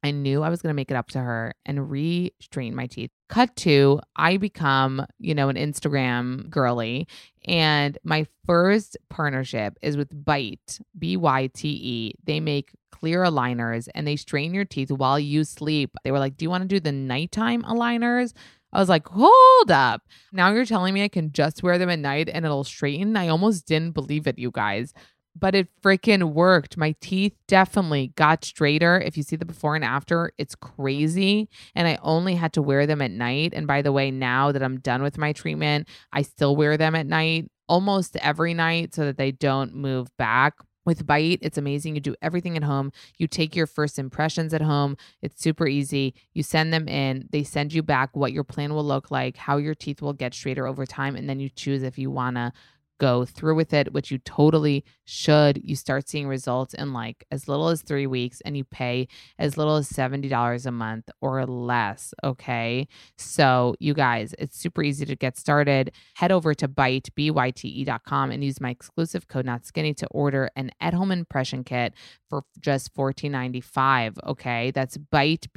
I 0.03 0.11
knew 0.11 0.43
I 0.43 0.49
was 0.49 0.61
going 0.61 0.69
to 0.69 0.75
make 0.75 0.91
it 0.91 0.97
up 0.97 1.09
to 1.11 1.19
her 1.19 1.53
and 1.65 1.89
re 1.89 2.33
straighten 2.41 2.75
my 2.75 2.87
teeth. 2.87 3.09
Cut 3.29 3.55
to, 3.57 4.01
I 4.15 4.37
become, 4.37 5.05
you 5.17 5.33
know, 5.33 5.49
an 5.49 5.55
Instagram 5.55 6.49
girly. 6.49 7.07
And 7.45 7.97
my 8.03 8.27
first 8.45 8.97
partnership 9.09 9.77
is 9.81 9.95
with 9.95 10.25
Byte, 10.25 10.81
B 10.99 11.15
Y 11.15 11.49
T 11.53 11.69
E. 11.69 12.13
They 12.25 12.41
make 12.41 12.71
clear 12.91 13.23
aligners 13.23 13.87
and 13.95 14.05
they 14.05 14.17
straighten 14.17 14.53
your 14.53 14.65
teeth 14.65 14.91
while 14.91 15.19
you 15.19 15.45
sleep. 15.45 15.95
They 16.03 16.11
were 16.11 16.19
like, 16.19 16.37
Do 16.37 16.43
you 16.43 16.49
want 16.49 16.63
to 16.63 16.67
do 16.67 16.81
the 16.81 16.91
nighttime 16.91 17.63
aligners? 17.63 18.33
I 18.73 18.79
was 18.79 18.89
like, 18.89 19.07
hold 19.07 19.69
up. 19.69 20.01
Now 20.31 20.51
you're 20.51 20.65
telling 20.65 20.95
me 20.95 21.03
I 21.03 21.07
can 21.07 21.31
just 21.31 21.61
wear 21.61 21.77
them 21.77 21.91
at 21.91 21.99
night 21.99 22.27
and 22.33 22.43
it'll 22.43 22.63
straighten. 22.63 23.15
I 23.15 23.27
almost 23.27 23.67
didn't 23.67 23.91
believe 23.91 24.25
it, 24.25 24.39
you 24.39 24.49
guys. 24.49 24.93
But 25.35 25.55
it 25.55 25.67
freaking 25.81 26.33
worked. 26.33 26.77
My 26.77 26.95
teeth 27.01 27.33
definitely 27.47 28.13
got 28.15 28.45
straighter. 28.45 29.01
If 29.01 29.17
you 29.17 29.23
see 29.23 29.35
the 29.35 29.45
before 29.45 29.75
and 29.75 29.83
after, 29.83 30.31
it's 30.37 30.55
crazy. 30.55 31.49
And 31.75 31.87
I 31.87 31.97
only 32.01 32.35
had 32.35 32.53
to 32.53 32.61
wear 32.61 32.85
them 32.85 33.01
at 33.01 33.11
night. 33.11 33.53
And 33.53 33.65
by 33.65 33.81
the 33.81 33.91
way, 33.91 34.11
now 34.11 34.51
that 34.51 34.61
I'm 34.61 34.79
done 34.79 35.01
with 35.01 35.17
my 35.17 35.33
treatment, 35.33 35.87
I 36.11 36.21
still 36.21 36.55
wear 36.55 36.77
them 36.77 36.95
at 36.95 37.07
night 37.07 37.49
almost 37.67 38.15
every 38.17 38.53
night 38.53 38.93
so 38.93 39.05
that 39.05 39.17
they 39.17 39.31
don't 39.31 39.73
move 39.73 40.15
back. 40.17 40.53
With 40.85 41.07
Byte, 41.07 41.39
it's 41.41 41.57
amazing. 41.57 41.95
You 41.95 42.01
do 42.01 42.15
everything 42.21 42.57
at 42.57 42.63
home. 42.63 42.91
You 43.17 43.25
take 43.25 43.55
your 43.55 43.67
first 43.67 43.97
impressions 43.97 44.53
at 44.53 44.61
home. 44.61 44.97
It's 45.21 45.41
super 45.41 45.65
easy. 45.65 46.13
You 46.33 46.43
send 46.43 46.73
them 46.73 46.89
in. 46.89 47.29
They 47.31 47.43
send 47.43 47.73
you 47.73 47.81
back 47.81 48.17
what 48.17 48.33
your 48.33 48.43
plan 48.43 48.73
will 48.73 48.83
look 48.83 49.09
like, 49.09 49.37
how 49.37 49.55
your 49.55 49.75
teeth 49.75 50.01
will 50.01 50.11
get 50.11 50.33
straighter 50.33 50.67
over 50.67 50.85
time, 50.85 51.15
and 51.15 51.29
then 51.29 51.39
you 51.39 51.47
choose 51.47 51.83
if 51.83 51.97
you 51.97 52.11
want 52.11 52.35
to 52.35 52.51
go 52.99 53.25
through 53.25 53.55
with 53.55 53.73
it, 53.73 53.93
which 53.93 54.11
you 54.11 54.17
totally 54.19 54.85
should. 55.05 55.61
You 55.63 55.75
start 55.75 56.07
seeing 56.07 56.27
results 56.27 56.73
in 56.73 56.93
like 56.93 57.25
as 57.31 57.47
little 57.47 57.69
as 57.69 57.81
three 57.81 58.07
weeks 58.07 58.41
and 58.45 58.55
you 58.55 58.63
pay 58.63 59.07
as 59.37 59.57
little 59.57 59.75
as 59.75 59.89
$70 59.89 60.65
a 60.65 60.71
month 60.71 61.09
or 61.21 61.45
less. 61.45 62.13
Okay. 62.23 62.87
So, 63.17 63.75
you 63.79 63.93
guys, 63.93 64.33
it's 64.39 64.57
super 64.57 64.83
easy 64.83 65.05
to 65.05 65.15
get 65.15 65.37
started. 65.37 65.91
Head 66.15 66.31
over 66.31 66.53
to 66.53 66.67
Byte, 66.67 67.09
and 68.33 68.43
use 68.43 68.61
my 68.61 68.69
exclusive 68.69 69.27
code 69.27 69.45
Not 69.45 69.65
Skinny 69.65 69.93
to 69.95 70.07
order 70.07 70.49
an 70.55 70.71
at 70.79 70.93
home 70.93 71.11
impression 71.11 71.63
kit 71.63 71.93
for 72.29 72.43
just 72.59 72.93
$14.95. 72.95 74.17
Okay. 74.25 74.71
That's 74.71 74.97
Byte. 74.97 75.47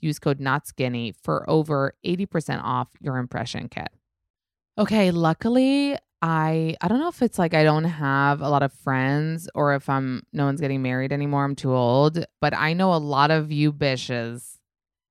Use 0.00 0.18
code 0.18 0.40
Not 0.40 0.66
Skinny 0.66 1.14
for 1.22 1.48
over 1.48 1.94
80% 2.04 2.62
off 2.62 2.88
your 3.00 3.16
impression 3.18 3.68
kit. 3.68 3.88
Okay, 4.78 5.10
luckily 5.10 5.96
I 6.22 6.76
I 6.80 6.86
don't 6.86 7.00
know 7.00 7.08
if 7.08 7.20
it's 7.20 7.38
like 7.38 7.52
I 7.52 7.64
don't 7.64 7.84
have 7.84 8.40
a 8.40 8.48
lot 8.48 8.62
of 8.62 8.72
friends 8.72 9.48
or 9.54 9.74
if 9.74 9.88
I'm 9.88 10.22
no 10.32 10.44
one's 10.44 10.60
getting 10.60 10.82
married 10.82 11.12
anymore. 11.12 11.44
I'm 11.44 11.56
too 11.56 11.74
old, 11.74 12.24
but 12.40 12.54
I 12.54 12.74
know 12.74 12.94
a 12.94 12.96
lot 12.96 13.32
of 13.32 13.50
you 13.50 13.72
bitches 13.72 14.58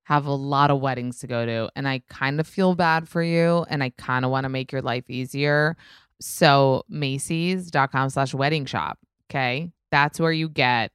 have 0.03 0.25
a 0.25 0.33
lot 0.33 0.71
of 0.71 0.79
weddings 0.79 1.19
to 1.19 1.27
go 1.27 1.45
to 1.45 1.69
and 1.75 1.85
I 1.85 2.01
kind 2.07 2.39
of 2.39 2.47
feel 2.47 2.75
bad 2.75 3.09
for 3.09 3.21
you 3.21 3.65
and 3.69 3.83
I 3.83 3.89
kind 3.97 4.23
of 4.23 4.31
want 4.31 4.45
to 4.45 4.49
make 4.49 4.71
your 4.71 4.81
life 4.81 5.09
easier. 5.09 5.75
So 6.21 6.83
Macy's.com 6.87 8.09
slash 8.09 8.33
wedding 8.33 8.65
shop. 8.65 8.99
Okay. 9.29 9.69
That's 9.91 10.17
where 10.17 10.31
you 10.31 10.47
get 10.47 10.93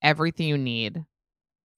everything 0.00 0.46
you 0.46 0.58
need 0.58 1.04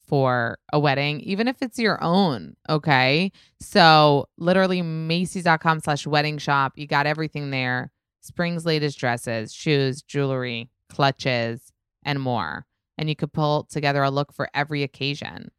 for 0.08 0.58
a 0.72 0.80
wedding, 0.80 1.20
even 1.20 1.46
if 1.46 1.60
it's 1.60 1.78
your 1.78 2.02
own. 2.02 2.56
Okay. 2.68 3.30
So 3.60 4.26
literally 4.38 4.82
Macy's.com 4.82 5.80
slash 5.80 6.06
wedding 6.06 6.38
shop. 6.38 6.72
You 6.76 6.86
got 6.86 7.06
everything 7.06 7.50
there. 7.50 7.90
Spring's 8.20 8.66
latest 8.66 8.98
dresses, 8.98 9.52
shoes, 9.52 10.02
jewelry, 10.02 10.70
clutches, 10.88 11.72
and 12.02 12.20
more. 12.20 12.66
And 12.96 13.08
you 13.08 13.14
could 13.14 13.32
pull 13.32 13.64
together 13.70 14.02
a 14.02 14.10
look 14.10 14.32
for 14.32 14.48
every 14.54 14.82
occasion. 14.82 15.50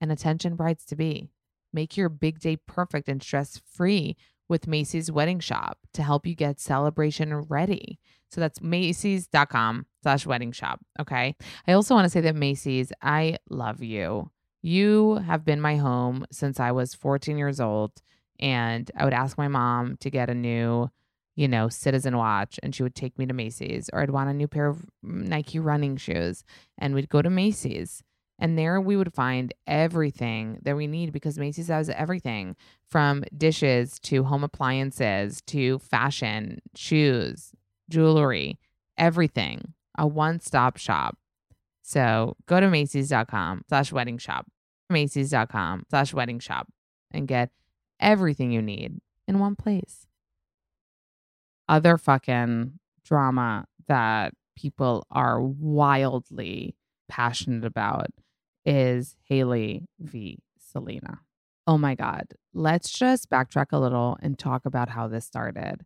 And 0.00 0.12
attention 0.12 0.54
brides 0.54 0.84
to 0.86 0.96
be. 0.96 1.30
Make 1.72 1.96
your 1.96 2.08
big 2.08 2.38
day 2.40 2.56
perfect 2.56 3.08
and 3.08 3.22
stress 3.22 3.60
free 3.74 4.16
with 4.48 4.66
Macy's 4.66 5.10
Wedding 5.10 5.40
Shop 5.40 5.78
to 5.92 6.02
help 6.02 6.26
you 6.26 6.34
get 6.34 6.60
celebration 6.60 7.34
ready. 7.34 7.98
So 8.30 8.40
that's 8.40 8.62
Macy's.com 8.62 9.86
slash 10.02 10.26
wedding 10.26 10.52
shop. 10.52 10.80
Okay. 11.00 11.34
I 11.66 11.72
also 11.72 11.94
want 11.94 12.04
to 12.04 12.10
say 12.10 12.20
that 12.22 12.36
Macy's, 12.36 12.92
I 13.02 13.38
love 13.48 13.82
you. 13.82 14.30
You 14.62 15.16
have 15.26 15.44
been 15.44 15.60
my 15.60 15.76
home 15.76 16.26
since 16.30 16.60
I 16.60 16.72
was 16.72 16.94
14 16.94 17.38
years 17.38 17.60
old. 17.60 17.92
And 18.40 18.90
I 18.96 19.04
would 19.04 19.14
ask 19.14 19.36
my 19.36 19.48
mom 19.48 19.96
to 19.98 20.10
get 20.10 20.30
a 20.30 20.34
new, 20.34 20.90
you 21.34 21.48
know, 21.48 21.68
citizen 21.68 22.16
watch 22.16 22.58
and 22.62 22.74
she 22.74 22.82
would 22.82 22.94
take 22.94 23.18
me 23.18 23.26
to 23.26 23.34
Macy's, 23.34 23.90
or 23.92 24.00
I'd 24.00 24.10
want 24.10 24.30
a 24.30 24.34
new 24.34 24.46
pair 24.46 24.66
of 24.66 24.84
Nike 25.02 25.58
running 25.58 25.96
shoes 25.96 26.44
and 26.76 26.94
we'd 26.94 27.08
go 27.08 27.22
to 27.22 27.30
Macy's. 27.30 28.02
And 28.38 28.56
there 28.56 28.80
we 28.80 28.96
would 28.96 29.12
find 29.12 29.52
everything 29.66 30.60
that 30.62 30.76
we 30.76 30.86
need 30.86 31.12
because 31.12 31.38
Macy's 31.38 31.66
has 31.66 31.90
everything 31.90 32.54
from 32.88 33.24
dishes 33.36 33.98
to 34.00 34.22
home 34.22 34.44
appliances 34.44 35.40
to 35.48 35.80
fashion, 35.80 36.60
shoes, 36.76 37.52
jewelry, 37.90 38.60
everything. 38.96 39.74
A 39.98 40.06
one-stop 40.06 40.78
shop. 40.78 41.18
So 41.82 42.36
go 42.46 42.60
to 42.60 42.70
Macy's.com 42.70 43.62
slash 43.68 43.92
wedding 43.92 44.16
shop. 44.18 44.46
Macy's.com 44.88 45.84
slash 45.90 46.14
wedding 46.14 46.38
shop 46.38 46.68
and 47.10 47.28
get 47.28 47.50
everything 48.00 48.52
you 48.52 48.62
need 48.62 49.00
in 49.26 49.38
one 49.38 49.56
place. 49.56 50.06
Other 51.68 51.98
fucking 51.98 52.78
drama 53.04 53.66
that 53.88 54.32
people 54.56 55.06
are 55.10 55.40
wildly 55.40 56.74
passionate 57.08 57.64
about 57.64 58.08
is 58.64 59.16
Hailey 59.28 59.86
v. 59.98 60.38
Selena. 60.58 61.20
Oh 61.66 61.78
my 61.78 61.94
God. 61.94 62.28
Let's 62.54 62.90
just 62.90 63.30
backtrack 63.30 63.66
a 63.72 63.78
little 63.78 64.16
and 64.22 64.38
talk 64.38 64.64
about 64.64 64.90
how 64.90 65.08
this 65.08 65.26
started. 65.26 65.84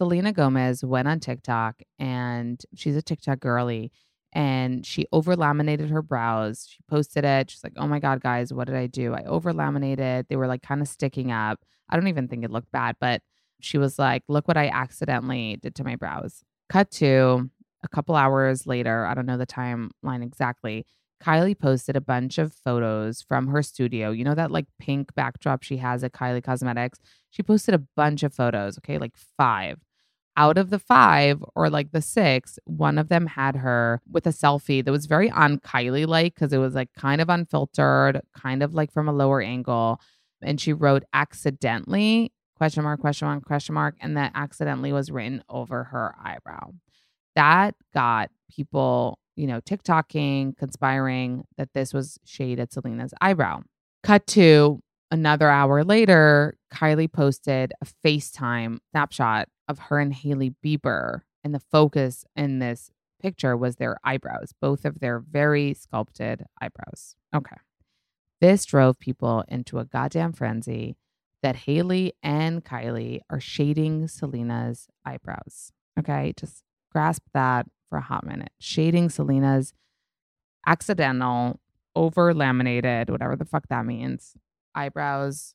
Selena 0.00 0.32
Gomez 0.32 0.82
went 0.82 1.08
on 1.08 1.20
TikTok 1.20 1.82
and 1.98 2.58
she's 2.74 2.96
a 2.96 3.02
TikTok 3.02 3.38
girly 3.38 3.92
and 4.32 4.86
she 4.86 5.04
over 5.12 5.36
laminated 5.36 5.90
her 5.90 6.00
brows. 6.00 6.66
She 6.70 6.78
posted 6.88 7.26
it. 7.26 7.50
She's 7.50 7.62
like, 7.62 7.74
oh 7.76 7.86
my 7.86 7.98
God, 7.98 8.22
guys, 8.22 8.50
what 8.50 8.66
did 8.66 8.76
I 8.76 8.86
do? 8.86 9.12
I 9.12 9.24
over 9.24 9.52
laminated. 9.52 10.24
They 10.30 10.36
were 10.36 10.46
like 10.46 10.62
kind 10.62 10.80
of 10.80 10.88
sticking 10.88 11.30
up. 11.30 11.60
I 11.90 11.96
don't 11.96 12.08
even 12.08 12.28
think 12.28 12.44
it 12.44 12.50
looked 12.50 12.72
bad, 12.72 12.96
but 12.98 13.20
she 13.60 13.76
was 13.76 13.98
like, 13.98 14.22
look 14.26 14.48
what 14.48 14.56
I 14.56 14.68
accidentally 14.68 15.58
did 15.60 15.74
to 15.74 15.84
my 15.84 15.96
brows. 15.96 16.44
Cut 16.70 16.90
to 16.92 17.50
a 17.82 17.88
couple 17.88 18.16
hours 18.16 18.66
later. 18.66 19.04
I 19.04 19.12
don't 19.12 19.26
know 19.26 19.36
the 19.36 19.46
timeline 19.46 20.22
exactly. 20.22 20.86
Kylie 21.22 21.58
posted 21.58 21.94
a 21.94 22.00
bunch 22.00 22.38
of 22.38 22.54
photos 22.54 23.20
from 23.20 23.48
her 23.48 23.62
studio. 23.62 24.12
You 24.12 24.24
know 24.24 24.34
that 24.34 24.50
like 24.50 24.64
pink 24.78 25.14
backdrop 25.14 25.62
she 25.62 25.76
has 25.76 26.02
at 26.02 26.12
Kylie 26.12 26.42
Cosmetics? 26.42 27.00
She 27.28 27.42
posted 27.42 27.74
a 27.74 27.84
bunch 27.96 28.22
of 28.22 28.32
photos, 28.32 28.78
okay, 28.78 28.96
like 28.96 29.18
five. 29.36 29.78
Out 30.36 30.58
of 30.58 30.70
the 30.70 30.78
five 30.78 31.42
or 31.54 31.68
like 31.68 31.92
the 31.92 32.00
six, 32.00 32.58
one 32.64 32.98
of 32.98 33.08
them 33.08 33.26
had 33.26 33.56
her 33.56 34.00
with 34.10 34.26
a 34.26 34.30
selfie 34.30 34.84
that 34.84 34.92
was 34.92 35.06
very 35.06 35.30
on 35.30 35.58
Kylie 35.58 36.06
like 36.06 36.34
because 36.34 36.52
it 36.52 36.58
was 36.58 36.74
like 36.74 36.92
kind 36.94 37.20
of 37.20 37.28
unfiltered, 37.28 38.22
kind 38.34 38.62
of 38.62 38.74
like 38.74 38.92
from 38.92 39.08
a 39.08 39.12
lower 39.12 39.42
angle. 39.42 40.00
And 40.40 40.60
she 40.60 40.72
wrote 40.72 41.04
accidentally 41.12 42.32
question 42.56 42.84
mark, 42.84 43.00
question 43.00 43.26
mark, 43.28 43.44
question 43.44 43.74
mark. 43.74 43.96
And 44.00 44.16
that 44.16 44.32
accidentally 44.34 44.92
was 44.92 45.10
written 45.10 45.42
over 45.48 45.84
her 45.84 46.14
eyebrow. 46.22 46.72
That 47.34 47.74
got 47.92 48.30
people 48.50 49.18
you 49.40 49.46
know, 49.46 49.60
TikToking, 49.62 50.58
conspiring 50.58 51.44
that 51.56 51.72
this 51.72 51.94
was 51.94 52.18
shade 52.26 52.60
at 52.60 52.74
Selena's 52.74 53.14
eyebrow. 53.22 53.62
Cut 54.02 54.26
to 54.28 54.82
another 55.10 55.48
hour 55.48 55.82
later, 55.82 56.58
Kylie 56.70 57.10
posted 57.10 57.72
a 57.80 57.86
FaceTime 58.06 58.80
snapshot 58.90 59.48
of 59.70 59.78
her 59.78 59.98
and 59.98 60.12
Hailey 60.12 60.54
Bieber. 60.64 61.20
And 61.42 61.54
the 61.54 61.60
focus 61.60 62.24
in 62.36 62.58
this 62.58 62.90
picture 63.22 63.56
was 63.56 63.76
their 63.76 63.96
eyebrows, 64.04 64.52
both 64.60 64.84
of 64.84 65.00
their 65.00 65.18
very 65.20 65.72
sculpted 65.72 66.44
eyebrows. 66.60 67.16
Okay. 67.34 67.56
This 68.40 68.64
drove 68.64 68.98
people 68.98 69.44
into 69.48 69.78
a 69.78 69.84
goddamn 69.84 70.32
frenzy 70.32 70.96
that 71.42 71.56
Hailey 71.56 72.12
and 72.22 72.64
Kylie 72.64 73.20
are 73.30 73.40
shading 73.40 74.08
Selena's 74.08 74.88
eyebrows. 75.06 75.72
Okay. 75.98 76.34
Just 76.36 76.62
grasp 76.92 77.22
that 77.32 77.66
for 77.88 77.98
a 77.98 78.02
hot 78.02 78.26
minute, 78.26 78.50
shading 78.58 79.08
Selena's 79.08 79.72
accidental, 80.66 81.58
over 81.96 82.32
laminated, 82.34 83.10
whatever 83.10 83.36
the 83.36 83.44
fuck 83.44 83.66
that 83.68 83.86
means, 83.86 84.34
eyebrows. 84.74 85.54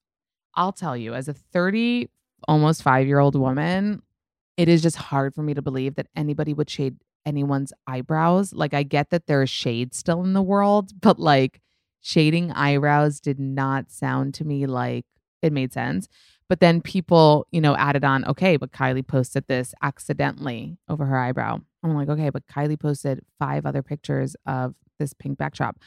I'll 0.55 0.71
tell 0.71 0.95
you, 0.97 1.13
as 1.13 1.27
a 1.27 1.33
30, 1.33 2.09
almost 2.47 2.83
five 2.83 3.07
year 3.07 3.19
old 3.19 3.35
woman, 3.35 4.01
it 4.57 4.69
is 4.69 4.81
just 4.81 4.97
hard 4.97 5.33
for 5.33 5.41
me 5.41 5.53
to 5.53 5.61
believe 5.61 5.95
that 5.95 6.07
anybody 6.15 6.53
would 6.53 6.69
shade 6.69 6.97
anyone's 7.25 7.73
eyebrows. 7.87 8.53
Like, 8.53 8.73
I 8.73 8.83
get 8.83 9.09
that 9.09 9.27
there's 9.27 9.49
shade 9.49 9.93
still 9.93 10.23
in 10.23 10.33
the 10.33 10.41
world, 10.41 10.91
but 11.01 11.19
like 11.19 11.61
shading 12.01 12.51
eyebrows 12.51 13.19
did 13.19 13.39
not 13.39 13.91
sound 13.91 14.33
to 14.35 14.45
me 14.45 14.65
like 14.65 15.05
it 15.41 15.51
made 15.51 15.73
sense. 15.73 16.07
But 16.47 16.59
then 16.59 16.81
people, 16.81 17.47
you 17.51 17.59
know, 17.59 17.75
added 17.75 18.03
on, 18.03 18.23
okay, 18.25 18.55
but 18.55 18.71
Kylie 18.71 19.05
posted 19.05 19.47
this 19.47 19.73
accidentally 19.81 20.77
over 20.87 21.05
her 21.05 21.17
eyebrow. 21.17 21.59
I'm 21.83 21.95
like, 21.95 22.09
okay, 22.09 22.29
but 22.29 22.45
Kylie 22.45 22.79
posted 22.79 23.21
five 23.39 23.65
other 23.65 23.81
pictures 23.81 24.35
of 24.45 24.75
this 24.99 25.13
pink 25.13 25.37
backdrop. 25.39 25.77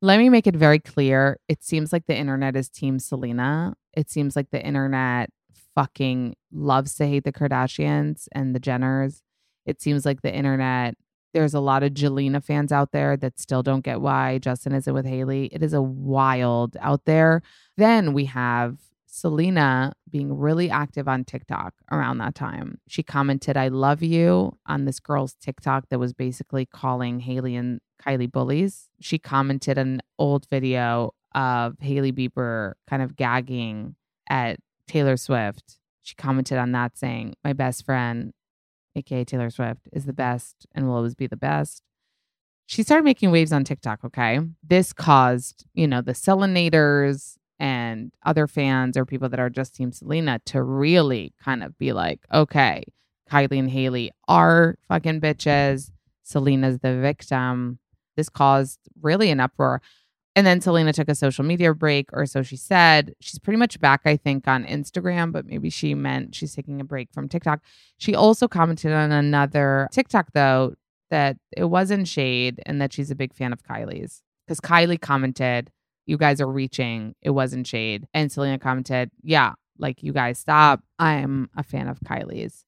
Let 0.00 0.18
me 0.18 0.28
make 0.28 0.46
it 0.46 0.56
very 0.56 0.80
clear. 0.80 1.38
It 1.48 1.62
seems 1.62 1.92
like 1.92 2.06
the 2.06 2.16
internet 2.16 2.56
is 2.56 2.68
team 2.68 2.98
Selena. 2.98 3.74
It 3.96 4.10
seems 4.10 4.34
like 4.34 4.50
the 4.50 4.64
internet 4.64 5.30
fucking 5.74 6.36
loves 6.52 6.94
to 6.96 7.06
hate 7.06 7.24
the 7.24 7.32
Kardashians 7.32 8.28
and 8.32 8.54
the 8.54 8.60
Jenners. 8.60 9.22
It 9.66 9.80
seems 9.80 10.04
like 10.04 10.22
the 10.22 10.34
internet, 10.34 10.94
there's 11.32 11.54
a 11.54 11.60
lot 11.60 11.82
of 11.82 11.92
Jelena 11.92 12.42
fans 12.42 12.70
out 12.70 12.92
there 12.92 13.16
that 13.16 13.38
still 13.40 13.62
don't 13.62 13.84
get 13.84 14.00
why 14.00 14.38
Justin 14.38 14.72
isn't 14.74 14.94
with 14.94 15.06
Hailey. 15.06 15.46
It 15.52 15.62
is 15.62 15.72
a 15.72 15.82
wild 15.82 16.76
out 16.80 17.04
there. 17.06 17.42
Then 17.76 18.12
we 18.12 18.26
have 18.26 18.78
Selena 19.06 19.94
being 20.10 20.36
really 20.36 20.70
active 20.70 21.08
on 21.08 21.24
TikTok 21.24 21.74
around 21.90 22.18
that 22.18 22.34
time. 22.34 22.78
She 22.88 23.02
commented, 23.02 23.56
I 23.56 23.68
love 23.68 24.02
you 24.02 24.56
on 24.66 24.84
this 24.84 25.00
girl's 25.00 25.34
TikTok 25.34 25.88
that 25.88 25.98
was 25.98 26.12
basically 26.12 26.66
calling 26.66 27.20
Hailey 27.20 27.56
and 27.56 27.80
Kylie 28.04 28.30
bullies. 28.30 28.90
She 29.00 29.18
commented 29.18 29.78
an 29.78 30.02
old 30.18 30.46
video 30.50 31.14
of 31.34 31.76
Hailey 31.80 32.12
Bieber 32.12 32.74
kind 32.88 33.02
of 33.02 33.16
gagging 33.16 33.96
at 34.28 34.58
Taylor 34.86 35.16
Swift. 35.16 35.78
She 36.02 36.14
commented 36.14 36.58
on 36.58 36.72
that 36.72 36.98
saying, 36.98 37.34
My 37.42 37.52
best 37.52 37.84
friend, 37.84 38.32
aka 38.94 39.24
Taylor 39.24 39.50
Swift, 39.50 39.88
is 39.92 40.04
the 40.04 40.12
best 40.12 40.66
and 40.74 40.86
will 40.86 40.96
always 40.96 41.14
be 41.14 41.26
the 41.26 41.36
best. 41.36 41.82
She 42.66 42.82
started 42.82 43.04
making 43.04 43.30
waves 43.30 43.52
on 43.52 43.64
TikTok, 43.64 44.04
okay? 44.04 44.40
This 44.62 44.92
caused, 44.92 45.66
you 45.74 45.86
know, 45.86 46.00
the 46.00 46.12
Selenators 46.12 47.36
and 47.58 48.12
other 48.24 48.46
fans 48.46 48.96
or 48.96 49.04
people 49.04 49.28
that 49.28 49.40
are 49.40 49.50
just 49.50 49.74
Team 49.74 49.92
Selena 49.92 50.40
to 50.46 50.62
really 50.62 51.32
kind 51.42 51.62
of 51.62 51.76
be 51.78 51.92
like, 51.92 52.20
okay, 52.32 52.84
Kylie 53.30 53.58
and 53.58 53.70
Hailey 53.70 54.10
are 54.28 54.76
fucking 54.88 55.20
bitches. 55.20 55.90
Selena's 56.22 56.78
the 56.78 56.98
victim. 56.98 57.78
This 58.16 58.28
caused 58.28 58.78
really 59.00 59.30
an 59.30 59.40
uproar. 59.40 59.82
And 60.36 60.44
then 60.46 60.60
Selena 60.60 60.92
took 60.92 61.08
a 61.08 61.14
social 61.14 61.44
media 61.44 61.72
break, 61.74 62.08
or 62.12 62.26
so 62.26 62.42
she 62.42 62.56
said. 62.56 63.14
She's 63.20 63.38
pretty 63.38 63.56
much 63.56 63.78
back, 63.80 64.00
I 64.04 64.16
think, 64.16 64.48
on 64.48 64.64
Instagram, 64.64 65.30
but 65.30 65.46
maybe 65.46 65.70
she 65.70 65.94
meant 65.94 66.34
she's 66.34 66.54
taking 66.54 66.80
a 66.80 66.84
break 66.84 67.12
from 67.12 67.28
TikTok. 67.28 67.60
She 67.98 68.14
also 68.16 68.48
commented 68.48 68.92
on 68.92 69.12
another 69.12 69.88
TikTok, 69.92 70.32
though, 70.32 70.74
that 71.10 71.36
it 71.56 71.64
wasn't 71.64 72.08
shade 72.08 72.60
and 72.66 72.80
that 72.80 72.92
she's 72.92 73.12
a 73.12 73.14
big 73.14 73.32
fan 73.32 73.52
of 73.52 73.62
Kylie's. 73.62 74.22
Because 74.46 74.60
Kylie 74.60 75.00
commented, 75.00 75.70
You 76.06 76.18
guys 76.18 76.40
are 76.40 76.50
reaching. 76.50 77.14
It 77.22 77.30
wasn't 77.30 77.66
shade. 77.66 78.08
And 78.12 78.32
Selena 78.32 78.58
commented, 78.58 79.12
Yeah, 79.22 79.52
like 79.78 80.02
you 80.02 80.12
guys 80.12 80.38
stop. 80.38 80.82
I'm 80.98 81.48
a 81.56 81.62
fan 81.62 81.86
of 81.86 82.00
Kylie's. 82.00 82.64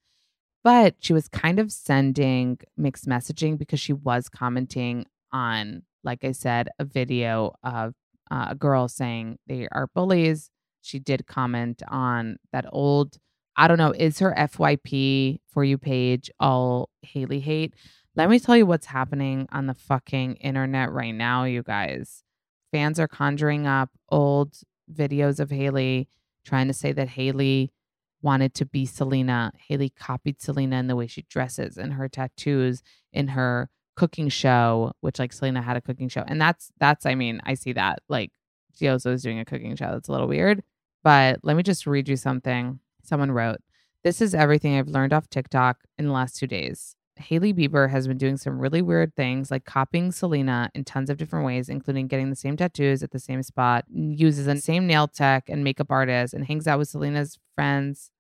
But 0.62 0.94
she 1.00 1.12
was 1.12 1.28
kind 1.28 1.58
of 1.58 1.72
sending 1.72 2.58
mixed 2.76 3.06
messaging 3.06 3.58
because 3.58 3.80
she 3.80 3.92
was 3.92 4.28
commenting 4.28 5.06
on 5.32 5.82
like 6.06 6.24
I 6.24 6.32
said, 6.32 6.68
a 6.78 6.84
video 6.84 7.52
of 7.62 7.92
uh, 8.30 8.46
a 8.50 8.54
girl 8.54 8.88
saying 8.88 9.38
they 9.46 9.68
are 9.72 9.88
bullies. 9.94 10.50
She 10.80 10.98
did 10.98 11.26
comment 11.26 11.82
on 11.88 12.38
that 12.52 12.64
old, 12.72 13.18
I 13.56 13.68
don't 13.68 13.78
know, 13.78 13.90
is 13.92 14.20
her 14.20 14.34
FYP 14.38 15.40
for 15.48 15.64
you 15.64 15.76
page 15.76 16.30
all 16.40 16.88
Hailey 17.02 17.40
hate? 17.40 17.74
Let 18.14 18.30
me 18.30 18.38
tell 18.38 18.56
you 18.56 18.64
what's 18.64 18.86
happening 18.86 19.46
on 19.52 19.66
the 19.66 19.74
fucking 19.74 20.36
internet 20.36 20.90
right 20.90 21.14
now, 21.14 21.44
you 21.44 21.62
guys. 21.62 22.22
Fans 22.72 22.98
are 22.98 23.08
conjuring 23.08 23.66
up 23.66 23.90
old 24.08 24.54
videos 24.90 25.40
of 25.40 25.50
Hailey 25.50 26.08
trying 26.44 26.68
to 26.68 26.72
say 26.72 26.92
that 26.92 27.08
Hailey 27.10 27.72
wanted 28.22 28.54
to 28.54 28.64
be 28.64 28.86
Selena. 28.86 29.52
Hailey 29.68 29.90
copied 29.90 30.40
Selena 30.40 30.76
in 30.76 30.86
the 30.86 30.96
way 30.96 31.06
she 31.06 31.22
dresses 31.28 31.76
and 31.76 31.94
her 31.94 32.08
tattoos, 32.08 32.82
in 33.12 33.28
her 33.28 33.68
cooking 33.96 34.28
show, 34.28 34.92
which 35.00 35.18
like 35.18 35.32
Selena 35.32 35.62
had 35.62 35.76
a 35.76 35.80
cooking 35.80 36.08
show. 36.08 36.24
And 36.26 36.40
that's 36.40 36.70
that's 36.78 37.06
I 37.06 37.14
mean, 37.14 37.40
I 37.44 37.54
see 37.54 37.72
that. 37.72 38.00
Like 38.08 38.30
Giozo 38.78 39.12
is 39.12 39.22
doing 39.22 39.40
a 39.40 39.44
cooking 39.44 39.74
show. 39.76 39.90
That's 39.90 40.08
a 40.08 40.12
little 40.12 40.28
weird. 40.28 40.62
But 41.02 41.40
let 41.42 41.56
me 41.56 41.62
just 41.62 41.86
read 41.86 42.08
you 42.08 42.16
something 42.16 42.80
someone 43.02 43.30
wrote. 43.30 43.60
This 44.04 44.20
is 44.20 44.34
everything 44.34 44.76
I've 44.76 44.88
learned 44.88 45.12
off 45.12 45.28
TikTok 45.28 45.78
in 45.98 46.06
the 46.06 46.12
last 46.12 46.36
two 46.36 46.46
days. 46.46 46.96
Hailey 47.16 47.54
Bieber 47.54 47.90
has 47.90 48.06
been 48.06 48.18
doing 48.18 48.36
some 48.36 48.58
really 48.58 48.82
weird 48.82 49.14
things 49.16 49.50
like 49.50 49.64
copying 49.64 50.12
Selena 50.12 50.70
in 50.74 50.84
tons 50.84 51.08
of 51.08 51.16
different 51.16 51.46
ways, 51.46 51.68
including 51.68 52.08
getting 52.08 52.28
the 52.28 52.36
same 52.36 52.56
tattoos 52.56 53.02
at 53.02 53.10
the 53.10 53.18
same 53.18 53.42
spot, 53.42 53.84
uses 53.88 54.46
the 54.46 54.56
same 54.58 54.86
nail 54.86 55.08
tech 55.08 55.48
and 55.48 55.64
makeup 55.64 55.90
artist, 55.90 56.34
and 56.34 56.44
hangs 56.44 56.66
out 56.66 56.78
with 56.78 56.88
Selena's 56.88 57.38
friends 57.54 58.10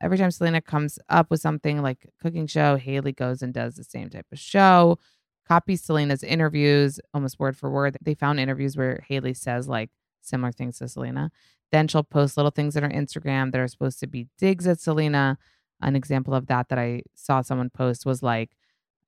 every 0.00 0.18
time 0.18 0.30
Selena 0.30 0.60
comes 0.60 0.98
up 1.08 1.30
with 1.30 1.40
something 1.40 1.82
like 1.82 2.08
cooking 2.20 2.46
show, 2.46 2.76
Hailey 2.76 3.12
goes 3.12 3.42
and 3.42 3.52
does 3.52 3.74
the 3.74 3.84
same 3.84 4.08
type 4.10 4.26
of 4.32 4.38
show, 4.38 4.98
copies 5.46 5.82
Selena's 5.82 6.22
interviews 6.22 7.00
almost 7.12 7.38
word 7.38 7.56
for 7.56 7.70
word. 7.70 7.98
They 8.00 8.14
found 8.14 8.40
interviews 8.40 8.76
where 8.76 9.04
Hailey 9.08 9.34
says 9.34 9.68
like 9.68 9.90
similar 10.20 10.52
things 10.52 10.78
to 10.78 10.88
Selena. 10.88 11.30
Then 11.72 11.88
she'll 11.88 12.02
post 12.02 12.36
little 12.36 12.50
things 12.50 12.76
on 12.76 12.82
her 12.82 12.88
Instagram 12.88 13.52
that 13.52 13.60
are 13.60 13.68
supposed 13.68 14.00
to 14.00 14.06
be 14.06 14.28
digs 14.38 14.66
at 14.66 14.80
Selena. 14.80 15.38
An 15.80 15.96
example 15.96 16.34
of 16.34 16.46
that 16.46 16.68
that 16.68 16.78
I 16.78 17.02
saw 17.14 17.42
someone 17.42 17.70
post 17.70 18.04
was 18.04 18.22
like, 18.22 18.50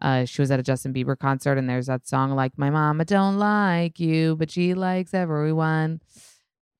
uh, 0.00 0.24
she 0.24 0.42
was 0.42 0.50
at 0.50 0.58
a 0.58 0.64
Justin 0.64 0.92
Bieber 0.92 1.16
concert 1.16 1.58
and 1.58 1.68
there's 1.68 1.86
that 1.86 2.06
song 2.06 2.32
like, 2.32 2.58
My 2.58 2.70
mama 2.70 3.04
don't 3.04 3.38
like 3.38 4.00
you, 4.00 4.36
but 4.36 4.50
she 4.50 4.74
likes 4.74 5.14
everyone. 5.14 6.00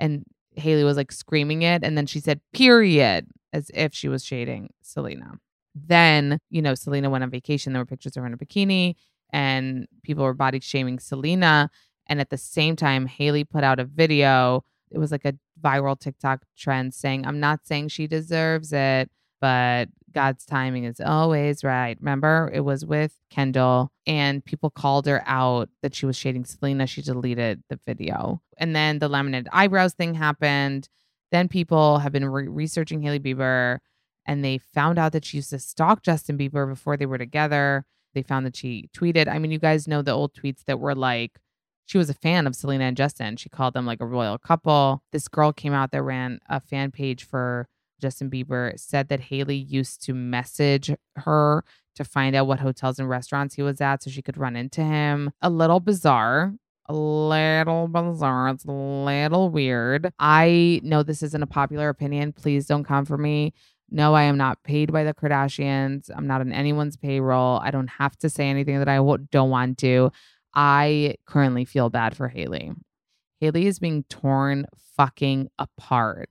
And 0.01 0.25
Hailey 0.57 0.85
was 0.85 0.97
like 0.97 1.13
screaming 1.13 1.63
it. 1.63 1.83
And 1.83 1.97
then 1.97 2.07
she 2.07 2.21
said, 2.21 2.41
period 2.53 3.27
as 3.53 3.71
if 3.75 3.95
she 3.95 4.09
was 4.09 4.25
shading 4.25 4.71
Selena. 4.83 5.39
Then, 5.75 6.39
you 6.51 6.63
know, 6.63 6.75
Selena 6.75 7.11
went 7.11 7.25
on 7.25 7.31
vacation. 7.31 7.73
There 7.73 7.81
were 7.81 7.87
pictures 7.87 8.17
of 8.17 8.23
her 8.23 8.27
in 8.27 8.35
a 8.35 8.37
bikini, 8.37 8.95
and 9.33 9.87
people 10.03 10.25
were 10.25 10.35
body 10.35 10.61
shaming 10.61 10.99
Selena. 10.99 11.71
And 12.07 12.21
at 12.21 12.31
the 12.31 12.37
same 12.37 12.77
time, 12.77 13.07
Hailey 13.07 13.45
put 13.45 13.65
out 13.65 13.81
a 13.81 13.85
video. 13.85 14.65
It 14.91 14.99
was 14.99 15.13
like 15.13 15.25
a 15.25 15.35
viral 15.63 15.99
TikTok 15.99 16.45
trend 16.57 16.93
saying, 16.93 17.27
I'm 17.27 17.41
not 17.41 17.67
saying 17.67 17.89
she 17.89 18.07
deserves 18.07 18.73
it, 18.73 19.11
but 19.41 19.89
God's 20.13 20.45
timing 20.45 20.85
is 20.85 21.01
always 21.01 21.65
right. 21.65 21.97
Remember, 22.01 22.51
it 22.53 22.61
was 22.61 22.85
with 22.85 23.17
Kendall, 23.31 23.91
and 24.07 24.45
people 24.45 24.71
called 24.71 25.07
her 25.07 25.23
out 25.27 25.69
that 25.83 25.95
she 25.95 26.07
was 26.07 26.17
shading 26.17 26.45
Selena. 26.45 26.87
She 26.87 27.03
deleted 27.03 27.63
the 27.69 27.79
video. 27.87 28.41
And 28.59 28.75
then 28.77 28.99
the 28.99 29.09
laminated 29.09 29.49
eyebrows 29.53 29.95
thing 29.95 30.15
happened. 30.15 30.89
Then 31.31 31.49
people 31.49 31.99
have 31.99 32.13
been 32.13 32.27
re- 32.27 32.49
researching 32.49 33.01
Hailey 33.03 33.21
Bieber 33.21 33.79
and 34.27 34.45
they 34.45 34.59
found 34.59 34.99
out 34.99 35.13
that 35.13 35.25
she 35.25 35.39
used 35.39 35.51
to 35.51 35.59
stalk 35.59 36.03
Justin 36.03 36.39
Bieber 36.39 36.69
before 36.69 36.97
they 36.97 37.07
were 37.07 37.19
together. 37.19 37.85
They 38.15 38.23
found 38.23 38.47
that 38.47 38.57
she 38.57 38.89
tweeted. 38.95 39.29
I 39.29 39.39
mean, 39.39 39.51
you 39.51 39.59
guys 39.59 39.89
know 39.89 40.03
the 40.03 40.13
old 40.13 40.35
tweets 40.35 40.65
that 40.67 40.79
were 40.79 40.95
like, 40.95 41.41
she 41.87 41.99
was 41.99 42.11
a 42.11 42.15
fan 42.15 42.47
of 42.47 42.55
Selena 42.55 42.85
and 42.85 42.97
Justin. 42.97 43.37
She 43.37 43.49
called 43.49 43.75
them 43.75 43.87
like 43.87 44.01
a 44.01 44.07
royal 44.07 44.39
couple. 44.39 45.03
This 45.13 45.29
girl 45.29 45.53
came 45.53 45.73
out 45.73 45.91
that 45.91 46.03
ran 46.03 46.39
a 46.49 46.61
fan 46.61 46.91
page 46.91 47.25
for 47.25 47.69
Justin 48.03 48.29
Bieber, 48.29 48.79
said 48.79 49.09
that 49.09 49.21
Hailey 49.21 49.57
used 49.57 50.03
to 50.05 50.13
message 50.13 50.95
her 51.17 51.65
to 51.95 52.05
find 52.05 52.37
out 52.37 52.47
what 52.47 52.61
hotels 52.61 52.99
and 52.99 53.09
restaurants 53.09 53.55
he 53.55 53.63
was 53.63 53.81
at 53.81 54.03
so 54.03 54.11
she 54.11 54.23
could 54.23 54.37
run 54.37 54.57
into 54.57 54.83
him. 54.83 55.31
A 55.41 55.49
little 55.49 55.81
bizarre 55.81 56.55
a 56.87 56.93
little 56.93 57.89
bizarre. 57.89 58.49
It's 58.49 58.65
a 58.65 58.71
little 58.71 59.51
weird. 59.51 60.13
I 60.19 60.81
know 60.83 61.03
this 61.03 61.23
isn't 61.23 61.43
a 61.43 61.47
popular 61.47 61.89
opinion. 61.89 62.33
Please 62.33 62.67
don't 62.67 62.85
come 62.85 63.05
for 63.05 63.17
me. 63.17 63.55
No, 63.91 64.15
I 64.15 64.23
am 64.23 64.37
not 64.37 64.63
paid 64.63 64.93
by 64.93 65.05
the 65.05 65.15
Kardashians. 65.15 66.11
I'm 66.15 66.27
not 66.27 66.41
on 66.41 66.53
anyone's 66.53 66.97
payroll. 66.97 67.61
I 67.63 67.71
don't 67.71 67.89
have 67.89 68.17
to 68.19 68.31
say 68.31 68.49
anything 68.49 68.79
that 68.79 68.89
I 68.89 68.97
don't 68.97 69.51
want 69.51 69.79
to. 69.79 70.11
I 70.55 71.17
currently 71.27 71.65
feel 71.65 71.91
bad 71.91 72.17
for 72.17 72.29
Hailey. 72.29 72.73
Hailey 73.41 73.67
is 73.67 73.79
being 73.79 74.05
torn 74.05 74.67
fucking 74.97 75.49
apart 75.59 76.29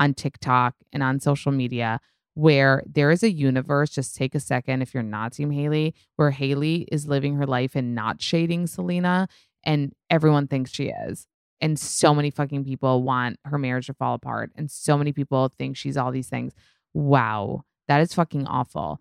on 0.00 0.14
TikTok 0.14 0.74
and 0.92 1.02
on 1.02 1.20
social 1.20 1.52
media 1.52 2.00
where 2.34 2.82
there 2.86 3.10
is 3.10 3.22
a 3.22 3.30
universe. 3.30 3.90
Just 3.90 4.16
take 4.16 4.34
a 4.34 4.40
second 4.40 4.82
if 4.82 4.94
you're 4.94 5.02
not 5.02 5.34
Team 5.34 5.50
Hailey, 5.50 5.94
where 6.16 6.30
Hailey 6.30 6.88
is 6.90 7.06
living 7.06 7.36
her 7.36 7.46
life 7.46 7.76
and 7.76 7.94
not 7.94 8.20
shading 8.22 8.66
Selena 8.66 9.28
and 9.62 9.92
everyone 10.08 10.48
thinks 10.48 10.72
she 10.72 10.88
is. 10.88 11.26
And 11.60 11.78
so 11.78 12.14
many 12.14 12.30
fucking 12.30 12.64
people 12.64 13.02
want 13.02 13.38
her 13.44 13.58
marriage 13.58 13.86
to 13.86 13.94
fall 13.94 14.14
apart. 14.14 14.50
And 14.56 14.70
so 14.70 14.96
many 14.96 15.12
people 15.12 15.52
think 15.58 15.76
she's 15.76 15.98
all 15.98 16.10
these 16.10 16.28
things. 16.28 16.54
Wow. 16.94 17.64
That 17.86 18.00
is 18.00 18.14
fucking 18.14 18.46
awful. 18.46 19.00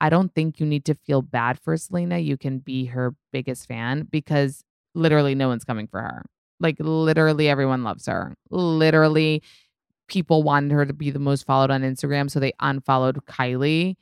I 0.00 0.08
don't 0.08 0.32
think 0.32 0.60
you 0.60 0.66
need 0.66 0.84
to 0.84 0.94
feel 0.94 1.22
bad 1.22 1.58
for 1.58 1.76
Selena. 1.76 2.18
You 2.18 2.36
can 2.36 2.58
be 2.58 2.86
her 2.86 3.16
biggest 3.32 3.66
fan 3.66 4.06
because 4.10 4.62
literally 4.94 5.34
no 5.34 5.48
one's 5.48 5.64
coming 5.64 5.88
for 5.88 6.00
her. 6.00 6.24
Like, 6.60 6.76
literally 6.78 7.48
everyone 7.48 7.82
loves 7.82 8.06
her. 8.06 8.36
Literally, 8.50 9.42
people 10.08 10.42
wanted 10.42 10.72
her 10.72 10.84
to 10.84 10.92
be 10.92 11.10
the 11.10 11.18
most 11.18 11.46
followed 11.46 11.70
on 11.70 11.82
Instagram. 11.82 12.30
So 12.30 12.40
they 12.40 12.52
unfollowed 12.60 13.24
Kylie. 13.26 13.96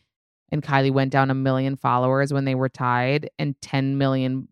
And 0.53 0.63
Kylie 0.63 0.93
went 0.93 1.13
down 1.13 1.31
a 1.31 1.35
million 1.35 1.77
followers 1.77 2.33
when 2.33 2.45
they 2.45 2.57
were 2.57 2.69
tied, 2.69 3.31
and 3.39 3.55
10 3.63 3.99
million 3.99 4.49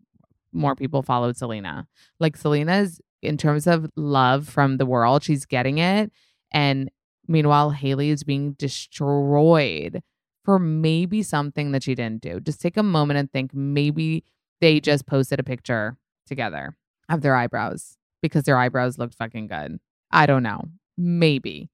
more 0.53 0.75
people 0.75 1.03
followed 1.03 1.35
Selena. 1.35 1.87
Like 2.19 2.37
Selena's 2.37 3.01
in 3.21 3.37
terms 3.37 3.67
of 3.67 3.89
love 3.95 4.47
from 4.47 4.77
the 4.77 4.85
world, 4.85 5.23
she's 5.23 5.45
getting 5.45 5.77
it. 5.77 6.11
And 6.53 6.89
meanwhile, 7.27 7.71
Hailey 7.71 8.09
is 8.09 8.23
being 8.23 8.53
destroyed 8.53 10.01
for 10.45 10.57
maybe 10.57 11.21
something 11.21 11.73
that 11.73 11.83
she 11.83 11.95
didn't 11.95 12.21
do. 12.21 12.39
Just 12.39 12.61
take 12.61 12.77
a 12.77 12.83
moment 12.83 13.19
and 13.19 13.31
think 13.31 13.53
maybe 13.53 14.23
they 14.61 14.79
just 14.79 15.05
posted 15.05 15.39
a 15.39 15.43
picture 15.43 15.97
together 16.25 16.75
of 17.09 17.21
their 17.21 17.35
eyebrows 17.35 17.97
because 18.21 18.43
their 18.43 18.57
eyebrows 18.57 18.97
looked 18.97 19.15
fucking 19.15 19.47
good. 19.47 19.79
I 20.11 20.25
don't 20.25 20.43
know. 20.43 20.63
Maybe. 20.99 21.69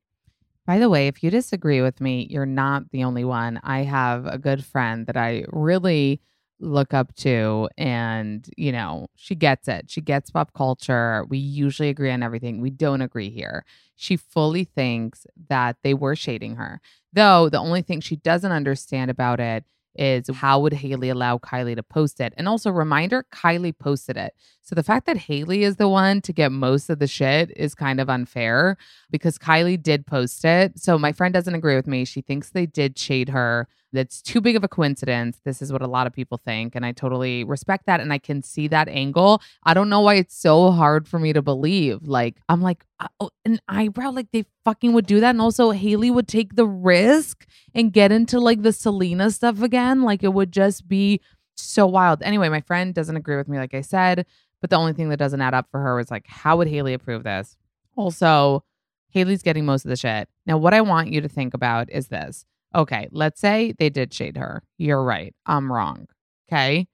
By 0.67 0.79
the 0.79 0.89
way, 0.89 1.07
if 1.07 1.23
you 1.23 1.31
disagree 1.31 1.81
with 1.81 2.01
me, 2.01 2.27
you're 2.29 2.45
not 2.45 2.91
the 2.91 3.03
only 3.03 3.25
one. 3.25 3.59
I 3.63 3.83
have 3.83 4.25
a 4.27 4.37
good 4.37 4.63
friend 4.63 5.07
that 5.07 5.17
I 5.17 5.45
really 5.49 6.21
look 6.61 6.93
up 6.93 7.13
to 7.15 7.69
and 7.77 8.49
you 8.57 8.71
know 8.71 9.07
she 9.15 9.35
gets 9.35 9.67
it. 9.67 9.91
She 9.91 10.01
gets 10.01 10.31
pop 10.31 10.53
culture. 10.53 11.25
We 11.29 11.37
usually 11.39 11.89
agree 11.89 12.11
on 12.11 12.23
everything. 12.23 12.61
We 12.61 12.69
don't 12.69 13.01
agree 13.01 13.29
here. 13.29 13.65
She 13.95 14.17
fully 14.17 14.63
thinks 14.65 15.27
that 15.49 15.77
they 15.83 15.93
were 15.93 16.15
shading 16.15 16.55
her. 16.57 16.81
Though 17.13 17.49
the 17.49 17.59
only 17.59 17.81
thing 17.81 18.01
she 18.01 18.17
doesn't 18.17 18.51
understand 18.51 19.11
about 19.11 19.39
it 19.39 19.65
is 19.97 20.29
how 20.29 20.59
would 20.59 20.73
Hailey 20.73 21.09
allow 21.09 21.37
Kylie 21.37 21.75
to 21.75 21.83
post 21.83 22.19
it? 22.19 22.33
And 22.37 22.47
also, 22.47 22.71
reminder 22.71 23.25
Kylie 23.31 23.77
posted 23.77 24.17
it. 24.17 24.33
So 24.61 24.75
the 24.75 24.83
fact 24.83 25.05
that 25.05 25.17
Hailey 25.17 25.63
is 25.63 25.75
the 25.77 25.89
one 25.89 26.21
to 26.21 26.33
get 26.33 26.51
most 26.51 26.89
of 26.89 26.99
the 26.99 27.07
shit 27.07 27.51
is 27.55 27.75
kind 27.75 27.99
of 27.99 28.09
unfair 28.09 28.77
because 29.11 29.37
Kylie 29.37 29.81
did 29.81 30.05
post 30.07 30.43
it. 30.45 30.79
So 30.79 30.97
my 30.97 31.11
friend 31.11 31.33
doesn't 31.33 31.55
agree 31.55 31.75
with 31.75 31.87
me. 31.87 32.05
She 32.05 32.21
thinks 32.21 32.49
they 32.49 32.65
did 32.65 32.97
shade 32.97 33.29
her. 33.29 33.67
That's 33.95 34.21
too 34.21 34.41
big 34.41 34.55
of 34.55 34.63
a 34.63 34.67
coincidence. 34.67 35.41
This 35.43 35.61
is 35.61 35.73
what 35.73 35.81
a 35.81 35.87
lot 35.87 36.05
of 36.05 36.13
people 36.13 36.37
think. 36.37 36.75
And 36.75 36.85
I 36.85 36.91
totally 36.91 37.43
respect 37.43 37.87
that. 37.87 37.99
And 37.99 38.13
I 38.13 38.19
can 38.19 38.43
see 38.43 38.67
that 38.67 38.87
angle. 38.87 39.41
I 39.63 39.73
don't 39.73 39.89
know 39.89 40.01
why 40.01 40.15
it's 40.15 40.37
so 40.37 40.71
hard 40.71 41.07
for 41.07 41.17
me 41.17 41.33
to 41.33 41.41
believe. 41.41 42.03
Like, 42.03 42.35
I'm 42.47 42.61
like, 42.61 42.85
uh, 42.99 43.07
oh, 43.19 43.31
an 43.45 43.59
eyebrow, 43.67 44.11
like 44.11 44.27
they 44.31 44.45
fucking 44.63 44.93
would 44.93 45.07
do 45.07 45.19
that. 45.19 45.31
And 45.31 45.41
also, 45.41 45.71
Hailey 45.71 46.11
would 46.11 46.27
take 46.27 46.55
the 46.55 46.67
risk 46.67 47.47
and 47.73 47.91
get 47.91 48.11
into 48.11 48.39
like 48.39 48.61
the 48.61 48.73
Selena 48.73 49.31
stuff 49.31 49.61
again. 49.61 50.03
Like, 50.03 50.23
it 50.23 50.33
would 50.33 50.51
just 50.51 50.87
be 50.87 51.21
so 51.55 51.87
wild. 51.87 52.21
Anyway, 52.21 52.49
my 52.49 52.61
friend 52.61 52.93
doesn't 52.93 53.15
agree 53.15 53.37
with 53.37 53.47
me, 53.47 53.57
like 53.57 53.73
I 53.73 53.81
said. 53.81 54.25
But 54.61 54.69
the 54.69 54.77
only 54.77 54.93
thing 54.93 55.09
that 55.09 55.17
doesn't 55.17 55.41
add 55.41 55.53
up 55.53 55.67
for 55.69 55.79
her 55.79 55.99
is 55.99 56.09
like, 56.09 56.25
how 56.27 56.57
would 56.57 56.67
Hailey 56.67 56.93
approve 56.93 57.23
this? 57.23 57.55
Also, 57.95 58.63
Hailey's 59.09 59.43
getting 59.43 59.65
most 59.65 59.85
of 59.85 59.89
the 59.89 59.95
shit. 59.95 60.27
Now, 60.45 60.57
what 60.57 60.73
I 60.73 60.81
want 60.81 61.09
you 61.09 61.21
to 61.21 61.29
think 61.29 61.53
about 61.53 61.89
is 61.89 62.07
this 62.07 62.45
Okay, 62.75 63.07
let's 63.11 63.39
say 63.39 63.73
they 63.79 63.89
did 63.89 64.13
shade 64.13 64.35
her. 64.35 64.61
You're 64.77 65.03
right. 65.03 65.33
I'm 65.45 65.71
wrong. 65.71 66.07
Okay. 66.51 66.87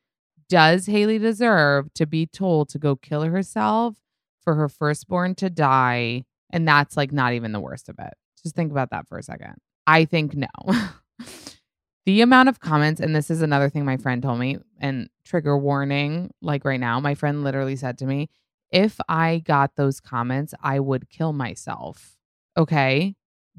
Does 0.48 0.86
Hailey 0.86 1.18
deserve 1.18 1.92
to 1.96 2.06
be 2.06 2.28
told 2.28 2.70
to 2.70 2.80
go 2.80 2.96
kill 2.96 3.24
herself 3.24 3.96
for 4.44 4.54
her 4.56 4.70
firstborn 4.70 5.34
to 5.36 5.50
die? 5.50 6.26
And 6.52 6.68
that's 6.68 6.96
like 6.96 7.12
not 7.12 7.34
even 7.34 7.52
the 7.52 7.60
worst 7.60 7.90
of 7.90 7.96
it. 7.98 8.14
Just 8.44 8.56
think 8.56 8.72
about 8.72 8.92
that 8.92 9.08
for 9.08 9.18
a 9.18 9.24
second. 9.24 9.56
I 9.88 10.06
think 10.06 10.36
no. 10.36 10.48
the 12.06 12.22
amount 12.22 12.50
of 12.50 12.60
comments, 12.60 13.02
and 13.02 13.16
this 13.16 13.32
is 13.32 13.42
another 13.42 13.70
thing 13.70 13.84
my 13.84 13.98
friend 13.98 14.22
told 14.22 14.40
me, 14.40 14.58
and 14.80 15.10
trigger 15.26 15.58
warning, 15.58 16.32
like 16.42 16.64
right 16.64 16.80
now, 16.80 17.00
my 17.00 17.16
friend 17.16 17.44
literally 17.44 17.76
said 17.76 17.98
to 18.00 18.06
me, 18.06 18.30
if 18.72 19.00
I 19.10 19.40
got 19.40 19.76
those 19.76 20.00
comments, 20.00 20.54
I 20.62 20.80
would 20.80 21.10
kill 21.10 21.34
myself. 21.34 22.18
Okay 22.56 23.16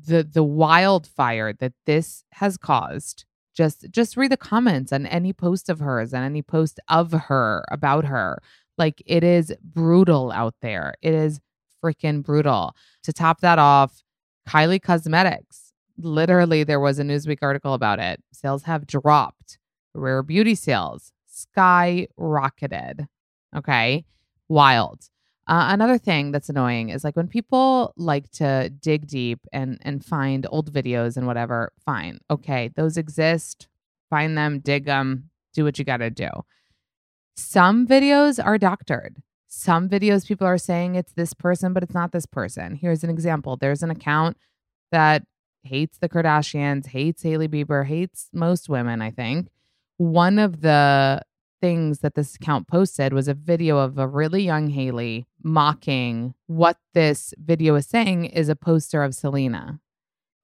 the 0.07 0.23
the 0.23 0.43
wildfire 0.43 1.53
that 1.55 1.73
this 1.87 2.25
has 2.33 2.57
caused 2.57 3.25
just 3.55 3.87
just 3.91 4.17
read 4.17 4.31
the 4.31 4.37
comments 4.37 4.93
on 4.93 5.07
any 5.07 5.33
post 5.33 5.69
of 5.69 5.81
hers 5.81 6.13
and 6.15 6.25
any 6.25 6.43
post 6.43 6.81
of 6.89 7.13
her 7.13 7.65
about 7.71 8.05
her. 8.07 8.43
Like 8.79 9.03
it 9.07 9.23
is 9.23 9.55
brutal 9.63 10.33
out 10.33 10.55
there. 10.63 10.95
It 11.03 11.15
is 11.15 11.41
freaking 11.85 12.23
brutal. 12.23 12.75
To 13.05 13.13
top 13.13 13.41
that 13.41 13.59
off 13.59 14.03
kylie 14.49 14.83
cosmetics 14.83 15.73
literally 15.99 16.65
there 16.65 16.81
was 16.81 16.99
a 16.99 17.03
newsweek 17.03 17.39
article 17.43 17.75
about 17.75 17.99
it. 17.99 18.23
Sales 18.33 18.65
have 18.65 18.87
dropped. 18.87 19.59
Rare 19.95 20.23
beauty 20.23 20.55
sales 20.55 21.13
skyrocketed. 21.31 23.07
Okay? 23.55 24.05
Wild 24.49 25.11
uh, 25.53 25.67
another 25.69 25.99
thing 25.99 26.33
that's 26.33 26.49
annoying 26.49 26.89
is 26.89 27.05
like 27.05 27.15
when 27.15 27.29
people 27.29 27.93
like 27.99 28.31
to 28.31 28.71
dig 28.71 29.07
deep 29.07 29.41
and 29.53 29.79
and 29.83 30.03
find 30.03 30.47
old 30.51 30.73
videos 30.73 31.19
and 31.19 31.27
whatever. 31.27 31.75
Fine, 31.85 32.21
okay, 32.31 32.71
those 32.75 32.97
exist. 32.97 33.69
Find 34.09 34.37
them, 34.37 34.61
dig 34.61 34.87
them, 34.87 35.29
do 35.53 35.65
what 35.65 35.79
you 35.79 35.85
got 35.85 35.99
to 35.99 36.09
do. 36.09 36.31
Some 37.37 37.87
videos 37.87 38.43
are 38.43 38.57
doctored. 38.57 39.19
Some 39.47 39.91
videos 39.91 40.27
people 40.27 40.47
are 40.47 40.57
saying 40.57 40.95
it's 40.95 41.13
this 41.13 41.35
person, 41.35 41.75
but 41.75 41.83
it's 41.83 41.93
not 41.93 42.13
this 42.13 42.25
person. 42.25 42.75
Here's 42.75 43.05
an 43.05 43.11
example. 43.11 43.59
There's 43.59 43.83
an 43.83 43.91
account 43.91 44.39
that 44.91 45.23
hates 45.65 45.99
the 45.99 46.09
Kardashians, 46.09 46.87
hates 46.87 47.25
Hailey 47.25 47.49
Bieber, 47.49 47.85
hates 47.85 48.31
most 48.33 48.71
women. 48.71 49.03
I 49.03 49.11
think 49.11 49.49
one 49.99 50.39
of 50.39 50.63
the 50.63 51.21
things 51.63 52.01
that 52.01 52.15
this 52.15 52.35
account 52.35 52.69
posted 52.69 53.13
was 53.13 53.29
a 53.29 53.35
video 53.35 53.79
of 53.79 53.97
a 53.97 54.07
really 54.07 54.43
young 54.43 54.69
Hailey 54.69 55.27
mocking 55.45 56.35
what 56.47 56.79
this 56.95 57.35
video 57.43 57.75
is 57.75 57.87
saying 57.87 58.27
is 58.27 58.49
a 58.49 58.57
poster 58.57 59.03
of 59.03 59.15
Selena, 59.15 59.81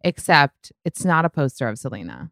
except 0.02 0.72
it's 0.84 1.04
not 1.04 1.24
a 1.24 1.30
poster 1.30 1.68
of 1.68 1.78
Selena. 1.78 2.30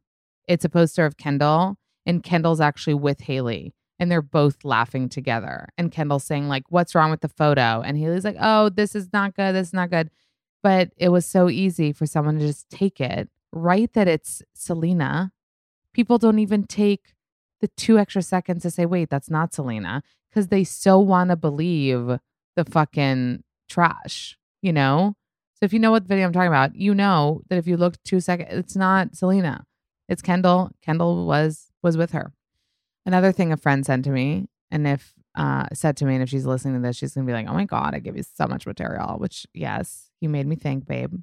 It's 0.49 0.65
a 0.65 0.69
poster 0.69 1.05
of 1.05 1.17
Kendall, 1.17 1.77
and 2.05 2.23
Kendall's 2.23 2.61
actually 2.61 2.95
with 2.95 3.23
Hailey, 3.23 3.75
and 3.99 4.11
they're 4.11 4.23
both 4.23 4.65
laughing 4.65 5.09
together. 5.09 5.69
And 5.77 5.91
Kendall's 5.91 6.25
saying, 6.25 6.49
like, 6.49 6.65
what's 6.69 6.95
wrong 6.95 7.11
with 7.11 7.21
the 7.21 7.29
photo? 7.29 7.83
And 7.85 7.97
Hailey's 7.97 8.25
like, 8.25 8.37
oh, 8.41 8.69
this 8.69 8.95
is 8.95 9.13
not 9.13 9.35
good. 9.35 9.55
This 9.55 9.69
is 9.69 9.73
not 9.73 9.91
good. 9.91 10.11
But 10.63 10.91
it 10.97 11.09
was 11.09 11.27
so 11.27 11.49
easy 11.49 11.93
for 11.93 12.07
someone 12.07 12.39
to 12.39 12.47
just 12.47 12.69
take 12.71 13.01
it, 13.01 13.29
right? 13.53 13.93
that 13.95 14.09
it's 14.09 14.43
Selena. 14.55 15.33
People 15.93 16.19
don't 16.19 16.39
even 16.39 16.65
take 16.65 17.15
the 17.61 17.69
two 17.69 17.99
extra 17.99 18.23
seconds 18.23 18.63
to 18.63 18.71
say, 18.71 18.85
wait, 18.85 19.09
that's 19.09 19.31
not 19.31 19.55
Selena, 19.55 20.03
because 20.29 20.49
they 20.49 20.63
so 20.63 20.99
want 20.99 21.31
to 21.31 21.37
believe 21.37 22.19
the 22.57 22.65
fucking 22.65 23.45
trash, 23.69 24.37
you 24.63 24.73
know? 24.73 25.15
So 25.55 25.65
if 25.65 25.73
you 25.73 25.79
know 25.79 25.91
what 25.91 26.05
video 26.05 26.27
I'm 26.27 26.33
talking 26.33 26.49
about, 26.49 26.75
you 26.75 26.95
know 26.95 27.43
that 27.49 27.57
if 27.57 27.67
you 27.67 27.77
look 27.77 28.03
two 28.05 28.21
seconds, 28.21 28.49
it's 28.53 28.77
not 28.77 29.17
Selena. 29.17 29.65
It's 30.09 30.23
Kendall. 30.23 30.71
Kendall 30.83 31.27
was 31.27 31.71
was 31.83 31.97
with 31.97 32.13
her. 32.13 32.33
Another 33.07 33.33
thing 33.33 33.53
a 33.53 33.57
friend 33.57 33.87
sent 33.87 34.05
to 34.05 34.11
me, 34.11 34.49
and 34.71 34.87
if 34.87 35.15
uh 35.35 35.67
said 35.73 35.97
to 35.99 36.05
me, 36.05 36.15
and 36.15 36.23
if 36.23 36.29
she's 36.29 36.47
listening 36.47 36.75
to 36.75 36.87
this, 36.87 36.97
she's 36.97 37.15
gonna 37.15 37.27
be 37.27 37.33
like, 37.33 37.49
Oh 37.49 37.55
my 37.55 37.65
God, 37.65 37.95
I 37.95 38.01
give 38.01 38.17
you 38.17 38.23
so 38.23 38.47
much 38.47 38.67
material, 38.67 39.17
which 39.19 39.47
yes, 39.55 40.11
you 40.21 40.29
made 40.29 40.47
me 40.47 40.57
think, 40.57 40.87
babe. 40.87 41.15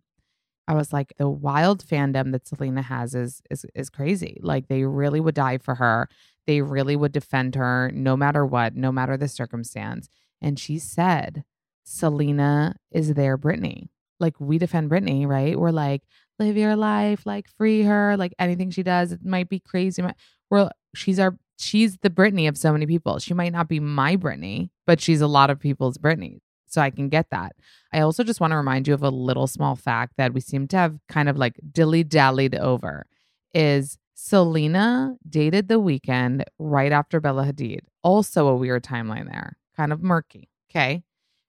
I 0.67 0.75
was 0.75 0.93
like, 0.93 1.13
the 1.17 1.29
wild 1.29 1.83
fandom 1.85 2.31
that 2.31 2.47
Selena 2.47 2.81
has 2.81 3.13
is 3.13 3.41
is 3.51 3.65
is 3.75 3.89
crazy. 3.89 4.39
Like 4.41 4.67
they 4.67 4.83
really 4.83 5.19
would 5.19 5.35
die 5.35 5.57
for 5.57 5.75
her. 5.75 6.07
They 6.47 6.61
really 6.61 6.95
would 6.95 7.11
defend 7.11 7.55
her 7.55 7.91
no 7.93 8.17
matter 8.17 8.45
what, 8.45 8.75
no 8.75 8.91
matter 8.91 9.17
the 9.17 9.27
circumstance. 9.27 10.09
And 10.43 10.59
she 10.59 10.77
said, 10.77 11.43
Selena 11.83 12.75
is 12.91 13.13
their 13.13 13.37
Britney. 13.37 13.89
Like 14.19 14.39
we 14.39 14.57
defend 14.57 14.91
Britney, 14.91 15.25
right? 15.25 15.57
We're 15.57 15.71
like, 15.71 16.03
live 16.39 16.57
your 16.57 16.75
life, 16.75 17.25
like 17.25 17.47
free 17.57 17.83
her, 17.83 18.15
like 18.17 18.33
anything 18.37 18.69
she 18.69 18.83
does, 18.83 19.11
it 19.11 19.25
might 19.25 19.49
be 19.49 19.59
crazy. 19.59 20.03
We're 20.49 20.69
she's 20.93 21.19
our 21.19 21.37
she's 21.57 21.97
the 21.97 22.09
Britney 22.09 22.47
of 22.47 22.57
so 22.57 22.71
many 22.71 22.85
people. 22.85 23.19
She 23.19 23.33
might 23.33 23.53
not 23.53 23.67
be 23.67 23.79
my 23.79 24.17
Britney, 24.17 24.69
but 24.85 25.01
she's 25.01 25.21
a 25.21 25.27
lot 25.27 25.49
of 25.49 25.59
people's 25.59 25.97
Britney. 25.97 26.39
So 26.67 26.81
I 26.81 26.89
can 26.89 27.07
get 27.09 27.29
that. 27.29 27.53
I 27.93 27.99
also 27.99 28.23
just 28.23 28.39
want 28.39 28.51
to 28.51 28.57
remind 28.57 28.87
you 28.87 28.95
of 28.95 29.03
a 29.03 29.09
little 29.09 29.45
small 29.45 29.75
fact 29.75 30.13
that 30.17 30.33
we 30.33 30.41
seem 30.41 30.67
to 30.69 30.77
have 30.77 30.97
kind 31.07 31.29
of 31.29 31.37
like 31.37 31.59
dilly 31.71 32.03
dallied 32.03 32.55
over 32.55 33.05
is 33.53 33.97
Selena 34.15 35.15
dated 35.27 35.67
The 35.67 35.79
Weeknd 35.79 36.43
right 36.57 36.91
after 36.91 37.19
Bella 37.19 37.45
Hadid. 37.45 37.81
Also 38.03 38.47
a 38.47 38.55
weird 38.55 38.83
timeline 38.83 39.31
there, 39.31 39.57
kind 39.75 39.91
of 39.91 40.01
murky. 40.01 40.49
Okay. 40.69 41.03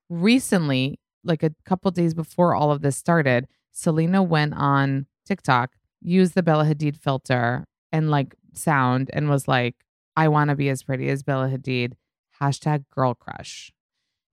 Recently, 0.09 1.01
like 1.25 1.43
a 1.43 1.55
couple 1.64 1.91
days 1.91 2.14
before 2.14 2.55
all 2.55 2.70
of 2.70 2.83
this 2.83 2.97
started, 2.97 3.47
Selena 3.72 4.22
went 4.22 4.55
on 4.55 5.07
TikTok, 5.27 5.72
used 6.01 6.35
the 6.35 6.43
Bella 6.43 6.64
Hadid 6.64 6.97
filter 6.97 7.64
and 7.91 8.11
like 8.11 8.35
sound 8.53 9.11
and 9.12 9.29
was 9.29 9.49
like, 9.49 9.77
I 10.16 10.29
want 10.29 10.51
to 10.51 10.57
be 10.57 10.68
as 10.68 10.83
pretty 10.83 11.09
as 11.09 11.22
Bella 11.22 11.49
Hadid. 11.49 11.95
Hashtag 12.41 12.85
girl 12.91 13.14
crush. 13.14 13.72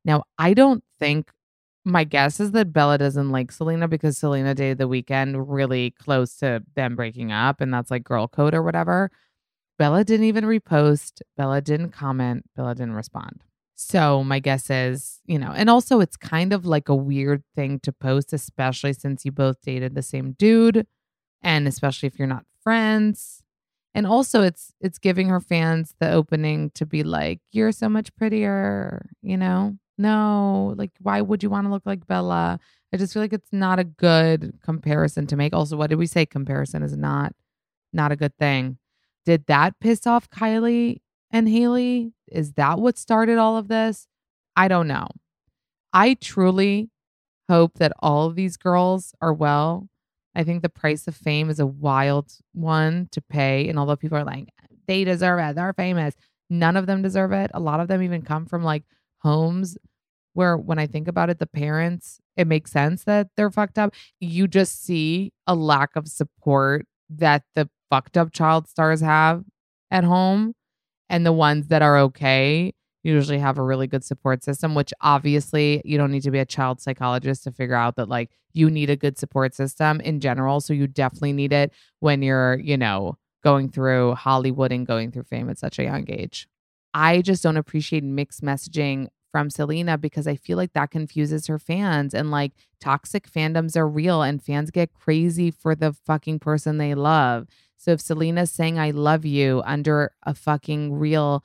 Now, 0.04 0.24
I 0.38 0.54
don't 0.54 0.84
think 1.00 1.32
my 1.86 2.04
guess 2.04 2.40
is 2.40 2.52
that 2.52 2.74
Bella 2.74 2.98
doesn't 2.98 3.30
like 3.30 3.52
Selena 3.52 3.88
because 3.88 4.18
Selena 4.18 4.54
dated 4.54 4.78
the 4.78 4.88
Weeknd 4.88 5.44
really 5.48 5.92
close 5.92 6.36
to 6.38 6.64
them 6.76 6.96
breaking 6.96 7.32
up, 7.32 7.62
and 7.62 7.74
that's 7.74 7.92
like 7.92 8.04
girl 8.04 8.28
code 8.28 8.54
or 8.54 8.62
whatever. 8.62 9.12
Bella 9.78 10.04
didn't 10.04 10.26
even 10.26 10.44
repost. 10.44 11.22
Bella 11.38 11.62
didn't 11.62 11.90
comment. 11.90 12.46
Bella 12.56 12.76
didn't 12.76 12.94
respond. 12.94 13.44
So 13.82 14.24
my 14.24 14.40
guess 14.40 14.70
is, 14.70 15.20
you 15.26 15.40
know, 15.40 15.52
and 15.56 15.70
also 15.70 16.00
it's 16.00 16.18
kind 16.18 16.54
of 16.54 16.66
like 16.66 16.90
a 16.90 16.96
weird 16.96 17.44
thing 17.56 17.80
to 17.82 17.92
post, 17.92 18.34
especially 18.34 18.94
since 18.94 19.26
you 19.26 19.32
both 19.32 19.62
dated 19.62 19.96
the 19.96 20.02
same 20.02 20.34
dude, 20.34 20.86
and 21.42 21.68
especially 21.68 22.08
if 22.08 22.20
you're 22.20 22.28
not 22.28 22.46
friends. 22.64 23.44
And 23.94 24.08
also 24.08 24.42
it's 24.44 24.74
it's 24.82 25.00
giving 25.00 25.30
her 25.30 25.40
fans 25.42 25.96
the 26.00 26.12
opening 26.12 26.72
to 26.76 26.86
be 26.86 27.04
like, 27.04 27.42
you're 27.52 27.72
so 27.72 27.90
much 27.90 28.16
prettier, 28.16 29.10
you 29.22 29.38
know? 29.38 29.78
no, 30.02 30.74
like, 30.78 30.92
why 31.00 31.22
would 31.22 31.44
you 31.44 31.50
want 31.50 31.68
to 31.68 31.72
look 31.72 31.86
like 31.86 32.08
Bella? 32.08 32.60
I 32.92 32.98
just 32.98 33.14
feel 33.14 33.22
like 33.22 33.34
it's 33.34 33.54
not 33.54 33.80
a 33.80 33.84
good 33.84 34.60
comparison 34.64 35.28
to 35.28 35.36
make. 35.36 35.54
Also, 35.54 35.78
what 35.78 35.90
did 35.92 36.00
we 36.00 36.08
say? 36.08 36.26
Comparison 36.26 36.84
is 36.84 36.98
not 36.98 37.34
not 37.94 38.12
a 38.12 38.16
good 38.16 38.36
thing. 38.38 38.78
Did 39.26 39.46
that 39.48 39.80
piss 39.80 40.08
off 40.08 40.30
Kylie 40.30 41.02
and 41.32 41.48
Hailey? 41.48 42.14
Is 42.28 42.54
that 42.54 42.80
what 42.80 42.98
started 42.98 43.38
all 43.38 43.58
of 43.58 43.68
this? 43.68 44.08
I 44.56 44.68
don't 44.68 44.88
know. 44.88 45.08
I 45.94 46.16
truly 46.16 46.90
hope 47.50 47.76
that 47.80 47.94
all 48.00 48.28
of 48.28 48.36
these 48.36 48.58
girls 48.58 49.14
are 49.22 49.34
well. 49.34 49.90
I 50.34 50.44
think 50.44 50.62
the 50.62 50.70
price 50.70 51.08
of 51.08 51.16
fame 51.16 51.50
is 51.50 51.60
a 51.60 51.66
wild 51.66 52.32
one 52.54 53.10
to 53.12 53.22
pay. 53.22 53.68
And 53.68 53.78
although 53.78 53.98
people 53.98 54.18
are 54.18 54.24
like, 54.24 54.50
they 54.88 55.04
deserve 55.04 55.40
it. 55.40 55.56
They're 55.56 55.74
famous. 55.74 56.16
None 56.50 56.78
of 56.78 56.86
them 56.86 57.02
deserve 57.02 57.32
it. 57.34 57.52
A 57.54 57.60
lot 57.60 57.80
of 57.80 57.88
them 57.88 58.02
even 58.02 58.22
come 58.22 58.46
from 58.46 58.64
like 58.64 58.84
homes 59.20 59.78
where 60.34 60.56
when 60.56 60.80
I 60.80 60.88
think 60.88 61.08
about 61.08 61.30
it, 61.30 61.40
the 61.40 61.48
parents, 61.48 62.20
it 62.38 62.48
makes 62.48 62.72
sense 62.72 63.04
that 63.04 63.28
they're 63.36 63.52
fucked 63.52 63.78
up. 63.78 63.94
You 64.20 64.48
just 64.48 64.84
see 64.84 65.34
a 65.46 65.56
lack 65.56 65.96
of 65.96 66.08
support 66.08 66.86
that 67.10 67.44
the 67.56 67.70
fucked 67.90 68.18
up 68.18 68.32
child 68.32 68.70
stars 68.70 69.02
have 69.02 69.44
at 69.90 70.06
home. 70.06 70.54
And 71.12 71.26
the 71.26 71.34
ones 71.34 71.68
that 71.68 71.82
are 71.82 71.98
okay 71.98 72.74
usually 73.04 73.38
have 73.38 73.58
a 73.58 73.64
really 73.64 73.86
good 73.86 74.04
support 74.04 74.46
system, 74.46 74.76
which 74.76 74.94
obviously 75.02 75.82
you 75.84 75.98
don't 75.98 76.12
need 76.12 76.24
to 76.24 76.32
be 76.32 76.40
a 76.40 76.46
child 76.46 76.80
psychologist 76.80 77.44
to 77.44 77.52
figure 77.52 77.76
out 77.76 77.98
that 77.98 78.08
like 78.08 78.32
you 78.54 78.70
need 78.70 78.90
a 78.90 78.96
good 78.96 79.18
support 79.18 79.54
system 79.54 80.00
in 80.00 80.22
general. 80.22 80.62
So 80.62 80.72
you 80.72 80.88
definitely 80.88 81.34
need 81.34 81.52
it 81.52 81.74
when 82.00 82.22
you're, 82.22 82.58
you 82.60 82.78
know, 82.78 83.18
going 83.44 83.70
through 83.70 84.16
Hollywood 84.16 84.72
and 84.72 84.88
going 84.88 85.12
through 85.12 85.24
fame 85.24 85.50
at 85.50 85.58
such 85.58 85.80
a 85.80 85.84
young 85.84 86.06
age. 86.10 86.48
I 86.94 87.22
just 87.22 87.44
don't 87.44 87.58
appreciate 87.58 88.06
mixed 88.06 88.42
messaging 88.42 89.08
from 89.34 89.50
Selena 89.50 89.98
because 89.98 90.28
I 90.28 90.38
feel 90.38 90.56
like 90.56 90.72
that 90.74 90.92
confuses 90.92 91.48
her 91.48 91.60
fans 91.60 92.14
and 92.14 92.32
like 92.32 92.54
toxic 92.80 93.30
fandoms 93.30 93.76
are 93.76 93.88
real 93.88 94.22
and 94.22 94.42
fans 94.42 94.72
get 94.72 94.94
crazy 94.94 95.52
for 95.52 95.76
the 95.76 95.92
fucking 95.92 96.40
person 96.40 96.78
they 96.78 96.96
love. 96.96 97.48
So 97.82 97.90
if 97.90 98.02
Selena's 98.02 98.52
saying 98.52 98.78
I 98.78 98.92
love 98.92 99.26
you 99.26 99.64
under 99.66 100.12
a 100.22 100.36
fucking 100.36 100.94
reel 100.94 101.44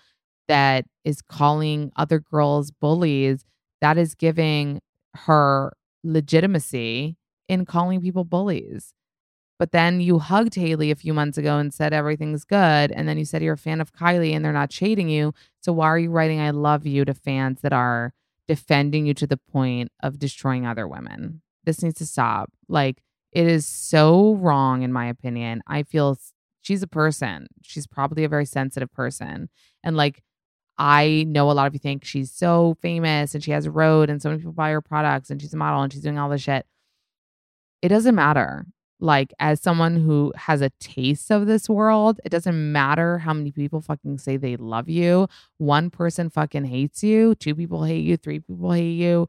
that 0.49 0.85
is 1.03 1.23
calling 1.23 1.93
other 1.97 2.19
girls 2.19 2.71
bullies, 2.71 3.47
that 3.81 3.97
is 3.97 4.15
giving 4.15 4.83
her 5.15 5.73
legitimacy 6.05 7.17
in 7.49 7.65
calling 7.65 8.03
people 8.03 8.25
bullies. 8.25 8.93
But 9.59 9.73
then 9.73 10.03
you 10.03 10.19
hugged 10.19 10.57
Hailey 10.57 10.91
a 10.91 10.97
few 10.97 11.15
months 11.15 11.39
ago 11.39 11.57
and 11.57 11.73
said 11.73 11.95
everything's 11.95 12.45
good. 12.45 12.93
And 12.93 13.09
then 13.09 13.17
you 13.17 13.25
said 13.25 13.41
you're 13.41 13.55
a 13.55 13.59
fan 13.59 13.81
of 13.81 13.95
Kylie 13.95 14.33
and 14.37 14.45
they're 14.45 14.53
not 14.53 14.75
shading 14.75 15.09
you. 15.09 15.33
So 15.63 15.73
why 15.73 15.87
are 15.87 15.99
you 15.99 16.11
writing 16.11 16.39
I 16.39 16.51
love 16.51 16.85
you 16.85 17.07
to 17.07 17.15
fans 17.15 17.63
that 17.63 17.73
are 17.73 18.13
defending 18.47 19.07
you 19.07 19.15
to 19.15 19.27
the 19.27 19.39
point 19.39 19.91
of 20.03 20.19
destroying 20.19 20.67
other 20.67 20.87
women? 20.87 21.41
This 21.65 21.83
needs 21.83 21.97
to 21.97 22.07
stop. 22.07 22.53
Like, 22.69 23.03
it 23.37 23.47
is 23.47 23.67
so 23.67 24.33
wrong, 24.37 24.81
in 24.81 24.95
my 24.95 25.09
opinion. 25.09 25.61
I 25.67 25.83
feel 25.83 26.19
she's 26.63 26.83
a 26.83 26.87
person. 26.87 27.49
She's 27.61 27.87
probably 27.87 28.25
a 28.25 28.31
very 28.31 28.47
sensitive 28.47 28.91
person. 28.95 29.51
And 29.85 29.95
like, 29.95 30.23
I 30.79 31.27
know 31.29 31.51
a 31.51 31.53
lot 31.53 31.67
of 31.67 31.75
you 31.75 31.79
think 31.79 32.03
she's 32.03 32.33
so 32.33 32.79
famous 32.81 33.35
and 33.35 33.45
she 33.45 33.51
has 33.51 33.67
a 33.67 33.71
Rhode 33.71 34.09
and 34.09 34.23
so 34.23 34.31
many 34.31 34.39
people 34.39 34.55
buy 34.55 34.71
her 34.71 34.81
products 34.81 35.29
and 35.29 35.43
she's 35.43 35.53
a 35.53 35.59
model 35.59 35.83
and 35.83 35.93
she's 35.93 36.01
doing 36.01 36.19
all 36.19 36.31
this 36.31 36.41
shit. 36.41 36.65
It 37.83 37.91
doesn't 37.91 38.15
matter 38.15 38.65
like 39.01 39.35
as 39.39 39.61
someone 39.61 39.97
who 39.97 40.33
has 40.37 40.63
a 40.63 40.71
taste 40.81 41.31
of 41.31 41.47
this 41.47 41.69
world, 41.69 42.21
it 42.25 42.31
doesn't 42.31 42.73
matter 42.73 43.19
how 43.19 43.35
many 43.35 43.53
people 43.53 43.81
fucking 43.81 44.19
say 44.19 44.37
they 44.37 44.57
love 44.57 44.89
you. 44.89 45.29
One 45.59 45.91
person 45.91 46.31
fucking 46.31 46.65
hates 46.65 47.03
you, 47.03 47.35
two 47.35 47.55
people 47.55 47.85
hate 47.85 48.05
you, 48.05 48.17
three 48.17 48.41
people 48.41 48.73
hate 48.73 48.93
you. 48.93 49.29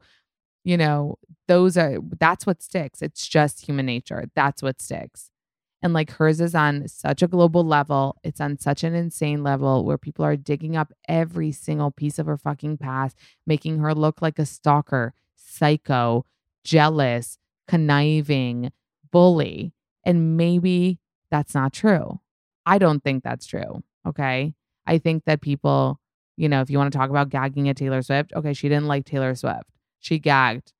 You 0.64 0.76
know, 0.76 1.16
those 1.46 1.76
are 1.76 1.98
that's 2.18 2.46
what 2.46 2.62
sticks. 2.62 3.02
It's 3.02 3.26
just 3.26 3.66
human 3.66 3.86
nature. 3.86 4.26
That's 4.34 4.62
what 4.62 4.80
sticks. 4.80 5.30
And 5.80 5.92
like 5.92 6.10
hers 6.12 6.40
is 6.40 6.54
on 6.54 6.88
such 6.88 7.22
a 7.22 7.28
global 7.28 7.64
level. 7.64 8.16
It's 8.24 8.40
on 8.40 8.58
such 8.58 8.82
an 8.82 8.94
insane 8.94 9.42
level 9.42 9.84
where 9.84 9.98
people 9.98 10.24
are 10.24 10.36
digging 10.36 10.76
up 10.76 10.92
every 11.08 11.52
single 11.52 11.90
piece 11.92 12.18
of 12.18 12.26
her 12.26 12.36
fucking 12.36 12.78
past, 12.78 13.16
making 13.46 13.78
her 13.78 13.94
look 13.94 14.20
like 14.20 14.38
a 14.38 14.46
stalker, 14.46 15.14
psycho, 15.36 16.24
jealous, 16.64 17.38
conniving, 17.68 18.72
bully. 19.12 19.72
And 20.04 20.36
maybe 20.36 20.98
that's 21.30 21.54
not 21.54 21.72
true. 21.72 22.20
I 22.66 22.78
don't 22.78 23.02
think 23.02 23.22
that's 23.22 23.46
true. 23.46 23.82
Okay. 24.06 24.54
I 24.86 24.98
think 24.98 25.24
that 25.26 25.40
people, 25.40 26.00
you 26.36 26.48
know, 26.48 26.60
if 26.60 26.70
you 26.70 26.78
want 26.78 26.92
to 26.92 26.98
talk 26.98 27.10
about 27.10 27.28
gagging 27.28 27.68
at 27.68 27.76
Taylor 27.76 28.02
Swift, 28.02 28.32
okay, 28.34 28.52
she 28.52 28.68
didn't 28.68 28.86
like 28.88 29.04
Taylor 29.04 29.34
Swift. 29.34 29.70
She 29.98 30.18
gagged 30.18 30.72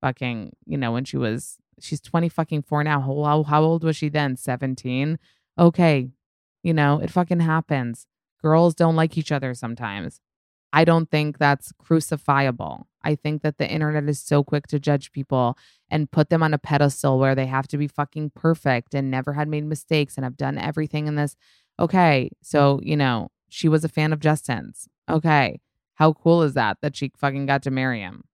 fucking, 0.00 0.52
you 0.66 0.76
know, 0.76 0.92
when 0.92 1.04
she 1.04 1.16
was, 1.16 1.58
she's 1.80 2.00
20 2.00 2.28
fucking 2.28 2.62
four 2.62 2.84
now. 2.84 3.00
How, 3.00 3.42
how 3.44 3.62
old 3.62 3.84
was 3.84 3.96
she 3.96 4.08
then? 4.08 4.36
17. 4.36 5.18
Okay. 5.58 6.10
You 6.62 6.74
know, 6.74 6.98
it 6.98 7.10
fucking 7.10 7.40
happens. 7.40 8.06
Girls 8.42 8.74
don't 8.74 8.96
like 8.96 9.16
each 9.16 9.32
other 9.32 9.54
sometimes. 9.54 10.20
I 10.72 10.84
don't 10.84 11.10
think 11.10 11.38
that's 11.38 11.72
crucifiable. 11.82 12.84
I 13.02 13.14
think 13.14 13.42
that 13.42 13.58
the 13.58 13.70
internet 13.70 14.08
is 14.08 14.20
so 14.20 14.42
quick 14.42 14.66
to 14.66 14.80
judge 14.80 15.12
people 15.12 15.56
and 15.88 16.10
put 16.10 16.28
them 16.28 16.42
on 16.42 16.52
a 16.52 16.58
pedestal 16.58 17.18
where 17.18 17.34
they 17.34 17.46
have 17.46 17.68
to 17.68 17.78
be 17.78 17.86
fucking 17.86 18.32
perfect 18.34 18.94
and 18.94 19.10
never 19.10 19.34
had 19.34 19.48
made 19.48 19.64
mistakes 19.64 20.16
and 20.16 20.24
have 20.24 20.36
done 20.36 20.58
everything 20.58 21.06
in 21.06 21.14
this. 21.14 21.36
Okay, 21.78 22.30
so, 22.42 22.80
you 22.82 22.96
know, 22.96 23.30
she 23.48 23.68
was 23.68 23.84
a 23.84 23.88
fan 23.88 24.12
of 24.12 24.20
Justin's. 24.20 24.88
Okay, 25.08 25.60
how 25.94 26.12
cool 26.12 26.42
is 26.42 26.54
that 26.54 26.78
that 26.82 26.96
she 26.96 27.12
fucking 27.16 27.46
got 27.46 27.62
to 27.62 27.70
marry 27.70 28.00
him? 28.00 28.24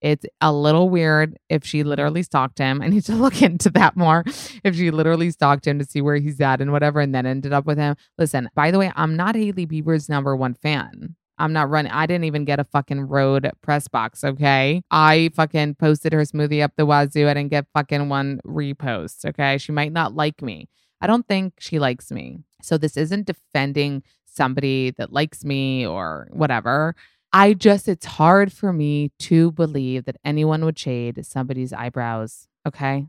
It's 0.00 0.24
a 0.40 0.52
little 0.52 0.88
weird 0.88 1.38
if 1.48 1.64
she 1.64 1.82
literally 1.82 2.22
stalked 2.22 2.58
him. 2.58 2.80
I 2.82 2.88
need 2.88 3.04
to 3.04 3.14
look 3.16 3.42
into 3.42 3.70
that 3.70 3.96
more. 3.96 4.24
If 4.64 4.76
she 4.76 4.90
literally 4.90 5.30
stalked 5.30 5.66
him 5.66 5.78
to 5.78 5.84
see 5.84 6.00
where 6.00 6.16
he's 6.16 6.40
at 6.40 6.60
and 6.60 6.72
whatever, 6.72 7.00
and 7.00 7.14
then 7.14 7.26
ended 7.26 7.52
up 7.52 7.66
with 7.66 7.78
him. 7.78 7.96
Listen, 8.18 8.48
by 8.54 8.70
the 8.70 8.78
way, 8.78 8.92
I'm 8.96 9.16
not 9.16 9.34
Hailey 9.34 9.66
Bieber's 9.66 10.08
number 10.08 10.34
one 10.34 10.54
fan. 10.54 11.16
I'm 11.40 11.54
not 11.54 11.70
running. 11.70 11.90
I 11.90 12.04
didn't 12.06 12.24
even 12.24 12.44
get 12.44 12.60
a 12.60 12.64
fucking 12.64 13.00
Rhode 13.08 13.50
press 13.62 13.88
box. 13.88 14.22
Okay. 14.22 14.82
I 14.90 15.30
fucking 15.34 15.76
posted 15.76 16.12
her 16.12 16.20
smoothie 16.20 16.62
up 16.62 16.72
the 16.76 16.84
wazoo. 16.84 17.28
I 17.28 17.34
didn't 17.34 17.50
get 17.50 17.66
fucking 17.72 18.10
one 18.10 18.40
repost. 18.46 19.24
Okay. 19.24 19.56
She 19.56 19.72
might 19.72 19.92
not 19.92 20.14
like 20.14 20.42
me. 20.42 20.68
I 21.00 21.06
don't 21.06 21.26
think 21.26 21.54
she 21.58 21.78
likes 21.78 22.10
me. 22.10 22.40
So 22.62 22.76
this 22.76 22.96
isn't 22.98 23.26
defending 23.26 24.02
somebody 24.26 24.90
that 24.92 25.12
likes 25.12 25.42
me 25.44 25.86
or 25.86 26.28
whatever. 26.30 26.94
I 27.32 27.54
just, 27.54 27.88
it's 27.88 28.06
hard 28.06 28.52
for 28.52 28.72
me 28.72 29.12
to 29.20 29.52
believe 29.52 30.04
that 30.06 30.16
anyone 30.24 30.64
would 30.64 30.78
shade 30.78 31.24
somebody's 31.24 31.72
eyebrows. 31.72 32.48
Okay. 32.66 33.06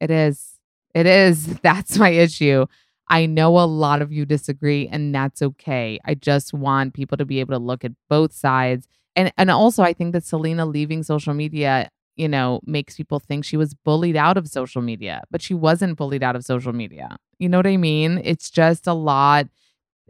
It 0.00 0.10
is. 0.10 0.54
It 0.94 1.06
is. 1.06 1.46
That's 1.62 1.98
my 1.98 2.10
issue. 2.10 2.66
I 3.08 3.26
know 3.26 3.58
a 3.58 3.66
lot 3.66 4.02
of 4.02 4.12
you 4.12 4.26
disagree, 4.26 4.88
and 4.88 5.14
that's 5.14 5.40
okay. 5.40 6.00
I 6.04 6.14
just 6.14 6.52
want 6.52 6.94
people 6.94 7.16
to 7.18 7.24
be 7.24 7.38
able 7.38 7.54
to 7.54 7.62
look 7.64 7.84
at 7.84 7.92
both 8.08 8.32
sides. 8.32 8.88
And 9.14 9.32
and 9.38 9.48
also 9.48 9.84
I 9.84 9.92
think 9.92 10.12
that 10.12 10.24
Selena 10.24 10.66
leaving 10.66 11.04
social 11.04 11.32
media, 11.32 11.88
you 12.16 12.28
know, 12.28 12.60
makes 12.66 12.96
people 12.96 13.20
think 13.20 13.44
she 13.44 13.56
was 13.56 13.74
bullied 13.74 14.16
out 14.16 14.36
of 14.36 14.48
social 14.48 14.82
media, 14.82 15.22
but 15.30 15.40
she 15.40 15.54
wasn't 15.54 15.96
bullied 15.96 16.24
out 16.24 16.34
of 16.34 16.44
social 16.44 16.72
media. 16.72 17.16
You 17.38 17.48
know 17.48 17.58
what 17.58 17.66
I 17.68 17.76
mean? 17.76 18.20
It's 18.24 18.50
just 18.50 18.88
a 18.88 18.92
lot 18.94 19.46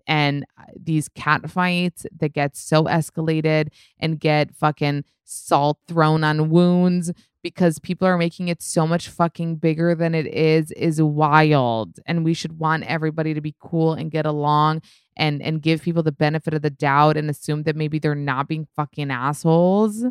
and 0.07 0.45
uh, 0.59 0.65
these 0.81 1.09
cat 1.09 1.51
fights 1.51 2.07
that 2.19 2.33
get 2.33 2.57
so 2.57 2.85
escalated 2.85 3.69
and 3.99 4.21
get 4.21 4.55
fucking 4.55 5.05
salt 5.25 5.79
thrown 5.89 6.23
on 6.23 6.51
wounds 6.51 7.13
because 7.43 7.79
people 7.79 8.07
are 8.07 8.19
making 8.19 8.49
it 8.49 8.63
so 8.63 8.87
much 8.87 9.09
fucking 9.09 9.57
bigger 9.57 9.95
than 9.95 10.15
it 10.15 10.27
is 10.27 10.71
is 10.73 11.01
wild. 11.01 12.01
And 12.07 12.25
we 12.25 12.35
should 12.35 12.59
want 12.59 12.85
everybody 12.85 13.35
to 13.35 13.41
be 13.41 13.55
cool 13.61 13.93
and 13.93 14.11
get 14.11 14.27
along 14.27 14.83
and 15.17 15.43
and 15.43 15.63
give 15.63 15.83
people 15.83 16.03
the 16.03 16.13
benefit 16.13 16.55
of 16.55 16.63
the 16.63 16.71
doubt 16.71 17.17
and 17.17 17.31
assume 17.31 17.63
that 17.65 17.77
maybe 17.77 17.99
they're 17.99 18.15
not 18.15 18.49
being 18.49 18.67
fucking 18.77 19.11
assholes 19.11 20.05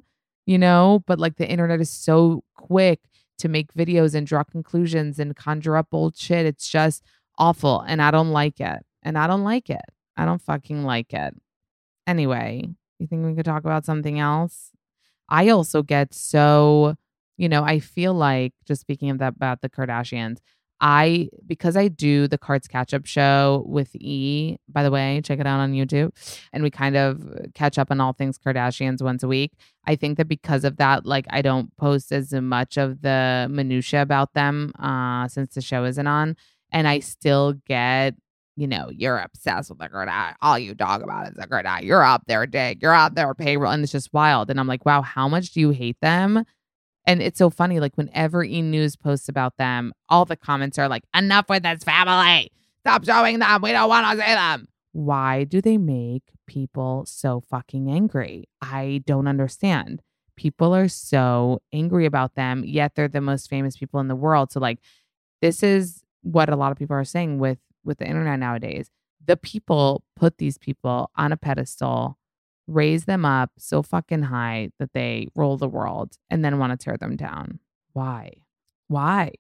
you 0.48 0.60
know? 0.60 1.04
But 1.08 1.18
like 1.18 1.38
the 1.38 1.50
internet 1.50 1.82
is 1.82 1.90
so 1.90 2.44
quick 2.54 3.00
to 3.40 3.48
make 3.48 3.74
videos 3.74 4.16
and 4.16 4.26
draw 4.26 4.44
conclusions 4.44 5.20
and 5.20 5.36
conjure 5.36 5.76
up 5.76 5.88
old 5.92 6.18
shit 6.18 6.46
it's 6.46 6.70
just 6.70 7.04
awful 7.38 7.82
and 7.82 8.02
i 8.02 8.12
don't 8.12 8.32
like 8.32 8.60
it 8.60 8.86
and 9.06 9.18
i 9.18 9.26
don't 9.28 9.46
like 9.46 9.70
it 9.70 9.86
i 10.18 10.26
don't 10.26 10.42
fucking 10.42 10.84
like 10.84 11.14
it 11.14 11.34
anyway 12.06 12.68
you 13.00 13.08
think 13.08 13.26
we 13.26 13.34
could 13.34 13.46
talk 13.46 13.64
about 13.64 13.86
something 13.86 14.20
else 14.20 14.72
i 15.30 15.48
also 15.48 15.82
get 15.82 16.14
so 16.14 16.96
you 17.38 17.50
know, 17.50 17.64
I 17.64 17.80
feel 17.80 18.14
like 18.14 18.54
just 18.66 18.82
speaking 18.82 19.10
of 19.10 19.20
that 19.20 19.36
about 19.36 19.62
the 19.62 19.70
Kardashians, 19.70 20.38
I 20.82 21.30
because 21.46 21.78
I 21.78 21.88
do 21.88 22.28
the 22.28 22.38
Cards 22.38 22.68
Catch 22.68 22.94
Up 22.94 23.06
show 23.06 23.64
with 23.66 23.96
E, 23.96 24.58
by 24.68 24.84
the 24.84 24.92
way, 24.92 25.22
check 25.24 25.40
it 25.40 25.48
out 25.48 25.60
on 25.60 25.74
YouTube. 25.74 26.12
And 26.52 26.64
we 26.64 26.70
kind 26.70 26.98
of 26.98 27.22
catch 27.54 27.78
up 27.78 27.92
on 27.92 28.02
all 28.02 28.14
things 28.14 28.38
Kardashians 28.38 29.02
once 29.02 29.24
a 29.24 29.28
week. 29.28 29.54
I 29.86 29.96
think 29.96 30.18
that 30.18 30.28
because 30.28 30.66
of 30.66 30.78
that, 30.78 31.06
like 31.06 31.26
I 31.30 31.42
don't 31.42 31.76
post 31.78 32.12
as 32.12 32.34
much 32.34 32.78
of 32.78 33.02
the 33.02 33.48
minutia 33.50 34.02
about 34.02 34.34
them 34.34 34.74
uh 34.80 35.28
since 35.28 35.56
the 35.56 35.62
show 35.62 35.86
isn't 35.86 36.08
on. 36.08 36.36
And 36.72 36.88
I 36.88 37.00
still 37.00 37.54
get 37.66 38.16
you 38.56 38.68
know, 38.68 38.90
you're 38.90 39.20
obsessed 39.20 39.70
with 39.70 39.80
the 39.80 39.90
Kardashians. 39.90 40.36
All 40.42 40.58
you 40.58 40.76
talk 40.76 41.02
about 41.02 41.28
is 41.28 41.36
the 41.36 41.48
Kardashians. 41.48 41.84
You're 41.84 42.04
up 42.04 42.24
there, 42.28 42.46
Dick. 42.46 42.82
You're 42.82 42.94
out 42.94 43.16
there, 43.16 43.34
payroll. 43.34 43.72
And 43.72 43.84
it's 43.84 43.92
just 43.92 44.14
wild. 44.14 44.50
And 44.50 44.60
I'm 44.60 44.68
like, 44.68 44.86
wow, 44.86 45.02
how 45.02 45.28
much 45.28 45.52
do 45.52 45.60
you 45.60 45.72
hate 45.72 46.00
them? 46.02 46.46
And 47.06 47.22
it's 47.22 47.38
so 47.38 47.50
funny, 47.50 47.80
like 47.80 47.96
whenever 47.96 48.44
E 48.44 48.62
News 48.62 48.96
posts 48.96 49.30
about 49.30 49.58
them, 49.58 49.94
all 50.10 50.26
the 50.26 50.36
comments 50.36 50.80
are 50.80 50.88
like, 50.88 51.04
enough 51.16 51.50
with 51.50 51.64
this 51.64 51.84
family. 51.84 52.52
Stop 52.80 53.06
showing 53.06 53.40
them. 53.40 53.62
We 53.62 53.72
don't 53.72 53.90
want 53.90 54.20
to 54.20 54.26
see 54.26 54.34
them. 54.34 54.68
Why 54.94 55.44
do 55.44 55.62
they 55.62 55.78
make 55.78 56.24
people 56.48 57.06
so 57.06 57.44
fucking 57.50 57.92
angry? 57.92 58.48
I 58.62 59.04
don't 59.06 59.28
understand. 59.28 60.02
People 60.36 60.74
are 60.76 60.88
so 60.88 61.62
angry 61.74 62.06
about 62.06 62.36
them, 62.36 62.64
yet 62.66 62.94
they're 62.96 63.08
the 63.08 63.22
most 63.22 63.50
famous 63.50 63.78
people 63.78 64.00
in 64.00 64.08
the 64.08 64.16
world. 64.16 64.52
So 64.52 64.60
like 64.60 64.80
this 65.42 65.62
is 65.64 66.04
what 66.24 66.50
a 66.50 66.56
lot 66.56 66.72
of 66.72 66.78
people 66.78 66.96
are 66.96 67.04
saying 67.04 67.38
with 67.38 67.60
with 67.86 68.00
the 68.00 68.08
internet 68.08 68.40
nowadays. 68.40 68.90
the 69.24 69.38
people 69.38 70.04
put 70.16 70.38
these 70.38 70.58
people 70.58 71.10
on 71.16 71.32
a 71.32 71.38
pedestal, 71.38 72.18
raise 72.68 73.06
them 73.06 73.26
up 73.26 73.52
so 73.58 73.82
fucking 73.82 74.24
high 74.24 74.70
that 74.80 74.94
they 74.94 75.28
roll 75.36 75.58
the 75.58 75.68
world 75.68 76.18
and 76.30 76.44
then 76.44 76.60
want 76.60 76.72
to 76.72 76.84
tear 76.84 76.98
them 76.98 77.16
down. 77.16 77.60
Why? 77.94 78.34
Why? 78.88 79.32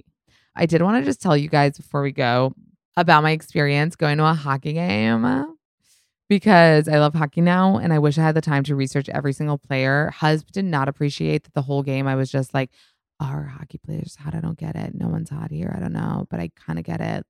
I 0.55 0.65
did 0.65 0.81
want 0.81 1.01
to 1.01 1.05
just 1.05 1.21
tell 1.21 1.35
you 1.35 1.49
guys 1.49 1.77
before 1.77 2.01
we 2.01 2.11
go 2.11 2.53
about 2.97 3.23
my 3.23 3.31
experience 3.31 3.95
going 3.95 4.17
to 4.17 4.25
a 4.25 4.33
hockey 4.33 4.73
game 4.73 5.55
because 6.29 6.87
I 6.87 6.97
love 6.97 7.13
hockey 7.13 7.41
now 7.41 7.77
and 7.77 7.91
I 7.93 7.99
wish 7.99 8.17
I 8.17 8.23
had 8.23 8.35
the 8.35 8.41
time 8.41 8.63
to 8.63 8.75
research 8.75 9.09
every 9.09 9.33
single 9.33 9.57
player. 9.57 10.11
Husband 10.11 10.53
did 10.53 10.65
not 10.65 10.87
appreciate 10.87 11.43
that 11.43 11.53
the 11.53 11.61
whole 11.61 11.83
game 11.83 12.07
I 12.07 12.15
was 12.15 12.31
just 12.31 12.53
like, 12.53 12.71
our 13.19 13.43
hockey 13.43 13.77
players 13.77 14.17
hot. 14.17 14.35
I 14.35 14.41
don't 14.41 14.57
get 14.57 14.75
it. 14.75 14.93
No 14.93 15.07
one's 15.07 15.29
hot 15.29 15.51
here. 15.51 15.73
I 15.75 15.79
don't 15.79 15.93
know, 15.93 16.27
but 16.29 16.39
I 16.39 16.51
kind 16.55 16.77
of 16.79 16.85
get 16.85 16.99
it. 16.99 17.25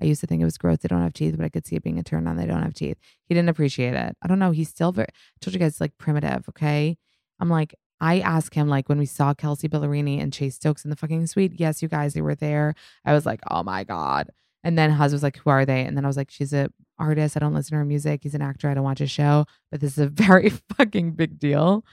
I 0.00 0.04
used 0.04 0.20
to 0.20 0.26
think 0.26 0.40
it 0.40 0.44
was 0.44 0.58
gross. 0.58 0.78
They 0.78 0.88
don't 0.88 1.02
have 1.02 1.12
teeth, 1.12 1.36
but 1.36 1.44
I 1.44 1.48
could 1.48 1.66
see 1.66 1.76
it 1.76 1.82
being 1.82 1.98
a 1.98 2.02
turn 2.02 2.26
on. 2.26 2.36
They 2.36 2.46
don't 2.46 2.62
have 2.62 2.74
teeth. 2.74 2.98
He 3.26 3.34
didn't 3.34 3.48
appreciate 3.48 3.94
it. 3.94 4.16
I 4.22 4.28
don't 4.28 4.38
know. 4.38 4.52
He's 4.52 4.68
still 4.68 4.92
very, 4.92 5.08
I 5.10 5.38
told 5.40 5.54
you 5.54 5.60
guys, 5.60 5.80
like 5.80 5.98
primitive. 5.98 6.48
Okay. 6.48 6.96
I'm 7.40 7.48
like, 7.48 7.74
I 8.00 8.20
asked 8.20 8.54
him, 8.54 8.68
like, 8.68 8.88
when 8.88 8.98
we 8.98 9.06
saw 9.06 9.34
Kelsea 9.34 9.68
Ballerini 9.68 10.22
and 10.22 10.32
Chase 10.32 10.54
Stokes 10.54 10.84
in 10.84 10.90
the 10.90 10.96
fucking 10.96 11.26
suite. 11.26 11.54
Yes, 11.56 11.82
you 11.82 11.88
guys, 11.88 12.14
they 12.14 12.20
were 12.20 12.36
there. 12.36 12.74
I 13.04 13.12
was 13.12 13.26
like, 13.26 13.40
oh 13.50 13.62
my 13.62 13.84
God. 13.84 14.30
And 14.62 14.78
then 14.78 14.90
Huz 14.90 15.12
was 15.12 15.22
like, 15.22 15.38
who 15.38 15.50
are 15.50 15.64
they? 15.64 15.84
And 15.84 15.96
then 15.96 16.04
I 16.04 16.08
was 16.08 16.16
like, 16.16 16.30
she's 16.30 16.52
a 16.52 16.70
artist. 16.98 17.36
I 17.36 17.40
don't 17.40 17.54
listen 17.54 17.70
to 17.70 17.76
her 17.76 17.84
music. 17.84 18.20
He's 18.22 18.34
an 18.34 18.42
actor. 18.42 18.68
I 18.68 18.74
don't 18.74 18.84
watch 18.84 18.98
his 18.98 19.10
show. 19.10 19.46
But 19.70 19.80
this 19.80 19.92
is 19.92 19.98
a 19.98 20.08
very 20.08 20.50
fucking 20.76 21.12
big 21.12 21.38
deal. 21.38 21.84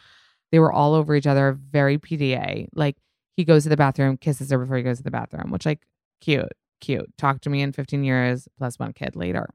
They 0.52 0.60
were 0.60 0.72
all 0.72 0.94
over 0.94 1.16
each 1.16 1.28
other, 1.28 1.58
very 1.72 1.98
PDA. 1.98 2.68
Like, 2.74 2.98
he 3.36 3.44
goes 3.44 3.64
to 3.64 3.70
the 3.70 3.78
bathroom, 3.78 4.18
kisses 4.18 4.52
her 4.52 4.58
before 4.58 4.78
he 4.78 4.84
goes 4.84 4.98
to 4.98 5.04
the 5.04 5.12
bathroom, 5.12 5.52
which 5.52 5.66
like 5.66 5.82
cute, 6.22 6.52
cute. 6.80 7.12
Talk 7.18 7.42
to 7.42 7.50
me 7.50 7.62
in 7.62 7.72
15 7.72 8.04
years 8.04 8.48
plus 8.58 8.80
one 8.80 8.94
kid 8.94 9.16
later. 9.16 9.50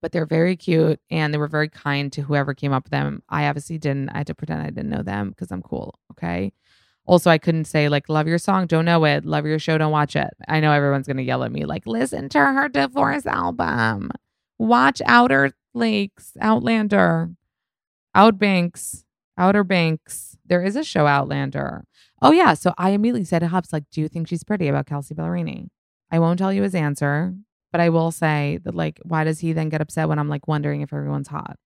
But 0.00 0.12
they're 0.12 0.26
very 0.26 0.56
cute 0.56 1.00
and 1.10 1.32
they 1.32 1.38
were 1.38 1.46
very 1.48 1.68
kind 1.68 2.12
to 2.12 2.22
whoever 2.22 2.54
came 2.54 2.72
up 2.72 2.84
with 2.84 2.90
them. 2.90 3.22
I 3.28 3.46
obviously 3.46 3.78
didn't. 3.78 4.08
I 4.10 4.18
had 4.18 4.26
to 4.28 4.34
pretend 4.34 4.62
I 4.62 4.66
didn't 4.70 4.90
know 4.90 5.02
them 5.02 5.30
because 5.30 5.52
I'm 5.52 5.62
cool. 5.62 5.98
Okay. 6.12 6.52
Also, 7.04 7.30
I 7.30 7.38
couldn't 7.38 7.64
say 7.64 7.88
like 7.88 8.08
love 8.08 8.28
your 8.28 8.38
song, 8.38 8.66
don't 8.66 8.84
know 8.84 9.04
it, 9.04 9.24
love 9.24 9.44
your 9.44 9.58
show, 9.58 9.76
don't 9.76 9.90
watch 9.90 10.14
it. 10.14 10.30
I 10.48 10.60
know 10.60 10.72
everyone's 10.72 11.06
gonna 11.06 11.22
yell 11.22 11.42
at 11.42 11.50
me 11.50 11.64
like 11.64 11.86
listen 11.86 12.28
to 12.30 12.38
her 12.38 12.68
divorce 12.68 13.26
album, 13.26 14.10
watch 14.58 15.02
Outer 15.06 15.50
Lakes, 15.74 16.32
Outlander, 16.40 17.30
Outbanks, 18.14 19.04
Outer 19.36 19.64
Banks. 19.64 20.36
There 20.46 20.62
is 20.62 20.76
a 20.76 20.84
show 20.84 21.06
Outlander. 21.06 21.84
Oh 22.20 22.30
yeah. 22.30 22.54
So 22.54 22.72
I 22.78 22.90
immediately 22.90 23.24
said 23.24 23.40
to 23.40 23.48
Hubs, 23.48 23.72
like, 23.72 23.84
do 23.90 24.00
you 24.00 24.08
think 24.08 24.28
she's 24.28 24.44
pretty 24.44 24.68
about 24.68 24.86
Kelsea 24.86 25.14
Ballerini? 25.14 25.68
I 26.12 26.18
won't 26.18 26.38
tell 26.38 26.52
you 26.52 26.62
his 26.62 26.74
answer, 26.74 27.34
but 27.72 27.80
I 27.80 27.88
will 27.88 28.12
say 28.12 28.60
that 28.64 28.74
like, 28.74 29.00
why 29.02 29.24
does 29.24 29.40
he 29.40 29.52
then 29.52 29.70
get 29.70 29.80
upset 29.80 30.08
when 30.08 30.18
I'm 30.18 30.28
like 30.28 30.46
wondering 30.46 30.82
if 30.82 30.92
everyone's 30.92 31.28
hot? 31.28 31.56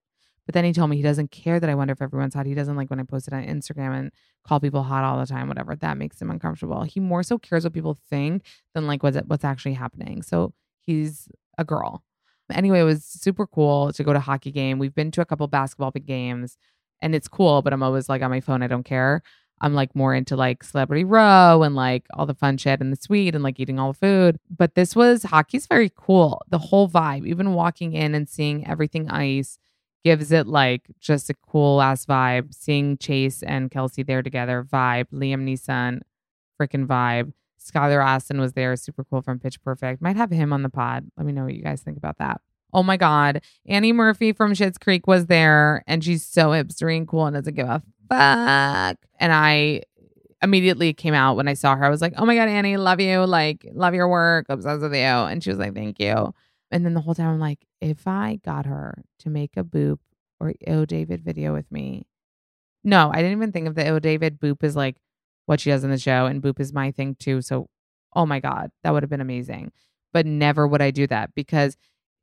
But 0.47 0.55
then 0.55 0.65
he 0.65 0.73
told 0.73 0.89
me 0.91 0.97
he 0.97 1.03
doesn't 1.03 1.33
care 1.33 1.59
that 1.59 1.69
I 1.69 1.75
wonder 1.75 1.93
if 1.93 2.01
everyone's 2.01 2.35
hot. 2.35 2.47
He 2.47 2.55
doesn't 2.55 2.77
like 2.77 2.89
when 2.89 3.01
I 3.01 3.03
post 3.03 3.27
it 3.27 3.35
on 3.35 3.45
Instagram 3.45 3.99
and 3.99 4.13
call 4.47 4.61
people 4.61 4.85
hot 4.85 5.03
all 5.03 5.19
the 5.19 5.27
time, 5.27 5.49
whatever. 5.49 5.75
That 5.75 5.99
makes 5.99 6.23
him 6.23 6.31
uncomfortable. 6.31 6.85
He 6.85 7.01
more 7.01 7.25
so 7.25 7.37
cares 7.37 7.65
what 7.65 7.73
people 7.73 7.99
think 8.09 8.45
than 8.73 8.87
like 8.87 9.03
what's 9.03 9.19
what's 9.27 9.45
actually 9.45 9.75
happening. 9.75 10.23
So 10.23 10.55
he's 10.79 11.29
a 11.59 11.65
girl. 11.65 12.05
Anyway, 12.53 12.79
it 12.79 12.85
was 12.85 13.05
super 13.05 13.45
cool 13.45 13.93
to 13.93 14.05
go 14.05 14.13
to 14.13 14.21
hockey 14.21 14.53
game. 14.53 14.79
We've 14.79 14.95
been 14.95 15.11
to 15.13 15.21
a 15.21 15.25
couple 15.25 15.49
basketball 15.49 15.91
games 15.91 16.57
and 17.03 17.13
it's 17.13 17.27
cool, 17.27 17.61
but 17.63 17.73
I'm 17.73 17.83
always 17.83 18.09
like 18.09 18.23
on 18.23 18.31
my 18.31 18.41
phone. 18.41 18.63
I 18.63 18.69
don't 18.69 18.85
care. 18.85 19.23
I'm 19.61 19.75
like 19.75 19.95
more 19.97 20.15
into 20.15 20.37
like 20.37 20.63
Celebrity 20.63 21.05
Row 21.05 21.63
and 21.63 21.75
like 21.75 22.05
all 22.15 22.27
the 22.27 22.35
fun 22.35 22.59
shit 22.59 22.81
and 22.81 22.93
the 22.93 22.97
sweet 23.01 23.35
and 23.35 23.43
like 23.43 23.59
eating 23.59 23.79
all 23.79 23.93
the 23.93 23.99
food. 23.99 24.39
But 24.55 24.75
this 24.75 24.95
was 24.95 25.25
hockey's 25.25 25.67
very 25.67 25.91
cool. 25.95 26.43
The 26.49 26.59
whole 26.59 26.89
vibe, 26.89 27.27
even 27.27 27.55
walking 27.55 27.93
in 27.95 28.15
and 28.15 28.29
seeing 28.29 28.67
everything 28.67 29.11
ice 29.11 29.59
gives 30.05 30.31
it 30.31 30.47
like 30.47 30.83
just 31.01 31.31
a 31.31 31.35
cool 31.35 31.81
ass 31.81 32.05
vibe. 32.07 32.55
Seeing 32.55 32.99
Chase 32.99 33.43
and 33.43 33.71
Kelsey 33.71 34.03
there 34.03 34.23
together, 34.23 34.63
vibe. 34.71 35.07
Liam 35.13 35.45
Neeson, 35.45 36.01
freaking 36.61 36.87
vibe. 36.87 37.33
Skylar 37.61 38.05
Astin 38.05 38.41
was 38.41 38.53
there, 38.53 38.77
super 38.77 39.05
cool 39.05 39.23
from 39.23 39.41
Pitch 39.41 39.61
Perfect. 39.63 40.01
Might 40.01 40.17
have 40.17 40.31
him 40.31 40.53
on 40.53 40.63
the 40.63 40.69
pod. 40.69 41.11
Let 41.17 41.27
me 41.27 41.33
know 41.33 41.45
what 41.45 41.55
you 41.55 41.63
guys 41.63 41.81
think 41.81 41.97
about 41.97 42.19
that. 42.19 42.41
Oh 42.73 42.83
my 42.83 42.97
God. 42.97 43.43
Annie 43.67 43.93
Murphy 43.93 44.33
from 44.33 44.53
Schitt's 44.53 44.79
Creek 44.79 45.07
was 45.07 45.27
there 45.27 45.83
and 45.87 46.05
she's 46.05 46.25
so 46.25 46.51
hipstery 46.51 46.97
and 46.97 47.09
cool 47.09 47.27
and 47.27 47.35
doesn't 47.35 47.55
give 47.55 47.69
a 47.69 47.83
fuck. 48.09 48.99
And 49.19 49.33
I 49.33 49.83
immediately 50.43 50.93
came 50.93 51.15
out 51.15 51.37
when 51.37 51.49
I 51.49 51.55
saw 51.55 51.77
her. 51.77 51.85
I 51.85 51.89
was 51.89 52.01
like, 52.01 52.15
oh 52.17 52.27
my 52.27 52.35
God, 52.35 52.49
Annie, 52.49 52.77
love 52.77 53.01
you. 53.01 53.25
Like, 53.25 53.67
love 53.73 53.95
your 53.95 54.09
work. 54.09 54.47
Obsessed 54.49 54.83
with 54.83 54.95
you. 54.95 55.01
And 55.01 55.43
she 55.43 55.51
was 55.51 55.59
like, 55.59 55.75
thank 55.75 55.99
you. 55.99 56.35
And 56.71 56.85
then 56.85 56.95
the 56.95 57.01
whole 57.01 57.15
time 57.15 57.29
I'm 57.29 57.41
like, 57.41 57.67
if 57.81 58.07
I 58.07 58.41
got 58.45 58.67
her 58.67 59.03
to 59.21 59.31
make 59.31 59.57
a 59.57 59.65
boop 59.65 59.99
or 60.41 60.55
Oh 60.67 60.85
David 60.85 61.23
video 61.23 61.53
with 61.53 61.71
me. 61.71 62.07
No, 62.85 63.11
I 63.13 63.17
didn't 63.17 63.33
even 63.33 63.53
think 63.53 63.67
of 63.67 63.75
the 63.75 63.89
Oh 63.89 63.99
David 63.99 64.41
boop 64.41 64.63
is 64.63 64.77
like 64.77 64.97
what 65.47 65.61
she 65.61 65.71
does 65.71 65.85
in 65.85 65.91
the 65.91 65.99
show. 65.99 66.27
And 66.27 66.43
boop 66.43 66.61
is 66.61 66.73
my 66.73 66.91
thing 66.91 67.17
too. 67.19 67.41
So, 67.41 67.69
oh 68.15 68.27
my 68.27 68.41
God, 68.41 68.71
that 68.83 68.93
would 68.93 69.03
have 69.03 69.11
been 69.11 69.21
amazing. 69.21 69.73
But 70.13 70.27
never 70.27 70.67
would 70.67 70.83
I 70.83 70.91
do 70.91 71.07
that 71.09 71.35
because 71.35 71.77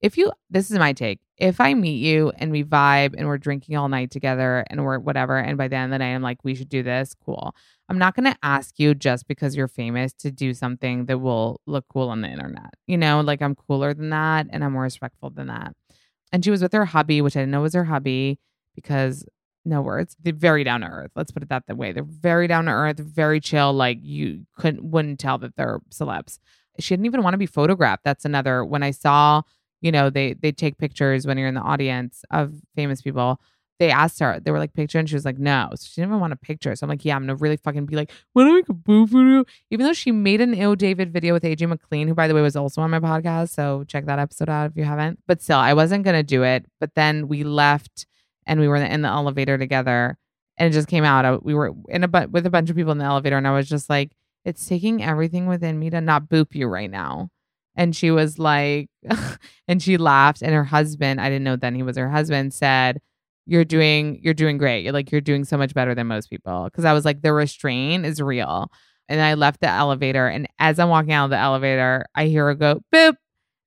if 0.04 0.18
you 0.18 0.32
this 0.50 0.70
is 0.70 0.78
my 0.78 0.94
take. 0.94 1.20
If 1.38 1.60
i 1.60 1.74
meet 1.74 1.98
you 1.98 2.32
and 2.38 2.52
we 2.52 2.64
vibe 2.64 3.16
and 3.18 3.28
we're 3.28 3.40
drinking 3.40 3.76
all 3.76 3.90
night 3.90 4.12
together 4.12 4.64
and 4.70 4.84
we're 4.84 5.00
whatever 5.00 5.38
and 5.38 5.58
by 5.58 5.68
the 5.68 5.78
end 5.78 5.92
of 5.92 5.96
the 5.96 6.04
night 6.04 6.14
i'm 6.14 6.22
like 6.22 6.44
we 6.44 6.54
should 6.54 6.70
do 6.70 6.84
this 6.84 7.16
cool. 7.26 7.56
I'm 7.90 7.98
not 7.98 8.16
going 8.16 8.32
to 8.32 8.38
ask 8.44 8.80
you 8.80 8.96
just 8.96 9.28
because 9.28 9.56
you're 9.56 9.68
famous 9.68 10.14
to 10.14 10.32
do 10.32 10.54
something 10.54 11.06
that 11.06 11.18
will 11.20 11.60
look 11.66 11.86
cool 11.90 12.10
on 12.10 12.22
the 12.22 12.28
internet 12.28 12.76
you 12.86 12.98
know? 12.98 13.22
Like 13.22 13.42
i'm 13.42 13.56
cooler 13.56 13.94
than 13.94 14.10
that 14.10 14.48
and 14.52 14.64
i'm 14.64 14.74
more 14.74 14.84
respectful 14.84 15.32
than 15.32 15.48
that. 15.48 15.74
And 16.32 16.44
she 16.44 16.52
was 16.52 16.62
with 16.62 16.74
her 16.74 16.86
hubby 16.86 17.22
which 17.22 17.36
i 17.36 17.40
didn't 17.40 17.52
know 17.52 17.62
was 17.62 17.74
her 17.74 17.86
hubby 17.86 18.40
because 18.76 19.26
no 19.66 19.82
words 19.82 20.18
they're 20.22 20.34
very 20.34 20.66
down 20.66 20.82
to 20.82 20.88
earth 20.88 21.12
let's 21.16 21.32
put 21.32 21.42
it 21.42 21.50
that 21.50 21.66
way. 21.78 21.94
They're 21.94 22.04
very 22.04 22.48
down 22.48 22.66
to 22.66 22.72
earth 22.72 23.00
very 23.00 23.40
chill 23.40 23.72
like 23.72 24.00
you 24.02 24.46
couldn't 24.58 24.84
wouldn't 24.84 25.20
tell 25.20 25.38
that 25.38 25.56
they're 25.56 25.80
celebs. 25.90 26.40
She 26.80 26.94
didn't 26.94 27.06
even 27.06 27.24
want 27.24 27.36
to 27.36 27.38
be 27.38 27.46
photographed. 27.46 28.04
That's 28.04 28.26
another 28.26 28.66
when 28.66 28.84
i 28.84 28.92
saw 28.92 29.44
you 29.84 29.92
know, 29.92 30.10
they 30.10 30.34
they 30.34 30.52
take 30.52 30.78
pictures 30.78 31.28
when 31.28 31.38
you're 31.38 31.50
in 31.50 31.56
the 31.56 31.62
audience 31.62 32.24
of 32.32 32.54
famous 32.76 33.02
people. 33.02 33.40
They 33.80 33.92
asked 33.92 34.20
her, 34.20 34.40
they 34.40 34.52
were 34.52 34.60
like, 34.60 34.74
picture, 34.74 34.98
and 34.98 35.10
she 35.10 35.16
was 35.16 35.26
like, 35.26 35.40
no. 35.40 35.68
So 35.76 35.88
she 35.90 36.00
didn't 36.00 36.12
even 36.12 36.22
want 36.22 36.32
a 36.32 36.38
picture. 36.38 36.74
So 36.76 36.86
I'm 36.86 36.90
like, 36.90 37.04
yeah, 37.04 37.16
I'm 37.16 37.24
gonna 37.24 37.36
really 37.36 37.58
fucking 37.58 37.86
be 37.86 37.96
like, 37.96 38.12
want 38.34 38.48
to 38.48 38.54
make 38.54 38.70
a 38.70 38.74
boo 38.74 39.06
video? 39.06 39.44
Even 39.72 39.86
though 39.86 39.94
she 39.94 40.12
made 40.12 40.40
an 40.40 40.54
Ew 40.54 40.76
David 40.78 41.12
video 41.12 41.34
with 41.34 41.44
AJ 41.44 41.68
McLean, 41.68 42.08
who 42.08 42.14
by 42.14 42.28
the 42.28 42.34
way 42.34 42.42
was 42.42 42.56
also 42.56 42.82
on 42.82 42.92
my 42.92 43.00
podcast. 43.00 43.50
So 43.50 43.84
check 43.88 44.06
that 44.06 44.20
episode 44.20 44.48
out 44.50 44.72
if 44.72 44.78
you 44.78 44.86
haven't. 44.86 45.20
But 45.28 45.42
still, 45.42 45.58
I 45.58 45.74
wasn't 45.74 46.06
gonna 46.06 46.24
do 46.24 46.44
it. 46.44 46.66
But 46.80 46.96
then 46.96 47.28
we 47.28 47.44
left 47.44 48.06
and 48.46 48.60
we 48.60 48.70
were 48.70 48.78
in 48.78 49.02
the 49.02 49.10
elevator 49.10 49.58
together 49.58 50.18
and 50.58 50.70
it 50.70 50.74
just 50.74 50.88
came 50.88 51.04
out. 51.04 51.26
Uh, 51.26 51.40
we 51.42 51.54
were 51.54 51.74
in 51.90 52.06
a 52.06 52.08
but 52.08 52.32
with 52.32 52.46
a 52.46 52.50
bunch 52.50 52.70
of 52.70 52.76
people 52.78 52.92
in 52.94 53.00
the 53.00 53.06
elevator, 53.06 53.38
and 53.38 53.48
I 53.48 53.52
was 53.52 53.68
just 53.68 53.90
like, 53.90 54.12
it's 54.46 54.66
taking 54.66 55.04
everything 55.04 55.48
within 55.48 55.78
me 55.80 55.90
to 55.90 56.00
not 56.00 56.30
boop 56.30 56.54
you 56.54 56.68
right 56.68 56.92
now 56.92 57.30
and 57.76 57.96
she 57.96 58.12
was 58.12 58.40
like 58.40 58.90
and 59.68 59.82
she 59.82 59.98
laughed 59.98 60.42
and 60.42 60.54
her 60.54 60.64
husband 60.64 61.20
i 61.20 61.30
didn't 61.30 61.44
know 61.44 61.56
then 61.56 61.76
he 61.76 61.84
was 61.84 61.98
her 61.98 62.10
husband 62.10 62.54
said 62.54 63.00
you're 63.46 63.66
doing 63.66 64.20
you're 64.22 64.34
doing 64.34 64.58
great. 64.58 64.84
You're 64.84 64.94
like 64.94 65.12
you're 65.12 65.22
doing 65.22 65.44
so 65.44 65.58
much 65.58 65.74
better 65.74 65.94
than 65.94 66.08
most 66.08 66.30
people. 66.30 66.66
Because 66.66 66.86
i 66.86 66.94
was 66.94 67.06
like 67.06 67.22
the 67.22 67.34
restraint 67.34 68.06
is 68.06 68.22
real. 68.22 68.72
And 69.10 69.22
i 69.22 69.34
left 69.34 69.60
the 69.62 69.68
elevator 69.68 70.28
and 70.28 70.48
as 70.60 70.80
i'm 70.80 70.90
walking 70.90 71.12
out 71.12 71.26
of 71.26 71.32
the 71.32 71.38
elevator 71.38 72.06
i 72.16 72.26
hear 72.26 72.46
her 72.46 72.56
go 72.56 72.82
boop. 72.94 73.16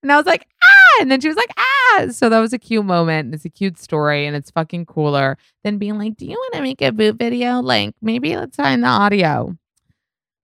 And 0.03 0.13
i 0.13 0.17
was 0.17 0.27
like 0.27 0.47
ah! 0.63 1.01
And 1.01 1.11
then 1.11 1.21
she 1.21 1.29
was 1.29 1.37
like 1.37 1.53
ah! 1.57 2.07
So 2.11 2.29
that 2.29 2.41
was 2.41 2.53
a 2.53 2.59
cute 2.59 2.85
moment 2.85 3.35
it's 3.35 3.45
a 3.45 3.51
cute 3.51 3.79
story 3.79 4.27
and 4.27 4.35
it's 4.35 4.51
fucking 4.51 4.87
cooler 4.87 5.37
than 5.63 5.79
being 5.79 5.99
like 5.99 6.17
do 6.17 6.27
you 6.27 6.33
want 6.33 6.55
to 6.55 6.63
make 6.63 6.81
a 6.81 6.93
boop 6.93 7.19
video? 7.19 7.61
Like 7.61 7.95
maybe 8.01 8.37
let's 8.37 8.57
find 8.57 8.83
the 8.83 8.89
audio. 8.89 9.55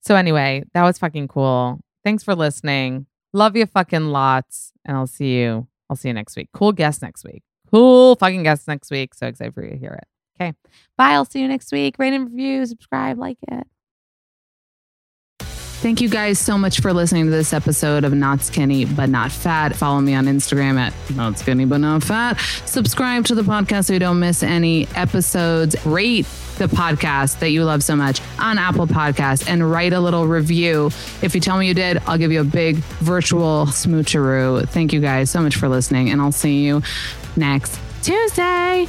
So 0.03 0.15
anyway 0.15 0.65
that 0.75 0.83
was 0.83 0.99
fucking 0.99 1.29
cool. 1.29 1.81
Thanks 2.05 2.23
for 2.23 2.35
listening 2.35 3.07
Love 3.33 3.57
you 3.57 3.67
fucking 3.67 4.07
lots. 4.07 4.73
And 4.85 4.97
I'll 4.97 5.07
see 5.07 5.41
you. 5.41 5.67
I'll 5.89 5.97
see 5.97 6.09
you 6.09 6.15
next 6.15 6.37
week. 6.37 6.49
Cool 6.53 6.73
guest 6.73 7.03
next 7.03 7.25
week. 7.25 7.43
Cool 7.71 8.17
fucking 8.17 8.43
guest 8.43 8.69
next 8.69 8.91
week. 8.91 9.15
So 9.15 9.27
excited 9.27 9.55
for 9.55 9.65
you 9.65 9.71
to 9.71 9.79
hear 9.79 9.93
it. 9.93 10.07
Okay. 10.41 10.53
Bye. 10.97 11.13
I'll 11.13 11.25
see 11.25 11.41
you 11.41 11.49
next 11.49 11.73
week. 11.73 11.97
Rate 11.99 12.13
and 12.13 12.25
review, 12.27 12.65
subscribe, 12.67 13.19
like 13.19 13.39
it. 13.51 13.67
Thank 15.83 16.01
you 16.01 16.09
guys 16.09 16.39
so 16.39 16.57
much 16.57 16.79
for 16.79 16.93
listening 16.93 17.25
to 17.25 17.33
this 17.33 17.53
episode 17.53 18.05
of 18.05 18.13
Not 18.15 18.41
Skinny 18.41 18.85
But 18.85 19.09
Not 19.09 19.33
Fat. 19.33 19.75
Follow 19.75 20.01
me 20.01 20.15
on 20.15 20.27
Instagram 20.27 20.79
at 20.79 20.95
Not 21.17 21.41
Skinny 21.41 21.65
But 21.65 21.79
Not 21.79 22.05
Fat. 22.05 22.39
Subscribe 22.67 23.25
to 23.25 23.35
the 23.35 23.43
podcast 23.43 23.87
so 23.87 23.95
you 23.95 23.99
don't 23.99 24.21
miss 24.21 24.45
any 24.45 24.87
episodes. 24.95 25.75
Rate 25.85 26.25
the 26.59 26.67
podcast 26.67 27.41
that 27.41 27.51
you 27.51 27.65
love 27.65 27.83
so 27.83 27.97
much 27.97 28.21
on 28.39 28.59
Apple 28.59 28.87
Podcasts 28.87 29.49
and 29.49 29.71
write 29.71 29.93
a 29.93 30.01
little 30.01 30.27
review. 30.27 30.87
If 31.23 31.35
you 31.35 31.41
tell 31.41 31.59
me 31.59 31.69
you 31.69 31.75
did, 31.75 31.99
I'll 32.07 32.19
give 32.19 32.33
you 32.33 32.41
a 32.41 32.45
big 32.45 32.77
virtual 32.77 33.67
smoocheroo. 33.67 34.69
Thank 34.69 34.93
you 34.93 35.01
guys 35.01 35.31
so 35.31 35.41
much 35.41 35.57
for 35.57 35.69
listening, 35.69 36.11
and 36.11 36.21
I'll 36.21 36.33
see 36.33 36.65
you 36.65 36.83
next 37.37 37.79
Tuesday. 38.03 38.89